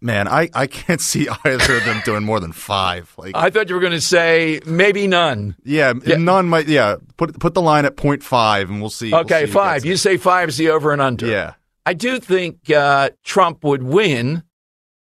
[0.01, 3.13] Man, I, I can't see either of them doing more than five.
[3.17, 5.55] Like, I thought you were going to say maybe none.
[5.63, 6.67] yeah, none might.
[6.67, 9.11] Yeah, put put the line at 0.5 and we'll see.
[9.11, 9.85] we'll Okay, see five.
[9.85, 9.87] it.
[9.87, 11.25] You say five is the over and under.
[11.27, 11.53] Yeah.
[11.85, 14.43] I do think uh, Trump would win,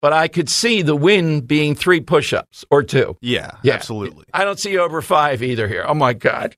[0.02, 3.16] but I could see the win being three push ups or two.
[3.20, 3.74] Yeah, Yeah.
[3.74, 4.24] absolutely.
[4.34, 5.84] I don't see over five either here.
[5.86, 6.56] Oh, my God.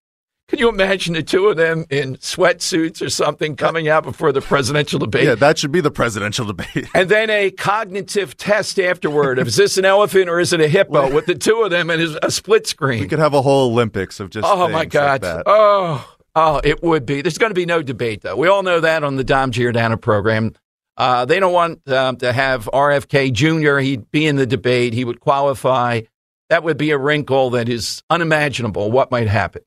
[0.49, 4.41] Can you imagine the two of them in sweatsuits or something coming out before the
[4.41, 5.25] presidential debate?
[5.25, 6.89] Yeah, that should be the presidential debate.
[6.95, 11.13] And then a cognitive test afterward is this an elephant or is it a hippo
[11.13, 13.01] with the two of them and a split screen.
[13.01, 14.47] We could have a whole Olympics of just.
[14.49, 15.21] Oh my like God!
[15.23, 15.43] that.
[15.47, 17.23] oh, oh, it would be.
[17.23, 18.37] There's going to be no debate, though.
[18.37, 20.55] We all know that on the Dom Giordano program.
[20.97, 23.79] Uh, they don't want um, to have RFK Jr.
[23.79, 24.95] He'd be in the debate.
[24.95, 26.03] He would qualify.
[26.49, 28.91] That would be a wrinkle that is unimaginable.
[28.91, 29.63] What might happen?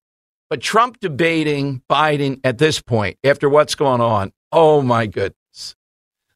[0.50, 5.76] But Trump debating Biden at this point, after what's going on, oh my goodness!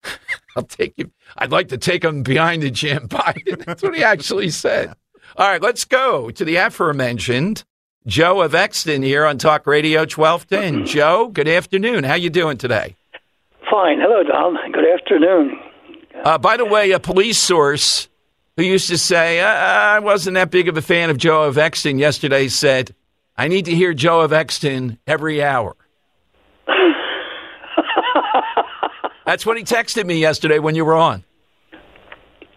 [0.55, 1.11] I'll take you.
[1.35, 3.65] I'd like to take him behind the gym, Biden.
[3.65, 4.93] That's what he actually said.
[5.35, 7.63] All right, let's go to the aforementioned
[8.05, 10.85] Joe of Exton here on Talk Radio 1210.
[10.93, 12.03] Joe, good afternoon.
[12.03, 12.95] How you doing today?
[13.71, 13.99] Fine.
[13.99, 14.57] Hello, Dom.
[14.71, 15.57] Good afternoon.
[16.23, 18.07] Uh, by the way, a police source
[18.57, 21.57] who used to say, uh, I wasn't that big of a fan of Joe of
[21.57, 22.93] Exton yesterday said,
[23.37, 25.75] I need to hear Joe of Exton every hour.
[29.25, 31.23] That's what he texted me yesterday when you were on.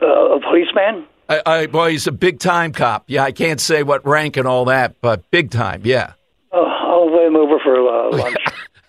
[0.03, 1.07] Uh, a policeman?
[1.29, 3.05] I, I, boy, he's a big time cop.
[3.07, 5.83] Yeah, I can't say what rank and all that, but big time.
[5.85, 6.13] Yeah.
[6.53, 8.37] Oh, I'll invite him over for uh, lunch.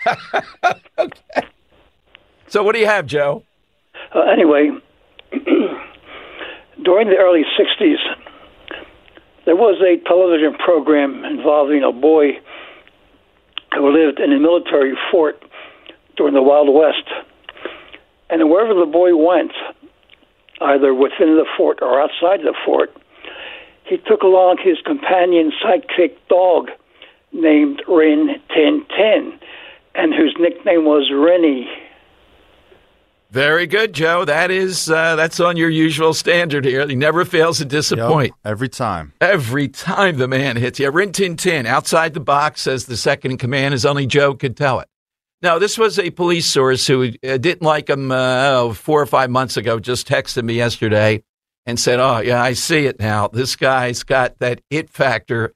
[0.98, 1.48] Okay.
[2.48, 3.44] So, what do you have, Joe?
[4.16, 4.70] uh, anyway,
[6.84, 7.98] during the early 60s,
[9.48, 12.38] there was a television program involving a boy
[13.74, 15.42] who lived in a military fort
[16.18, 17.08] during the Wild West.
[18.30, 19.54] And wherever the boy went,
[20.60, 22.92] either within the fort or outside the fort,
[23.86, 26.68] he took along his companion sidekick dog
[27.32, 29.40] named Rin Tin Tin,
[29.96, 31.70] and whose nickname was Rennie.
[33.30, 34.24] Very good, Joe.
[34.26, 36.88] That is uh, that's on your usual standard here.
[36.88, 38.34] He never fails to disappoint.
[38.46, 39.14] every time.
[39.20, 40.90] Every time the man hits you.
[40.90, 44.56] Rin Tin Tin, outside the box, says the second in command, as only Joe could
[44.56, 44.88] tell it.
[45.42, 49.30] Now, this was a police source who uh, didn't like him uh, four or five
[49.30, 51.22] months ago, just texted me yesterday
[51.66, 53.28] and said, Oh, yeah, I see it now.
[53.28, 55.54] This guy's got that it factor.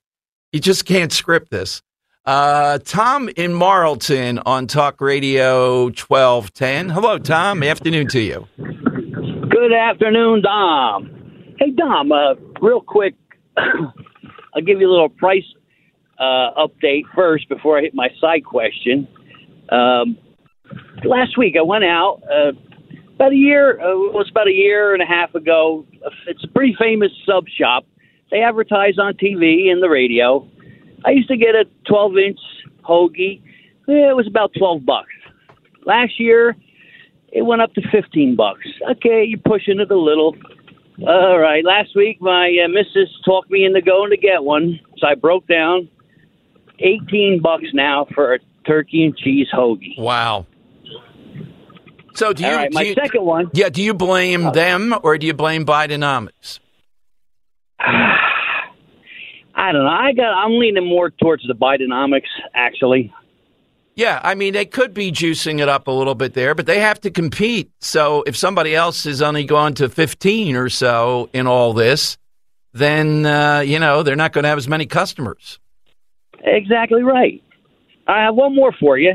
[0.52, 1.81] You just can't script this.
[2.23, 6.89] Uh, Tom in Marlton on Talk Radio 1210.
[6.89, 7.64] Hello, Tom.
[7.64, 8.48] Afternoon to you.
[9.49, 11.56] Good afternoon, Dom.
[11.57, 13.15] Hey, Dom, uh, real quick,
[13.57, 15.43] I'll give you a little price
[16.19, 19.07] uh, update first before I hit my side question.
[19.69, 20.15] Um,
[21.03, 22.52] last week, I went out uh,
[23.15, 25.88] about a year, uh, it was about a year and a half ago.
[26.27, 27.84] It's a pretty famous sub shop.
[28.30, 30.48] They advertise on TV and the radio.
[31.06, 32.40] I used to get a 12 inch
[32.88, 33.41] hoagie.
[33.88, 35.10] It was about 12 bucks.
[35.86, 36.56] Last year,
[37.32, 38.65] it went up to 15 bucks.
[38.91, 40.36] Okay, you're pushing it a little.
[41.07, 41.65] All right.
[41.65, 45.48] Last week, my uh, missus talked me into going to get one, so I broke
[45.48, 45.90] down.
[46.80, 49.98] 18 bucks now for a turkey and cheese hoagie.
[49.99, 50.48] Wow.
[52.15, 52.49] So do you?
[52.49, 53.49] All right, my you- second one.
[53.53, 53.69] Yeah.
[53.69, 56.60] Do you blame them or do you blame Bidenomics?
[59.61, 59.89] I don't know.
[59.89, 60.33] I got.
[60.33, 63.13] I'm leaning more towards the Bidenomics, actually.
[63.93, 66.79] Yeah, I mean they could be juicing it up a little bit there, but they
[66.79, 67.69] have to compete.
[67.79, 72.17] So if somebody else is only gone to 15 or so in all this,
[72.73, 75.59] then uh, you know they're not going to have as many customers.
[76.39, 77.43] Exactly right.
[78.07, 79.13] I have one more for you.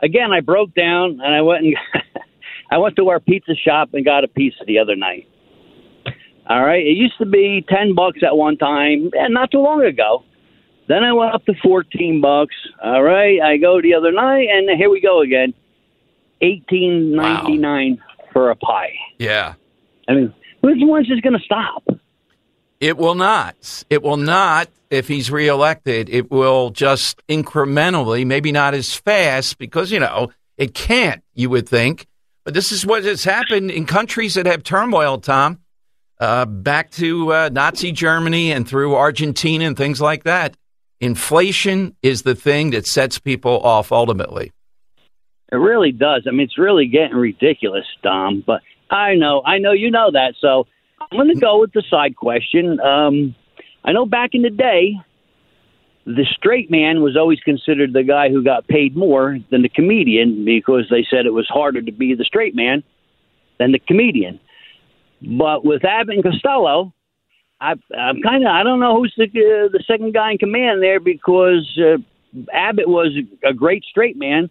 [0.00, 1.76] Again, I broke down and I went and
[2.70, 5.26] I went to our pizza shop and got a pizza the other night.
[6.48, 9.84] All right, it used to be ten bucks at one time, and not too long
[9.84, 10.24] ago.
[10.88, 12.54] Then I went up to fourteen bucks.
[12.82, 15.54] All right, I go the other night, and here we go again,
[16.40, 18.02] eighteen ninety nine
[18.32, 18.94] for a pie.
[19.18, 19.54] Yeah.
[20.08, 21.84] I mean, when's when's this going to stop?
[22.80, 23.84] It will not.
[23.88, 26.10] It will not if he's reelected.
[26.10, 31.68] It will just incrementally, maybe not as fast, because, you know, it can't, you would
[31.68, 32.08] think.
[32.42, 35.60] But this is what has happened in countries that have turmoil, Tom.
[36.22, 40.56] Uh, back to uh, Nazi Germany and through Argentina and things like that.
[41.00, 44.52] Inflation is the thing that sets people off ultimately.
[45.50, 46.22] It really does.
[46.28, 48.44] I mean, it's really getting ridiculous, Dom.
[48.46, 50.34] But I know, I know you know that.
[50.40, 50.68] So
[51.00, 52.78] I'm going to go with the side question.
[52.78, 53.34] Um,
[53.84, 54.94] I know back in the day,
[56.06, 60.44] the straight man was always considered the guy who got paid more than the comedian
[60.44, 62.84] because they said it was harder to be the straight man
[63.58, 64.38] than the comedian.
[65.24, 66.92] But with Abbott and Costello,
[67.60, 70.82] I, I'm kind of I don't know who's the uh, the second guy in command
[70.82, 71.98] there because uh,
[72.52, 74.50] Abbott was a great straight man,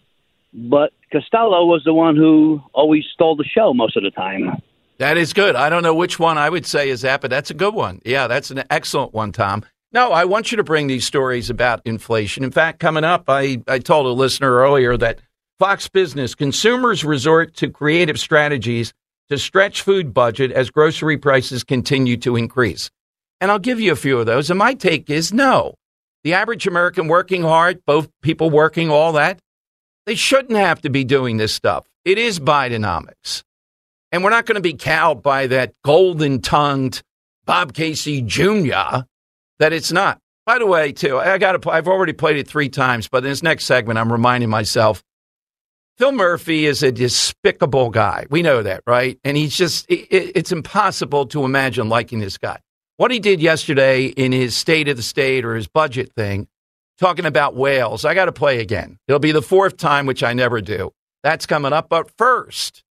[0.53, 4.61] but Costello was the one who always stole the show most of the time.
[4.97, 5.55] That is good.
[5.55, 8.01] I don't know which one I would say is but that's a good one.
[8.05, 9.65] Yeah, that's an excellent one, Tom.
[9.91, 12.43] No, I want you to bring these stories about inflation.
[12.43, 15.19] In fact, coming up, I, I told a listener earlier that
[15.59, 18.93] Fox Business consumers resort to creative strategies
[19.31, 22.91] to stretch food budget as grocery prices continue to increase.
[23.39, 24.49] And I'll give you a few of those.
[24.49, 25.75] And my take is no.
[26.23, 29.39] The average American working hard, both people working, all that,
[30.05, 31.87] they shouldn't have to be doing this stuff.
[32.05, 33.43] It is Bidenomics.
[34.11, 37.01] And we're not going to be cowed by that golden tongued
[37.45, 39.05] Bob Casey Jr.
[39.59, 40.19] that it's not.
[40.45, 41.69] By the way, too, I got to.
[41.69, 45.03] I've already played it three times, but in this next segment, I'm reminding myself.
[46.01, 48.25] Phil Murphy is a despicable guy.
[48.31, 49.19] We know that, right?
[49.23, 52.57] And he's just, it, it's impossible to imagine liking this guy.
[52.97, 56.47] What he did yesterday in his State of the State or his budget thing,
[56.97, 58.97] talking about whales, I got to play again.
[59.07, 60.91] It'll be the fourth time, which I never do.
[61.21, 61.87] That's coming up.
[61.87, 62.83] But first,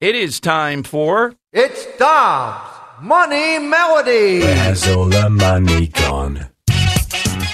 [0.00, 1.34] it is time for.
[1.52, 2.66] It's Dom's
[3.00, 4.40] Money Melody.
[4.40, 6.48] Has all the money gone?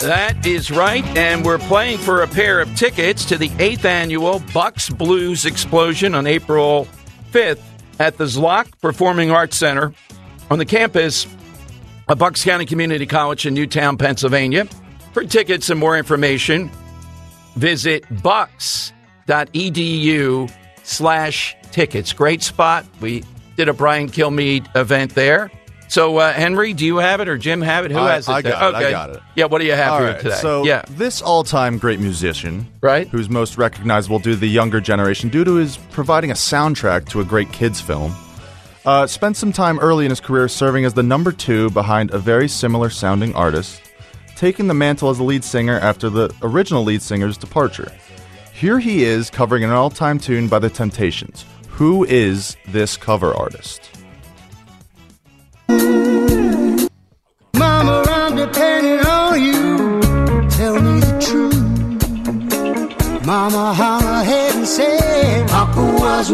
[0.03, 4.43] That is right, and we're playing for a pair of tickets to the eighth annual
[4.53, 6.89] Bucks Blues Explosion on April
[7.31, 7.63] 5th
[8.01, 9.95] at the Zlock Performing Arts Center
[10.51, 11.29] on the campus
[12.09, 14.67] of Bucks County Community College in Newtown, Pennsylvania.
[15.13, 16.69] For tickets and more information,
[17.55, 18.93] visit bucks.edu
[20.83, 22.13] slash tickets.
[22.13, 22.85] Great spot.
[23.01, 23.23] We
[23.57, 25.49] did a Brian Kilmeade event there.
[25.93, 27.91] So, uh, Henry, do you have it or Jim have it?
[27.91, 28.33] Who I- has it?
[28.33, 29.21] I got it, I got it.
[29.35, 30.37] Yeah, what do you have All right, today?
[30.37, 30.81] So, yeah.
[30.89, 35.77] this all-time great musician, right, who's most recognizable to the younger generation due to his
[35.91, 38.15] providing a soundtrack to a great kids film,
[38.87, 42.19] uh, spent some time early in his career serving as the number two behind a
[42.19, 43.83] very similar sounding artist,
[44.35, 47.93] taking the mantle as the lead singer after the original lead singer's departure.
[48.55, 53.91] Here he is covering an all-time tune by The Temptations, Who is this cover artist?
[57.55, 60.01] Mama, I'm depending on you.
[60.51, 63.27] Tell me the truth.
[63.27, 66.31] Mama, hung her head and said, was.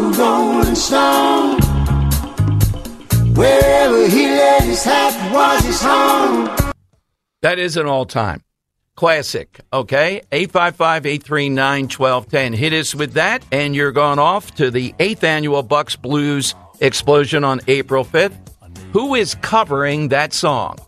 [3.36, 4.24] Wherever he
[4.68, 6.48] his hat was his home.
[7.42, 8.42] That is an all time
[8.98, 9.60] classic.
[9.72, 10.22] Okay.
[10.32, 12.52] 855 839 1210.
[12.52, 17.44] Hit us with that, and you're going off to the 8th annual Bucks Blues explosion
[17.44, 18.36] on April 5th.
[18.92, 20.78] Who is covering that song?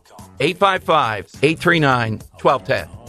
[0.40, 3.00] 855 839 1210.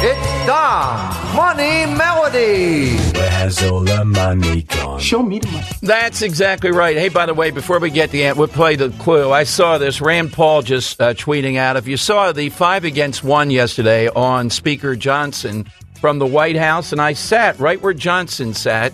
[0.00, 2.96] It's the Money Melody.
[3.16, 4.98] Where has all the money gone?
[4.98, 5.66] Show me the money.
[5.82, 6.96] That's exactly right.
[6.96, 9.32] Hey, by the way, before we get the end, we'll play the clue.
[9.32, 10.00] I saw this.
[10.00, 11.76] Rand Paul just uh, tweeting out.
[11.76, 15.64] If you saw the five against one yesterday on Speaker Johnson
[16.00, 18.92] from the White House, and I sat right where Johnson sat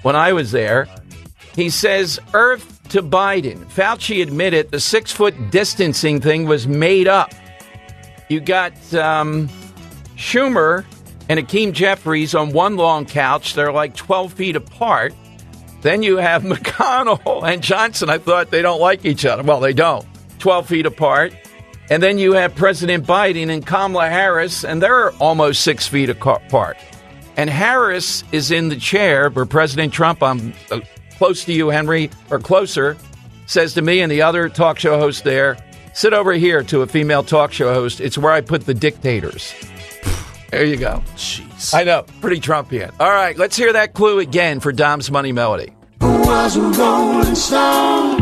[0.00, 0.88] when I was there,
[1.54, 3.64] he says, Earth to Biden.
[3.64, 7.32] Fauci admitted the six foot distancing thing was made up.
[8.28, 9.48] You got um,
[10.16, 10.84] Schumer
[11.30, 13.54] and Hakeem Jeffries on one long couch.
[13.54, 15.14] They're like 12 feet apart.
[15.80, 18.10] Then you have McConnell and Johnson.
[18.10, 19.42] I thought they don't like each other.
[19.42, 20.06] Well, they don't.
[20.38, 21.34] 12 feet apart.
[21.88, 26.76] And then you have President Biden and Kamala Harris, and they're almost six feet apart.
[27.38, 30.80] And Harris is in the chair where President Trump, I'm uh,
[31.22, 32.96] close to you, Henry, or closer,
[33.46, 35.56] says to me and the other talk show host there,
[35.94, 38.00] sit over here to a female talk show host.
[38.00, 39.54] It's where I put the dictators.
[40.50, 41.00] There you go.
[41.14, 41.72] Jeez.
[41.72, 42.06] I know.
[42.20, 42.92] Pretty Trumpian.
[42.98, 45.72] All right, let's hear that clue again for Dom's Money Melody.
[46.00, 48.20] Who was a rolling stone?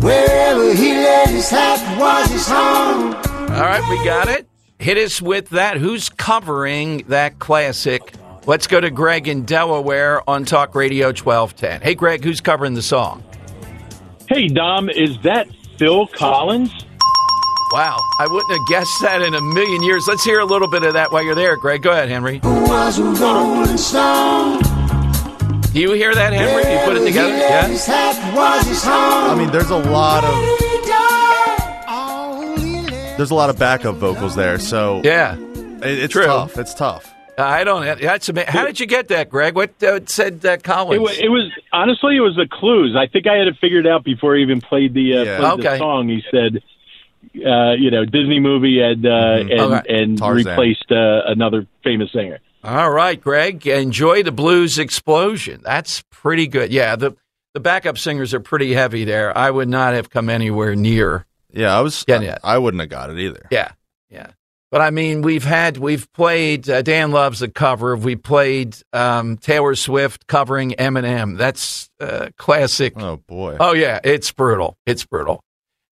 [0.00, 3.12] Wherever he laid his hat was his home.
[3.14, 4.48] All right, we got it.
[4.78, 5.76] Hit us with that.
[5.76, 8.14] Who's covering that classic?
[8.48, 11.82] Let's go to Greg in Delaware on Talk Radio 1210.
[11.82, 13.22] Hey, Greg, who's covering the song?
[14.26, 16.70] Hey, Dom, is that Phil Collins?
[17.72, 20.06] Wow, I wouldn't have guessed that in a million years.
[20.08, 21.82] Let's hear a little bit of that while you're there, Greg.
[21.82, 22.38] Go ahead, Henry.
[22.42, 24.62] Who was a rolling stone?
[25.74, 26.72] Do you hear that, Henry?
[26.72, 27.36] You put it together?
[27.36, 27.66] Yeah.
[27.68, 29.30] His hat was his home.
[29.30, 30.32] I mean, there's a lot of
[33.18, 35.36] there's a lot of backup vocals there, so yeah,
[35.82, 36.24] it's True.
[36.24, 36.56] tough.
[36.56, 37.14] It's tough.
[37.38, 38.00] I don't.
[38.00, 39.54] That's ama- how did you get that, Greg?
[39.54, 40.96] What uh, said uh, Collins?
[40.96, 42.96] It, wa- it was honestly, it was the clues.
[42.98, 45.38] I think I had it figured out before he even played the uh, Yeah.
[45.54, 46.08] played the song.
[46.08, 46.62] He said,
[47.46, 49.10] uh, you know, Disney movie and uh,
[49.40, 50.02] and Okay.
[50.02, 50.50] and Tarzan.
[50.50, 52.40] replaced uh, another famous singer.
[52.64, 53.66] All right, Greg.
[53.66, 55.60] Enjoy the blues explosion.
[55.64, 56.72] That's pretty good.
[56.72, 57.14] Yeah, the
[57.54, 59.36] the backup singers are pretty heavy there.
[59.36, 61.24] I would not have come anywhere near.
[61.52, 62.02] Yeah, I was.
[62.04, 62.38] Getting it.
[62.42, 63.46] I wouldn't have got it either.
[63.50, 63.70] Yeah,
[64.10, 64.32] yeah.
[64.70, 66.68] But I mean, we've had we've played.
[66.68, 67.96] Uh, Dan loves a cover.
[67.96, 71.38] We played um, Taylor Swift covering Eminem.
[71.38, 72.94] That's uh, classic.
[72.96, 73.56] Oh boy.
[73.58, 74.76] Oh yeah, it's brutal.
[74.84, 75.40] It's brutal.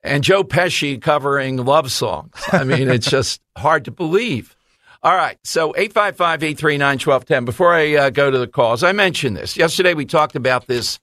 [0.02, 2.34] And Joe Pesci covering love songs.
[2.52, 4.56] I mean, it's just hard to believe.
[5.02, 7.44] All right, so 855-839-1210.
[7.44, 9.58] Before I uh, go to the calls, I mentioned this.
[9.58, 10.98] Yesterday we talked about this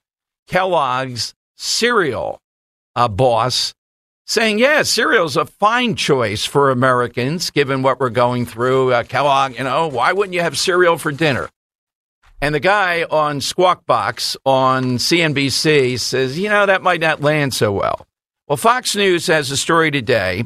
[0.49, 2.41] Kellogg's cereal
[2.97, 3.75] uh, boss
[4.31, 8.93] saying, yeah, cereal's a fine choice for Americans, given what we're going through.
[8.93, 11.49] Uh, Kellogg, you know, why wouldn't you have cereal for dinner?
[12.41, 17.55] And the guy on Squawk Box on CNBC says, you know, that might not land
[17.55, 18.07] so well.
[18.47, 20.45] Well, Fox News has a story today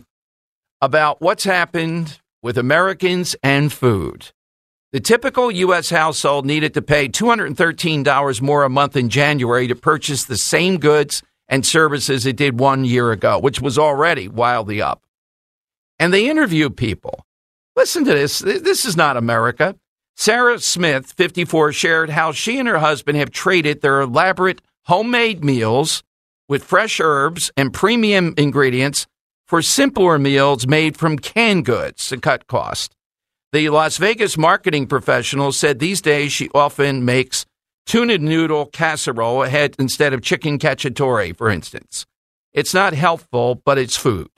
[0.81, 4.33] about what's happened with Americans and food.
[4.93, 5.91] The typical U.S.
[5.91, 11.23] household needed to pay $213 more a month in January to purchase the same goods
[11.49, 15.03] and services it did one year ago, which was already wildly up.
[15.99, 17.25] And they interview people.
[17.77, 18.39] Listen to this.
[18.39, 19.77] This is not America.
[20.17, 26.03] Sarah Smith, 54, shared how she and her husband have traded their elaborate homemade meals
[26.49, 29.07] with fresh herbs and premium ingredients
[29.47, 32.95] for simpler meals made from canned goods to cut cost.
[33.53, 37.45] The Las Vegas marketing professional said these days she often makes
[37.87, 39.43] tuna noodle casserole
[39.79, 42.07] instead of chicken cacciatore, for instance.
[42.53, 44.31] It's not healthful, but it's food.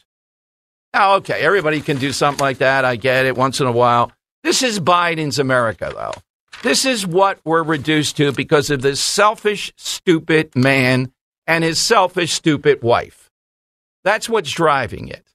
[0.95, 1.41] Oh, okay.
[1.41, 2.85] Everybody can do something like that.
[2.85, 4.13] I get it once in a while.
[4.43, 6.15] This is Biden's America, though.
[6.63, 11.13] This is what we're reduced to because of this selfish, stupid man
[11.47, 13.31] and his selfish, stupid wife.
[14.05, 15.27] That's what's driving it.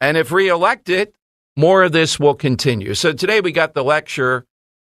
[0.00, 1.12] And if reelected,
[1.56, 2.94] more of this will continue.
[2.94, 4.46] So today we got the lecture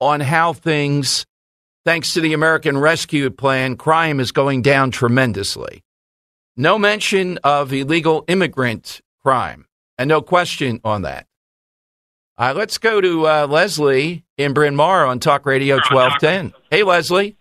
[0.02, 1.26] on how things,
[1.88, 5.86] thanks to the American Rescue Plan, crime is going down tremendously.
[6.58, 9.66] No mention of illegal immigrant crime,
[9.98, 11.28] and no question on that.
[12.38, 16.54] Right, let's go to uh, Leslie in Bryn Mawr on Talk Radio 1210.
[16.70, 17.38] Hey, Leslie.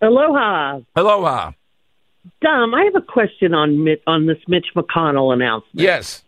[0.00, 0.80] Aloha.
[0.96, 1.52] Aloha.
[2.40, 5.80] Dom, I have a question on on this Mitch McConnell announcement.
[5.80, 6.24] Yes.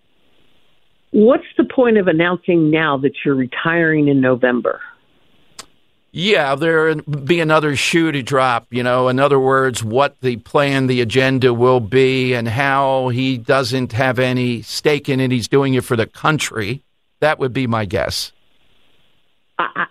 [1.11, 4.81] What's the point of announcing now that you're retiring in November?
[6.17, 8.69] Yeah, there be another shoe to drop.
[8.71, 13.37] You know, in other words, what the plan, the agenda will be, and how he
[13.37, 15.33] doesn't have any stake in it.
[15.33, 16.85] He's doing it for the country.
[17.19, 18.31] That would be my guess.
[19.59, 19.87] I,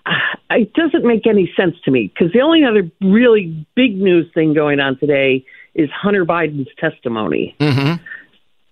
[0.49, 4.31] I, it doesn't make any sense to me because the only other really big news
[4.33, 5.43] thing going on today
[5.75, 7.53] is Hunter Biden's testimony.
[7.59, 8.01] Mm-hmm.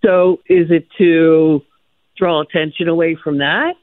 [0.06, 1.64] So, is it to
[2.16, 3.76] draw attention away from that?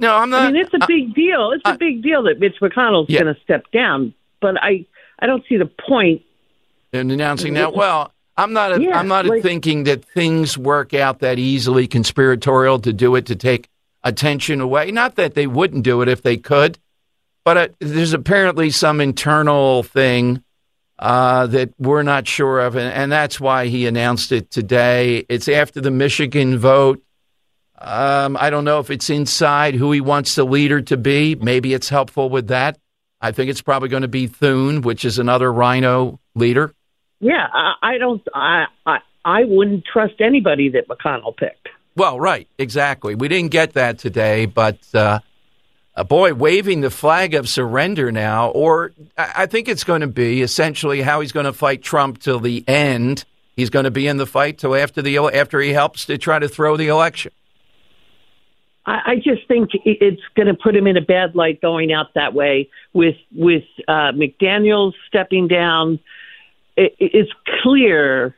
[0.00, 0.42] No, I'm not.
[0.42, 1.52] I mean, it's a big deal.
[1.52, 3.20] It's a big deal that Mitch McConnell's Yeah.
[3.22, 4.86] going to step down, but I,
[5.18, 6.22] I don't see the point.
[6.92, 7.74] in announcing that.
[7.74, 8.72] Well, I'm not.
[8.72, 13.14] A, Yeah, I'm not like- thinking that things work out that easily conspiratorial to do
[13.16, 13.68] it to take
[14.02, 14.90] attention away.
[14.90, 16.78] Not that they wouldn't do it if they could,
[17.44, 20.42] but uh, there's apparently some internal thing
[20.98, 25.24] uh, that we're not sure of, and, and that's why he announced it today.
[25.28, 27.02] It's after the Michigan vote.
[27.80, 31.34] Um, I don't know if it's inside who he wants the leader to be.
[31.34, 32.78] Maybe it's helpful with that.
[33.20, 36.74] I think it's probably going to be Thune, which is another RINO leader.
[37.20, 38.22] Yeah, I, I don't.
[38.34, 41.68] I, I, I wouldn't trust anybody that McConnell picked.
[41.96, 43.14] Well, right, exactly.
[43.14, 45.20] We didn't get that today, but uh,
[45.94, 50.06] uh, boy, waving the flag of surrender now, or I I think it's going to
[50.06, 53.24] be essentially how he's going to fight Trump till the end.
[53.56, 56.38] He's going to be in the fight till after the after he helps to try
[56.38, 57.32] to throw the election.
[58.90, 62.14] I, I just think it's going to put him in a bad light going out
[62.14, 66.00] that way with with uh, McDaniel's stepping down.
[66.76, 67.30] It, it's
[67.62, 68.34] clear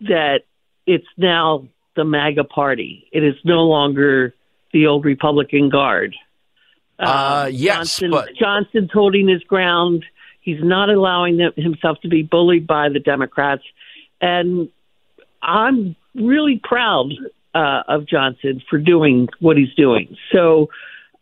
[0.00, 0.40] that
[0.86, 3.08] it's now the MAGA party.
[3.12, 4.34] It is no longer
[4.72, 6.16] the old Republican Guard.
[6.98, 10.04] Uh, yes, Johnson, but- Johnson's holding his ground.
[10.40, 13.62] He's not allowing them, himself to be bullied by the Democrats,
[14.20, 14.68] and
[15.42, 17.12] I'm really proud
[17.56, 20.16] uh, of Johnson for doing what he's doing.
[20.32, 20.68] So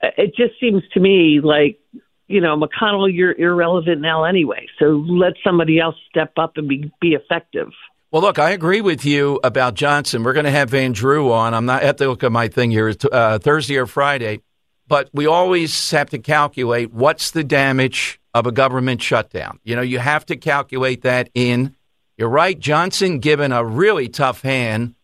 [0.02, 1.78] uh, it just seems to me like
[2.26, 4.66] you know McConnell, you're irrelevant now anyway.
[4.78, 7.68] So let somebody else step up and be be effective.
[8.10, 10.22] Well, look, I agree with you about Johnson.
[10.22, 11.52] We're going to have Van Drew on.
[11.52, 12.92] I'm not I have to look at my thing here.
[13.10, 14.40] Uh, Thursday or Friday,
[14.88, 19.60] but we always have to calculate what's the damage of a government shutdown.
[19.62, 21.76] You know, you have to calculate that in.
[22.16, 22.58] You're right.
[22.58, 24.94] Johnson, given a really tough hand,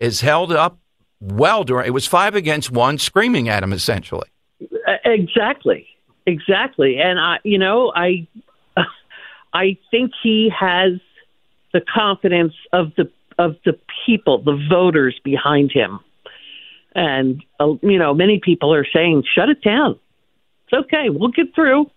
[0.00, 0.78] is held up
[1.20, 1.86] well during.
[1.86, 4.28] It was five against one, screaming at him essentially.
[5.04, 5.86] Exactly,
[6.26, 6.98] exactly.
[6.98, 8.26] And I, you know, I,
[9.52, 10.92] I think he has
[11.72, 16.00] the confidence of the of the people, the voters behind him.
[16.94, 19.98] And uh, you know, many people are saying, "Shut it down.
[20.66, 21.08] It's okay.
[21.08, 21.90] We'll get through.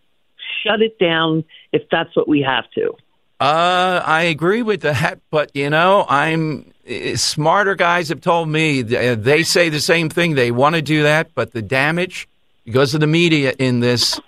[0.64, 2.94] Shut it down if that's what we have to."
[3.40, 6.72] Uh, I agree with that, but you know, I'm
[7.15, 10.35] smarter guys have told me they say the same thing.
[10.35, 12.27] They want to do that, but the damage
[12.65, 14.19] because of the media in this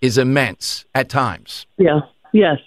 [0.00, 1.66] is immense at times.
[1.78, 2.00] Yeah.
[2.32, 2.58] Yes.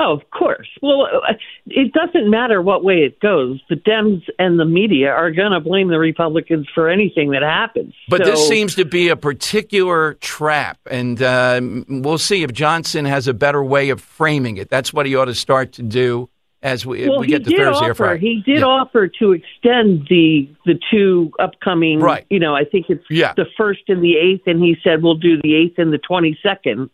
[0.00, 0.68] Oh, of course.
[0.80, 1.32] Well, uh,
[1.66, 3.60] it doesn't matter what way it goes.
[3.68, 7.94] The Dems and the media are going to blame the Republicans for anything that happens.
[8.08, 13.06] But So- this seems to be a particular trap, and uh, we'll see if Johnson
[13.06, 14.70] has a better way of framing it.
[14.70, 16.28] That's what he ought to start to do
[16.62, 17.94] as we, well, we get to Thursday or offer.
[17.94, 18.20] Friday.
[18.20, 22.00] He did offer to extend the the two upcoming.
[22.00, 22.26] Right.
[22.30, 23.32] You know, I think it's Yeah.
[23.36, 26.38] the first and the eighth, and he said we'll do the eighth and the twenty
[26.42, 26.90] second.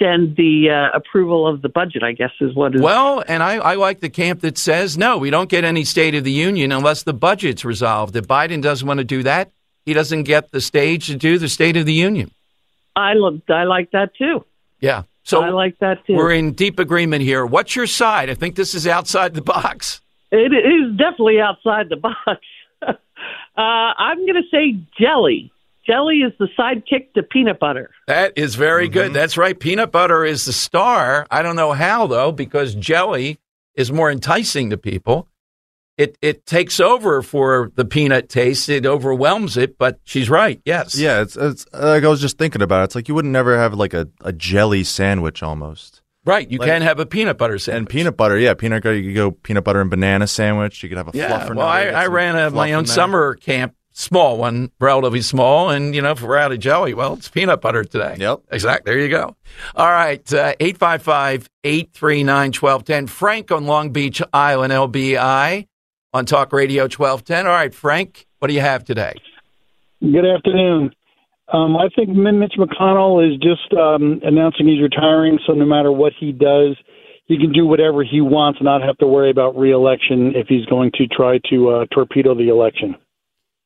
[0.00, 2.02] Extend the uh, approval of the budget.
[2.04, 2.80] I guess is what is.
[2.80, 6.14] Well, and I, I like the camp that says no, we don't get any State
[6.14, 8.14] of the Union unless the budget's resolved.
[8.14, 9.50] If Biden doesn't want to do that,
[9.84, 12.30] he doesn't get the stage to do the State of the Union.
[12.94, 13.36] I look.
[13.48, 14.44] I like that too.
[14.80, 15.02] Yeah.
[15.28, 16.14] So I like that too.
[16.14, 17.44] We're in deep agreement here.
[17.44, 18.30] What's your side?
[18.30, 20.00] I think this is outside the box.
[20.32, 22.40] It is definitely outside the box.
[22.82, 22.94] uh,
[23.56, 25.52] I'm going to say jelly.
[25.86, 27.90] Jelly is the sidekick to peanut butter.
[28.06, 29.12] That is very good.
[29.12, 29.58] That's right.
[29.58, 31.26] Peanut butter is the star.
[31.30, 33.38] I don't know how though, because jelly
[33.74, 35.28] is more enticing to people.
[35.98, 38.68] It it takes over for the peanut taste.
[38.68, 39.76] It overwhelms it.
[39.76, 40.60] But she's right.
[40.64, 40.96] Yes.
[40.96, 42.84] Yeah, it's, it's like I was just thinking about it.
[42.84, 46.00] It's like you wouldn't never have like a, a jelly sandwich almost.
[46.24, 46.50] Right.
[46.50, 47.78] You Like- can have a peanut butter sandwich.
[47.80, 48.96] And peanut butter, yeah, peanut butter.
[48.96, 50.82] You could go peanut butter and banana sandwich.
[50.82, 51.30] You could have a Yeah.
[51.46, 51.56] fluffer.
[51.56, 56.02] Well, I, I ran a, my own summer camp, small one, relatively small, and you
[56.02, 58.16] know, if we're out of jelly, well, it's peanut butter today.
[58.18, 58.40] Yep.
[58.52, 58.92] Exactly.
[58.92, 59.36] There you go.
[59.74, 60.30] All right.
[60.34, 63.06] uh, Eight five five eight three nine twelve ten.
[63.06, 65.66] Frank on Long Beach Island, LBI,
[66.12, 67.46] on Talk Radio twelve ten.
[67.46, 69.14] All right, Frank, what do you have today?
[70.00, 70.92] Good afternoon.
[71.52, 76.12] Um, I think Mitch McConnell is just um, announcing he's retiring, so no matter what
[76.18, 76.76] he does,
[77.24, 80.92] he can do whatever he wants, not have to worry about reelection if he's going
[80.96, 82.96] to try to uh, torpedo the election.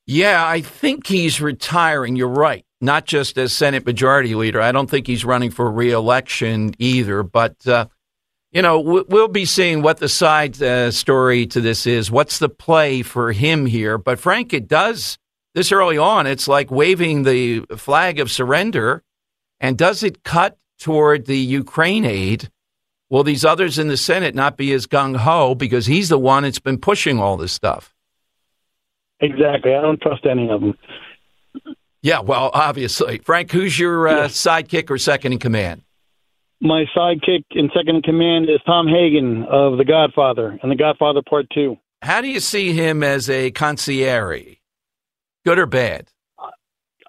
[0.07, 2.17] Yeah, I think he's retiring.
[2.17, 2.65] You're right.
[2.81, 4.61] Not just as Senate Majority Leader.
[4.61, 7.23] I don't think he's running for reelection either.
[7.23, 7.87] But, uh,
[8.53, 12.11] you know, we'll be seeing what the side uh, story to this is.
[12.11, 13.97] What's the play for him here?
[13.97, 15.19] But, Frank, it does,
[15.55, 19.03] this early on, it's like waving the flag of surrender.
[19.59, 22.51] And does it cut toward the Ukraine aid?
[23.09, 26.43] Will these others in the Senate not be as gung ho because he's the one
[26.43, 27.95] that's been pushing all this stuff?
[29.21, 29.75] Exactly.
[29.75, 30.79] I don't trust any of them.
[32.03, 33.19] Yeah, well, obviously.
[33.19, 35.83] Frank, who's your uh, sidekick or second in command?
[36.65, 41.21] My sidekick and second in command is Tom Hagen of The Godfather and The Godfather
[41.29, 41.77] Part 2.
[42.03, 44.59] How do you see him as a concierge?
[45.45, 46.07] Good or bad?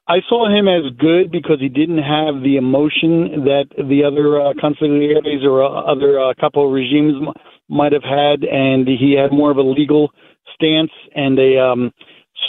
[0.08, 5.48] I saw him as good because he didn't have the emotion that the other uh,
[5.48, 7.34] or uh, other uh, couple regimes m-
[7.70, 10.10] might have had, and he had more of a legal
[10.56, 11.92] stance and a um,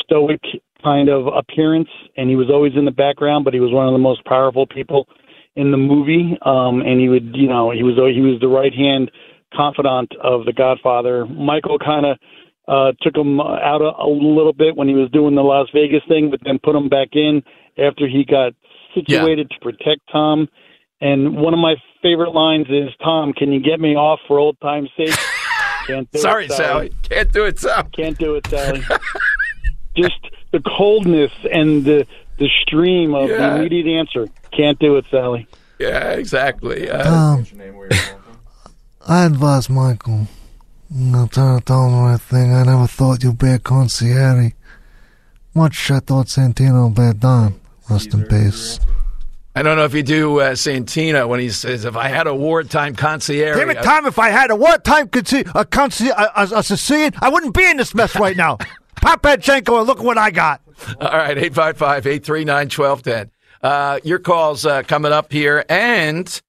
[0.00, 0.40] stoic
[0.82, 1.90] kind of appearance.
[2.16, 4.66] And he was always in the background, but he was one of the most powerful
[4.66, 5.06] people
[5.56, 6.36] in the movie.
[6.42, 9.10] Um, and he would, you know, he was he was the right hand
[9.54, 11.26] confidant of the Godfather.
[11.26, 12.18] Michael kind of
[12.66, 16.02] uh, took him out a, a little bit when he was doing the Las Vegas
[16.08, 17.42] thing, but then put him back in
[17.78, 18.52] after he got
[18.94, 20.48] situated to protect Tom.
[21.00, 24.58] And one of my favorite lines is, "Tom, can you get me off for old
[24.60, 25.14] time's sake?"
[25.86, 26.88] Can't do Sorry, it, Sally.
[26.88, 26.92] Sally.
[27.02, 27.88] Can't do it, Sally.
[27.94, 28.82] Can't do it, Sally.
[29.94, 30.18] Just
[30.50, 32.06] the coldness and the
[32.38, 33.36] the stream of Yeah.
[33.50, 34.28] the immediate answer.
[34.52, 35.46] Can't do it, Sally.
[35.78, 36.90] Yeah, exactly.
[36.90, 37.46] Uh, Um,
[39.06, 40.26] I advise Michael.
[40.94, 42.54] I'm trying to tell him the right thing.
[42.54, 44.52] I never thought you'd be a concierge.
[45.54, 47.54] Much I thought Santino would be done.
[47.90, 48.80] Rest in peace.
[49.56, 52.34] I don't know if you do uh, Santino when he says, if I had a
[52.34, 56.40] wartime concierge." Damn it, I- Tom, if I had a wartime consi- a, consi- a,
[56.40, 58.58] a, a Sicilian, I wouldn't be in this mess right now.
[58.96, 60.60] Pop Pachenko and look what I got.
[61.00, 63.30] All right, 855 839 1210.
[63.62, 65.64] Uh, Your calls uh, coming up here.
[65.68, 66.40] And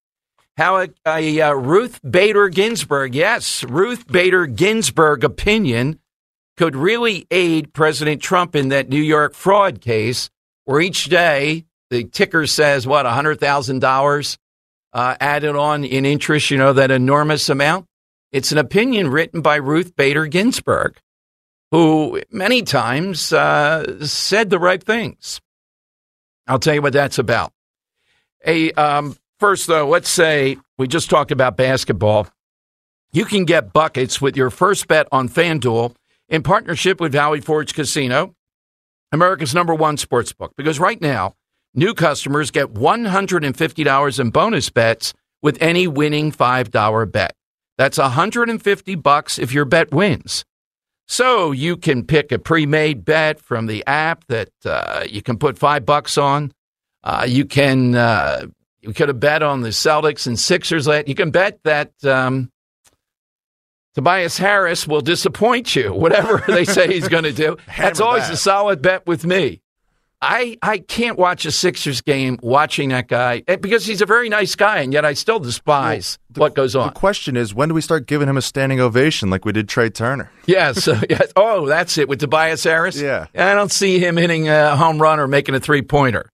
[0.57, 5.99] how a, a uh, Ruth Bader Ginsburg, yes, Ruth Bader Ginsburg opinion
[6.57, 10.29] could really aid President Trump in that New York fraud case,
[10.63, 14.37] where each day the ticker says, what, $100,000
[14.93, 17.85] uh, added on in interest, you know, that enormous amount?
[18.31, 20.99] It's an opinion written by Ruth Bader Ginsburg
[21.71, 25.41] who many times uh, said the right things.
[26.47, 27.51] I'll tell you what that's about.
[28.45, 32.27] A um, first, though, let's say we just talked about basketball.
[33.11, 35.95] You can get buckets with your first bet on FanDuel
[36.29, 38.35] in partnership with Valley Forge Casino,
[39.11, 40.53] America's number one sports book.
[40.57, 41.35] Because right now,
[41.73, 47.35] new customers get $150 in bonus bets with any winning $5 bet.
[47.77, 50.45] That's 150 bucks if your bet wins.
[51.07, 55.57] So you can pick a pre-made bet from the app that uh, you can put
[55.57, 56.51] five bucks on.
[57.03, 58.45] Uh, you can uh,
[58.81, 60.87] you could have bet on the Celtics and Sixers.
[60.87, 62.51] You can bet that um,
[63.93, 65.93] Tobias Harris will disappoint you.
[65.93, 68.33] Whatever they say he's going to do, that's always that.
[68.33, 69.61] a solid bet with me.
[70.25, 74.27] I I can't watch a Sixers game watching that guy eh, because he's a very
[74.27, 76.87] nice guy, and yet I still despise what goes on.
[76.87, 79.69] The question is, when do we start giving him a standing ovation like we did
[79.69, 80.31] Trea Turner?
[80.47, 80.87] Yes.
[80.87, 81.31] uh, yes.
[81.35, 82.99] Oh, that's it with Tobias Harris.
[82.99, 83.27] Yeah.
[83.35, 86.31] I don't see him hitting a home run or making a three pointer.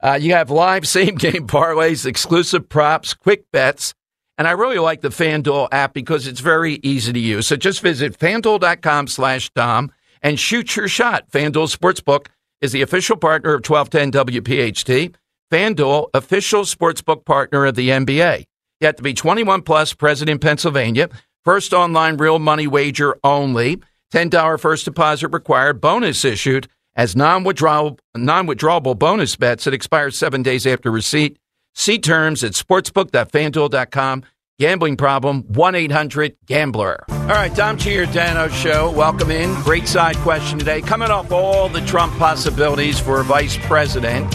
[0.00, 3.92] Uh, you have live same game parlays, exclusive props, quick bets,
[4.38, 7.46] and I really like the FanDuel app because it's very easy to use.
[7.46, 9.92] So just visit fanduel.com slash Tom
[10.22, 11.30] and shoot your shot.
[11.30, 12.28] FanDuel Sportsbook
[12.60, 15.14] is the official partner of 1210 WPHT.
[15.50, 18.46] FanDuel, official sportsbook partner of the NBA.
[18.80, 21.08] You have to be 21 plus, present in Pennsylvania.
[21.44, 23.80] First online real money wager only.
[24.12, 25.80] $10 first deposit required.
[25.80, 31.38] Bonus issued as non-withdrawable, non-withdrawable bonus bets that expire seven days after receipt.
[31.74, 34.24] See terms at sportsbook.fanduel.com.
[34.58, 37.04] Gambling problem, 1-800-GAMBLER.
[37.10, 38.90] All right, Dom Giordano Show.
[38.90, 39.52] Welcome in.
[39.60, 40.80] Great side question today.
[40.80, 44.34] Coming off all the Trump possibilities for vice president.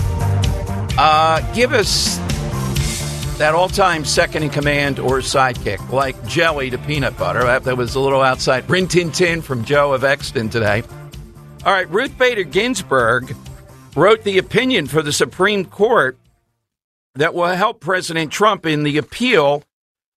[0.95, 2.17] Uh, give us
[3.39, 7.59] that all-time second in command or sidekick, like jelly to peanut butter.
[7.59, 8.69] That was a little outside.
[8.69, 10.83] Rin Tin Tin from Joe of Exton today.
[11.65, 13.35] All right, Ruth Bader Ginsburg
[13.95, 16.19] wrote the opinion for the Supreme Court
[17.15, 19.63] that will help President Trump in the appeal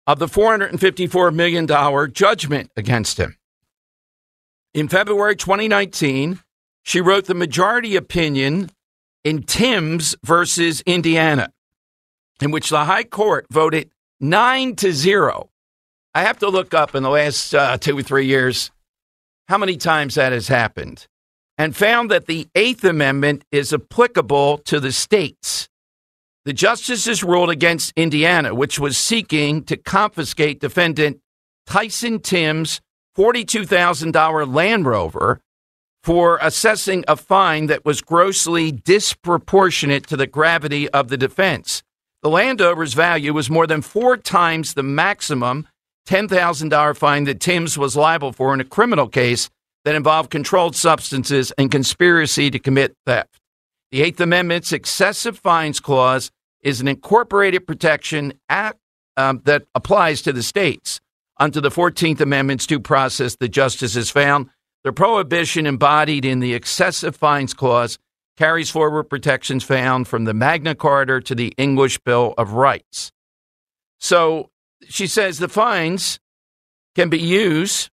[0.06, 1.68] of the $454 million
[2.12, 3.38] judgment against him.
[4.74, 6.40] In February 2019,
[6.84, 8.70] she wrote the majority opinion
[9.24, 11.54] in Timbs versus Indiana,
[12.42, 15.50] in which the High Court voted nine to zero.
[16.14, 18.72] I have to look up in the last uh, two or three years
[19.48, 21.08] how many times that has happened
[21.58, 25.70] and found that the Eighth Amendment is applicable to the states.
[26.46, 31.20] The justices ruled against Indiana, which was seeking to confiscate defendant
[31.66, 32.82] Tyson Timbs'
[33.18, 35.40] $42,000 Land Rover
[36.04, 41.82] for assessing a fine that was grossly disproportionate to the gravity of the defense.
[42.24, 45.68] The Land Rover's value was more than four times the maximum
[46.08, 49.50] $10,000 fine that Timbs was liable for in a criminal case
[49.86, 53.40] that involved controlled substances and conspiracy to commit theft.
[53.92, 56.32] The Eighth Amendment's excessive fines clause
[56.64, 58.80] is an incorporated protection act,
[59.18, 61.00] um, that applies to the states.
[61.40, 64.50] Under the 14th Amendment's due process, the justices found
[64.84, 67.98] the prohibition embodied in the excessive fines clause
[68.38, 73.12] carries forward protections found from the Magna Carta to the English Bill of Rights.
[74.00, 74.50] So
[74.88, 76.20] she says the fines
[76.96, 77.90] can be used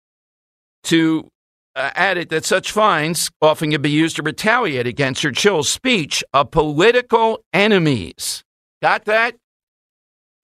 [0.84, 1.30] to
[1.76, 6.22] uh, added that such fines often can be used to retaliate against or chill speech
[6.32, 8.44] of political enemies.
[8.84, 9.34] Got that?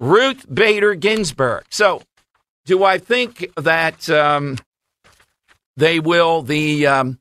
[0.00, 1.64] Ruth Bader Ginsburg.
[1.68, 2.00] So,
[2.64, 4.56] do I think that um,
[5.76, 7.18] they will the um,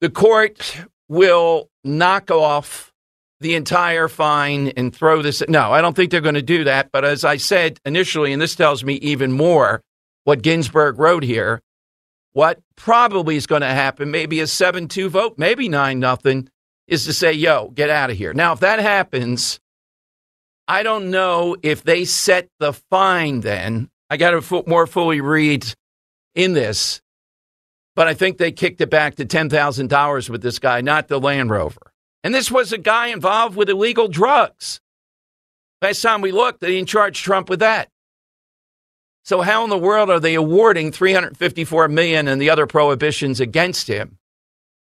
[0.00, 0.76] the court
[1.08, 2.92] will knock off
[3.40, 5.42] the entire fine and throw this?
[5.48, 6.92] No, I don't think they're going to do that.
[6.92, 9.82] But as I said initially, and this tells me even more
[10.22, 11.60] what Ginsburg wrote here,
[12.32, 16.48] what probably is going to happen, maybe a 7 2 vote, maybe 9 nothing,
[16.86, 18.32] is to say, yo, get out of here.
[18.32, 19.58] Now, if that happens,
[20.66, 23.90] I don't know if they set the fine then.
[24.08, 25.66] I got to more fully read
[26.34, 27.02] in this,
[27.94, 31.50] but I think they kicked it back to $10,000 with this guy, not the Land
[31.50, 31.92] Rover.
[32.22, 34.80] And this was a guy involved with illegal drugs.
[35.82, 37.90] Last time we looked, they didn't charge Trump with that.
[39.24, 43.88] So how in the world are they awarding 354 million and the other prohibitions against
[43.88, 44.18] him?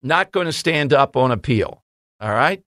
[0.03, 1.84] Not going to stand up on appeal.
[2.19, 2.61] All right?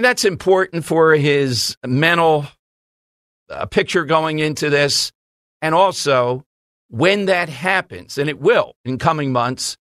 [0.00, 2.46] And that's important for his mental
[3.50, 5.12] uh, picture going into this
[5.60, 6.46] and also
[6.88, 9.76] when that happens and it will in coming months,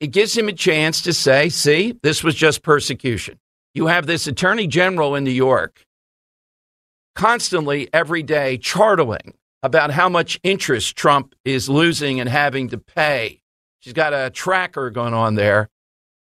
[0.00, 3.38] it gives him a chance to say, "See, this was just persecution."
[3.74, 5.86] You have this attorney general in New York
[7.14, 13.40] constantly every day chartling about how much interest Trump is losing and having to pay.
[13.78, 15.68] She's got a tracker going on there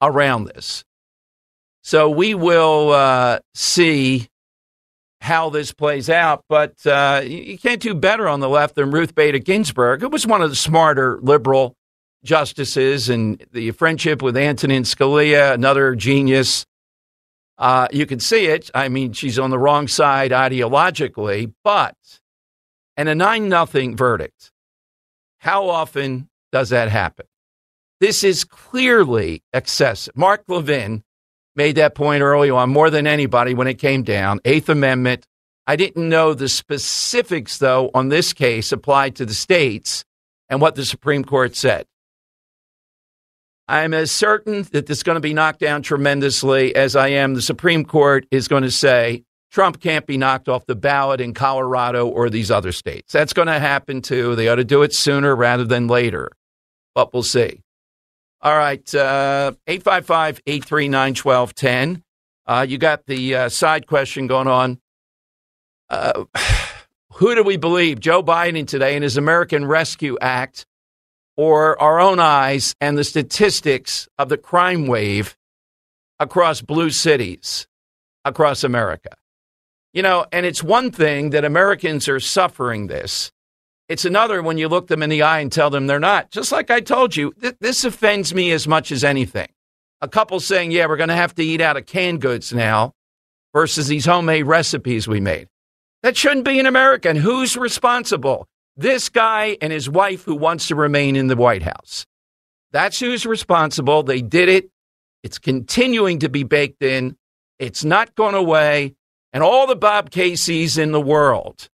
[0.01, 0.83] around this.
[1.89, 4.29] So we will uh, see
[5.21, 9.15] how this plays out, but uh, you can't do better on the left than Ruth
[9.15, 11.75] Bader Ginsburg, who was one of the smarter liberal
[12.23, 16.63] justices, and the friendship with Antonin Scalia, another genius.
[17.57, 18.69] Uh, you can see it.
[18.75, 21.95] I mean, she's on the wrong side ideologically, but
[22.97, 24.51] and a 9 nothing verdict.
[25.39, 27.25] How often does that happen?
[27.99, 30.15] This is clearly excessive.
[30.15, 31.03] Mark Levin
[31.59, 34.39] made that point early on more than anybody when it came down.
[34.45, 35.25] Eighth Amendment.
[35.67, 40.05] I didn't know the specifics, though, on this case applied to the states
[40.47, 41.85] and what the Supreme Court said.
[43.67, 47.33] I'm as certain that this is going to be knocked down tremendously as I am
[47.33, 51.33] the Supreme Court is going to say Trump can't be knocked off the ballot in
[51.33, 53.11] Colorado or these other states.
[53.11, 54.35] That's going to happen too.
[54.37, 56.31] They ought to do it sooner rather than later,
[56.95, 57.59] but we'll see.
[58.41, 62.03] All right, uh, 855 839 1210.
[62.47, 64.79] Uh, you got the uh, side question going on.
[65.89, 66.23] Uh,
[67.13, 70.65] who do we believe, Joe Biden today and his American Rescue Act,
[71.35, 75.35] or our own eyes and the statistics of the crime wave
[76.17, 77.67] across blue cities
[78.23, 79.17] across America?
[79.93, 83.33] You know, and it's one thing that Americans are suffering this.
[83.89, 86.29] It's another when you look them in the eye and tell them they're not.
[86.29, 89.47] Just like I told you, th- this offends me as much as anything.
[89.99, 92.93] A couple saying, yeah, we're going to have to eat out of canned goods now
[93.51, 95.47] versus these homemade recipes we made.
[96.03, 97.17] That shouldn't be an American.
[97.17, 98.47] Who's responsible?
[98.77, 102.05] This guy and his wife who wants to remain in the White House.
[102.71, 104.03] That's who's responsible.
[104.03, 104.69] They did it.
[105.23, 107.17] It's continuing to be baked in.
[107.57, 108.95] It's not going away.
[109.33, 111.69] And all the Bob Casey's in the world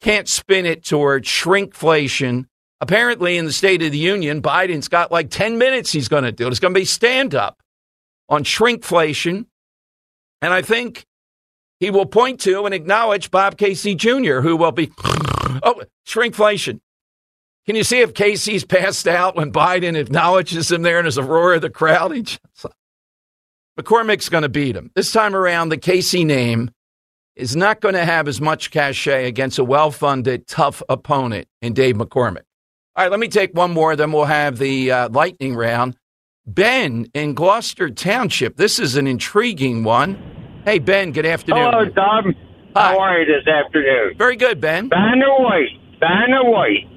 [0.00, 2.46] can't spin it toward shrinkflation.
[2.80, 6.32] Apparently, in the State of the Union, Biden's got like 10 minutes he's going to
[6.32, 6.50] do it.
[6.50, 7.62] It's going to be stand up
[8.28, 9.46] on shrinkflation.
[10.40, 11.06] And I think
[11.78, 14.90] he will point to and acknowledge Bob Casey Jr., who will be,
[15.62, 16.80] oh, shrinkflation.
[17.66, 21.22] Can you see if Casey's passed out when Biden acknowledges him there and there's a
[21.22, 22.12] roar of the crowd?
[22.12, 22.40] He just,
[23.78, 24.90] McCormick's going to beat him.
[24.94, 26.70] This time around, the Casey name
[27.36, 31.72] is not going to have as much cachet against a well funded, tough opponent in
[31.72, 32.42] Dave McCormick.
[32.96, 35.96] All right, let me take one more, then we'll have the uh, lightning round.
[36.46, 38.56] Ben in Gloucester Township.
[38.56, 40.62] This is an intriguing one.
[40.64, 41.70] Hey, Ben, good afternoon.
[41.70, 42.34] Hello, Tom.
[42.74, 42.92] Hi.
[42.92, 44.14] How are you this afternoon?
[44.18, 44.88] Very good, Ben.
[44.88, 46.00] Banner White.
[46.00, 46.88] Banner White.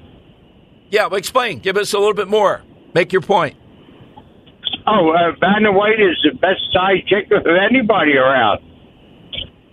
[0.90, 1.58] Yeah, well, explain.
[1.60, 2.62] Give us a little bit more.
[2.94, 3.56] Make your point.
[4.86, 8.60] Oh, uh, Banner White is the best side chick of anybody around.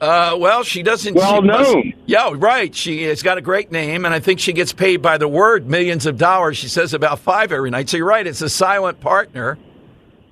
[0.02, 1.14] Uh, well, she doesn't.
[1.14, 1.76] Well she must-
[2.08, 2.74] yeah, right.
[2.74, 5.70] She has got a great name, and I think she gets paid by the word,
[5.70, 6.58] millions of dollars.
[6.58, 7.88] She says about five every night.
[7.88, 8.26] So you're right.
[8.26, 9.60] It's a silent partner.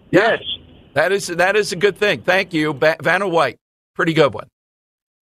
[0.09, 0.41] Yes,
[0.93, 2.23] that is that is a good thing.
[2.23, 3.57] Thank you, ba- Vanna White.
[3.93, 4.47] Pretty good one.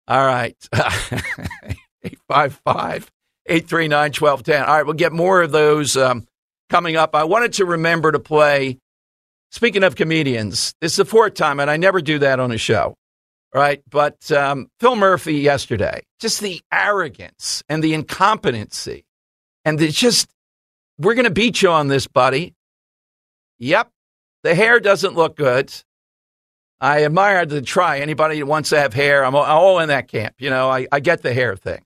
[0.08, 0.56] All right,
[2.02, 3.08] eight five five
[3.46, 4.64] eight three nine twelve ten.
[4.64, 6.26] All right, we'll get more of those um,
[6.70, 7.14] coming up.
[7.14, 8.78] I wanted to remember to play.
[9.52, 12.58] Speaking of comedians, this is the fourth time, and I never do that on a
[12.58, 12.96] show
[13.54, 13.82] right?
[13.88, 19.06] But um, Phil Murphy yesterday, just the arrogance and the incompetency,
[19.64, 20.28] and it's just,
[20.98, 22.54] we're going to beat you on this, buddy.
[23.58, 23.90] Yep,
[24.42, 25.72] the hair doesn't look good.
[26.80, 28.00] I admire the try.
[28.00, 30.34] Anybody that wants to have hair, I'm all- in that camp.
[30.38, 31.82] You know, I, I get the hair thing.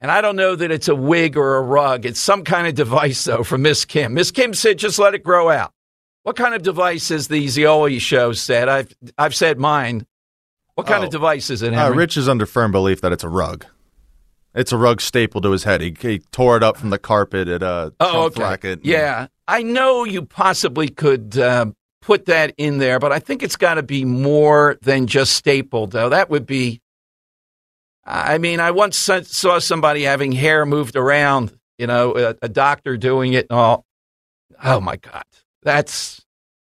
[0.00, 2.04] And I don't know that it's a wig or a rug.
[2.04, 4.12] It's some kind of device, though, from Miss Kim.
[4.12, 5.72] Miss Kim said, just let it grow out.
[6.24, 8.68] What kind of device is the Zeoli show said?
[8.68, 10.06] I've, I've said mine.
[10.74, 11.06] What kind Oh.
[11.06, 13.64] of device is it, Uh, Rich is under firm belief that it's a rug.
[14.54, 15.80] It's a rug staple to his head.
[15.80, 18.76] He, he tore it up from the carpet at uh, Oh, Trump okay.
[18.82, 21.66] Yeah, I know you possibly could uh,
[22.02, 25.90] put that in there, but I think it's got to be more than just stapled,
[25.92, 26.08] though.
[26.08, 26.80] That would be.
[28.06, 31.52] I mean, I once saw- saw somebody having hair moved around.
[31.78, 33.84] You know, a, a doctor doing it and all.
[34.62, 35.24] Oh my God,
[35.62, 36.23] that's.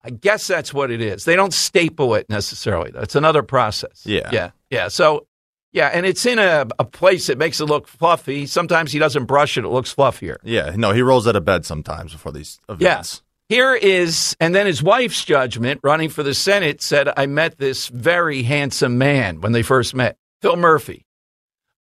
[0.04, 1.26] I guess that's what it is.
[1.26, 2.92] They don't staple it necessarily.
[2.92, 4.04] That's another process.
[4.06, 4.30] Yeah.
[4.32, 4.88] yeah, yeah.
[4.88, 5.28] So,
[5.74, 8.46] yeah, and it's in a, a place that makes it look fluffy.
[8.46, 10.38] Sometimes he doesn't brush it; it looks fluffier.
[10.44, 12.82] Yeah, no, he rolls out of bed sometimes before these events.
[12.82, 13.22] Yes.
[13.50, 17.88] Here is, and then his wife's judgment running for the Senate said, I met this
[17.88, 21.08] very handsome man when they first met, Phil Murphy.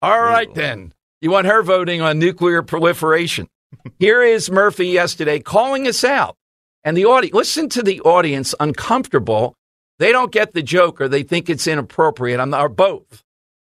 [0.01, 0.93] All right, then.
[1.21, 3.49] You want her voting on nuclear proliferation.
[3.99, 6.37] Here is Murphy yesterday calling us out.
[6.83, 9.55] And the audience, listen to the audience uncomfortable.
[9.99, 13.23] They don't get the joke or they think it's inappropriate, I'm- or both,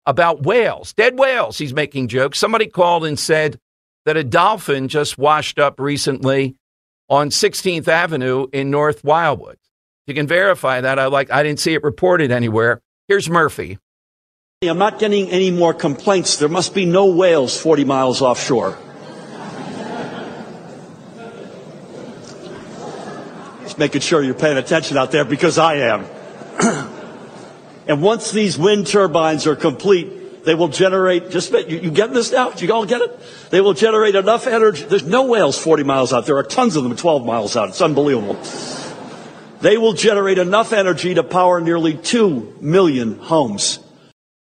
[0.07, 1.59] about whales, dead whales.
[1.59, 2.39] He's making jokes.
[2.39, 3.59] Somebody called and said
[4.07, 6.57] that a dolphin just washed up recently
[7.09, 9.59] on 16th Avenue in North Wildwood.
[10.07, 10.99] You can verify that.
[10.99, 11.31] I like.
[11.31, 12.81] I didn't see it reported anywhere.
[13.09, 13.79] Here's Murphy.
[14.63, 16.39] I'm not getting any more complaints.
[16.39, 18.79] There must be no whales 40 miles offshore.
[23.73, 26.05] Just making sure you're paying attention out there because I am.
[27.89, 32.31] and once these wind turbines are complete, they will generate, just, you, you getting this
[32.32, 32.51] now?
[32.51, 33.19] Do You all get it?
[33.49, 34.85] They will generate enough energy.
[34.85, 36.27] There's no whales 40 miles out.
[36.27, 37.70] There are tons of them 12 miles out.
[37.70, 38.35] It's unbelievable.
[39.62, 43.78] They will generate enough energy to power nearly 2 million homes.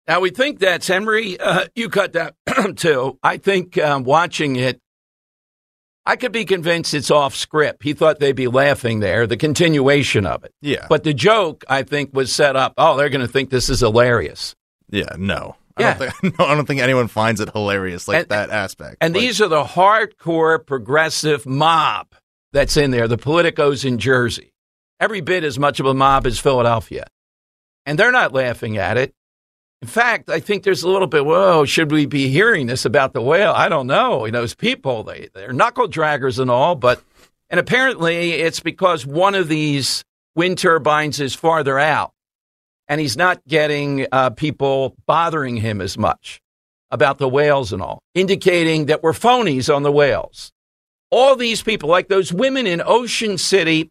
[0.08, 1.38] Now we think that's Henry.
[1.38, 2.34] Uh, you cut that
[2.76, 3.16] too.
[3.22, 4.80] I think um, watching it,
[6.06, 7.82] I could be convinced it's off script.
[7.82, 10.52] He thought they'd be laughing there, the continuation of it.
[10.60, 10.86] Yeah.
[10.88, 12.74] But the joke, I think, was set up.
[12.76, 14.54] Oh, they're going to think this is hilarious.
[14.90, 15.56] Yeah, no.
[15.78, 15.90] Yeah.
[15.90, 18.98] I don't, think, no, I don't think anyone finds it hilarious like that aspect.
[19.00, 22.08] And these are the hardcore progressive mob
[22.52, 24.52] that's in there, the politicos in Jersey.
[25.00, 27.06] Every bit as much of a mob as Philadelphia.
[27.86, 29.14] And they're not laughing at it.
[29.84, 33.12] In fact, I think there's a little bit, whoa, should we be hearing this about
[33.12, 33.52] the whale?
[33.54, 34.24] I don't know.
[34.24, 37.02] You know, those people, they, they're knuckle draggers and all, but,
[37.50, 40.02] and apparently it's because one of these
[40.34, 42.12] wind turbines is farther out
[42.88, 46.40] and he's not getting uh, people bothering him as much
[46.90, 50.50] about the whales and all, indicating that we're phonies on the whales.
[51.10, 53.90] All these people, like those women in Ocean City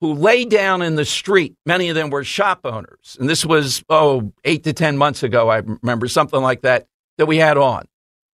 [0.00, 3.16] who lay down in the street, many of them were shop owners.
[3.18, 6.86] And this was, oh, eight to 10 months ago, I remember, something like that,
[7.18, 7.86] that we had on.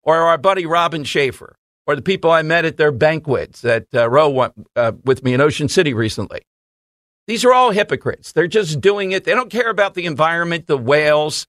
[0.02, 1.56] Or our buddy Robin Shaffer,
[1.86, 5.34] or the people I met at their banquets that uh, Roe went uh, with me
[5.34, 6.40] in Ocean City recently.
[7.28, 8.32] These are all hypocrites.
[8.32, 9.24] They're just doing it.
[9.24, 11.47] They don't care about the environment, the whales.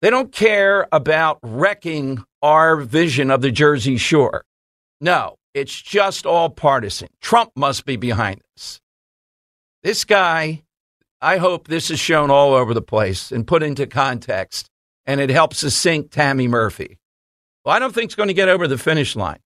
[0.00, 4.44] They don't care about wrecking our vision of the Jersey Shore.
[5.00, 7.08] No, it's just all partisan.
[7.20, 8.80] Trump must be behind this.
[9.82, 10.62] This guy,
[11.20, 14.68] I hope this is shown all over the place and put into context,
[15.06, 16.98] and it helps us sink Tammy Murphy.
[17.64, 19.40] Well, I don't think it's going to get over the finish line.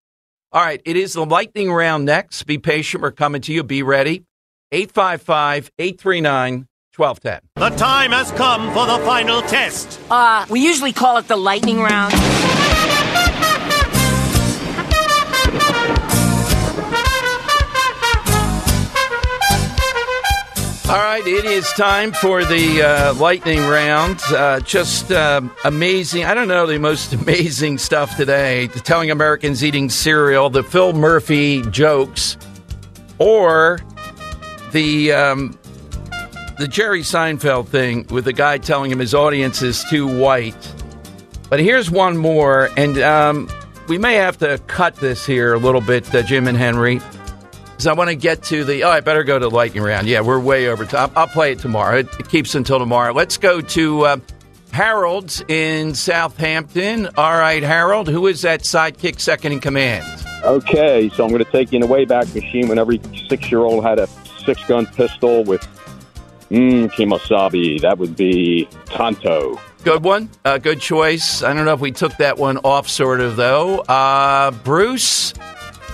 [0.52, 2.42] All right, it is the lightning round next.
[2.44, 3.02] Be patient.
[3.02, 3.62] We're coming to you.
[3.62, 4.24] Be ready.
[4.72, 7.40] 855 839 1210.
[7.56, 9.98] The time has come for the final test.
[10.10, 12.12] Uh, we usually call it the lightning round.
[20.88, 24.20] All right, it is time for the uh, lightning round.
[24.28, 26.24] Uh, just uh, amazing.
[26.24, 28.68] I don't know the most amazing stuff today.
[28.68, 32.36] Telling Americans eating cereal, the Phil Murphy jokes,
[33.18, 33.80] or
[34.70, 35.58] the um,
[36.56, 40.72] the Jerry Seinfeld thing with the guy telling him his audience is too white.
[41.50, 43.50] But here's one more, and um,
[43.88, 47.00] we may have to cut this here a little bit, uh, Jim and Henry.
[47.76, 48.84] Because I want to get to the.
[48.84, 50.06] Oh, I better go to lightning round.
[50.06, 51.10] Yeah, we're way over time.
[51.14, 51.98] I'll play it tomorrow.
[51.98, 53.12] It, it keeps until tomorrow.
[53.12, 54.16] Let's go to uh,
[54.72, 57.08] Harold's in Southampton.
[57.18, 60.04] All right, Harold, who is that sidekick second in command?
[60.42, 62.98] Okay, so I'm going to take you in the Wayback Machine when every
[63.28, 64.06] six year old had a
[64.46, 65.60] six gun pistol with
[66.50, 67.80] mm, Kemosabe.
[67.82, 69.60] That would be Tonto.
[69.84, 70.30] Good one.
[70.44, 71.42] Uh, good choice.
[71.42, 73.80] I don't know if we took that one off, sort of, though.
[73.80, 75.32] Uh, Bruce,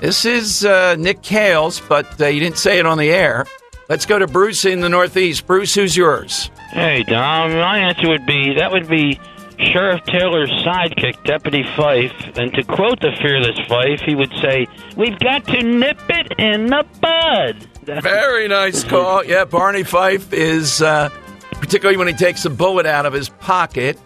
[0.03, 3.47] this is uh, Nick Kales, but uh, you didn't say it on the air.
[3.89, 5.47] Let's go to Bruce in the Northeast.
[5.47, 6.51] Bruce, who's yours?
[6.71, 9.19] Hey, Dom, my answer would be that would be
[9.59, 12.37] Sheriff Taylor's sidekick, Deputy Fife.
[12.37, 14.67] And to quote the fearless Fife, he would say,
[14.97, 17.69] We've got to nip it in the bud.
[18.03, 19.25] Very nice call.
[19.25, 21.11] Yeah, Barney Fife is, uh,
[21.53, 23.99] particularly when he takes a bullet out of his pocket.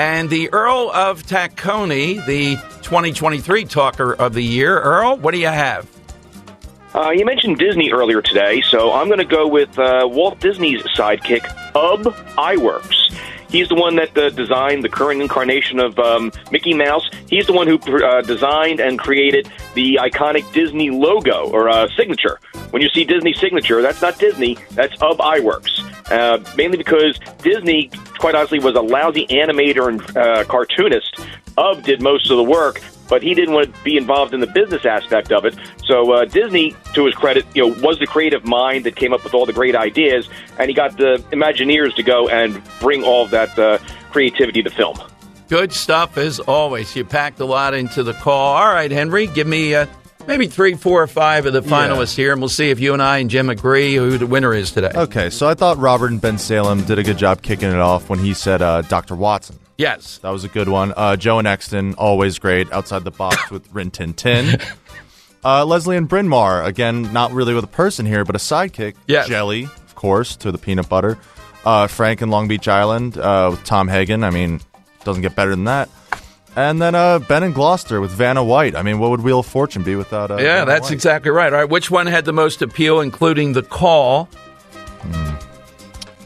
[0.00, 4.80] And the Earl of Tacony, the 2023 Talker of the Year.
[4.80, 5.86] Earl, what do you have?
[6.94, 10.80] Uh, you mentioned Disney earlier today, so I'm going to go with uh, Walt Disney's
[10.84, 11.44] sidekick,
[11.74, 13.14] Ub Iwerks.
[13.50, 17.08] He's the one that uh, designed the current incarnation of um, Mickey Mouse.
[17.28, 22.38] He's the one who uh, designed and created the iconic Disney logo or uh, signature.
[22.70, 25.80] When you see Disney signature, that's not Disney, that's of Iwerks.
[26.10, 31.20] Uh, mainly because Disney, quite honestly, was a lousy animator and uh, cartoonist.
[31.56, 34.46] Of did most of the work, but he didn't want to be involved in the
[34.46, 35.54] business aspect of it.
[35.84, 39.24] So uh, Disney, to his credit, you know, was the creative mind that came up
[39.24, 40.28] with all the great ideas,
[40.58, 43.78] and he got the Imagineers to go and bring all of that uh,
[44.10, 44.96] creativity to film.
[45.48, 46.94] Good stuff as always.
[46.94, 48.56] You packed a lot into the call.
[48.56, 49.86] All right, Henry, give me uh,
[50.28, 53.02] maybe three, four, or five of the finalists here, and we'll see if you and
[53.02, 54.92] I and Jim agree who the winner is today.
[54.94, 58.20] Okay, so I thought Robert and Bensalem did a good job kicking it off when
[58.20, 59.16] he said uh, Dr.
[59.16, 59.58] Watson.
[59.80, 60.18] Yes.
[60.18, 60.92] That was a good one.
[60.94, 62.70] Uh, Joe and Exton, always great.
[62.70, 64.60] Outside the box with Rin Tin Tin.
[65.42, 68.94] Uh, Leslie and Bryn Mawr, again, not really with a person here, but a sidekick.
[69.06, 69.26] Yes.
[69.26, 71.18] Jelly, of course, to the peanut butter.
[71.64, 74.22] Uh, Frank and Long Beach Island uh, with Tom Hagen.
[74.22, 74.60] I mean,
[75.04, 75.88] doesn't get better than that.
[76.56, 78.76] And then uh, Ben and Gloucester with Vanna White.
[78.76, 80.30] I mean, what would Wheel of Fortune be without?
[80.30, 80.92] Uh, yeah, Vanna that's White?
[80.92, 81.50] exactly right.
[81.50, 84.28] All right, which one had the most appeal, including the call?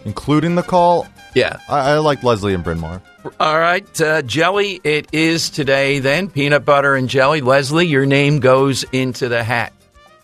[0.05, 1.07] including the call.
[1.35, 3.01] Yeah, I, I like Leslie and Bryn Mawr.
[3.41, 4.81] All right, uh, jelly.
[4.85, 5.99] It is today.
[5.99, 7.41] Then peanut butter and jelly.
[7.41, 9.73] Leslie, your name goes into the hat.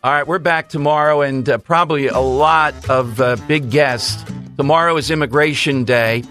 [0.05, 4.23] All right, we're back tomorrow, and uh, probably a lot of uh, big guests.
[4.59, 6.25] Tomorrow is Immigration Day.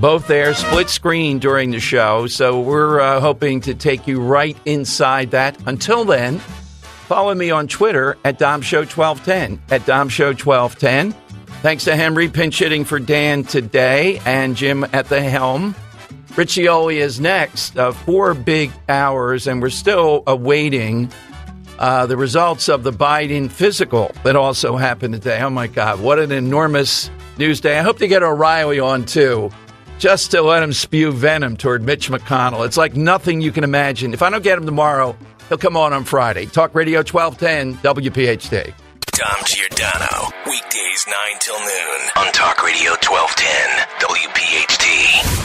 [0.00, 2.26] Both there, split screen during the show.
[2.26, 5.58] So we're uh, hoping to take you right inside that.
[5.66, 11.14] Until then, follow me on Twitter at Dom Show 1210 At DomShow1210.
[11.62, 15.76] Thanks to Henry pinch hitting for Dan today and Jim at the helm.
[16.34, 17.78] Rich Zeoli is next.
[17.78, 21.08] Uh, four big hours, and we're still awaiting
[21.78, 25.40] uh, the results of the Biden physical that also happened today.
[25.40, 27.78] Oh my God, what an enormous news day!
[27.78, 29.48] I hope to get O'Reilly on too,
[30.00, 32.66] just to let him spew venom toward Mitch McConnell.
[32.66, 34.14] It's like nothing you can imagine.
[34.14, 35.16] If I don't get him tomorrow,
[35.48, 36.46] he'll come on on Friday.
[36.46, 38.74] Talk Radio 1210 WPHT.
[39.14, 40.32] Dom Giordano.
[40.46, 43.44] Weekdays 9 till noon on Talk Radio 1210
[44.00, 45.41] WPHT.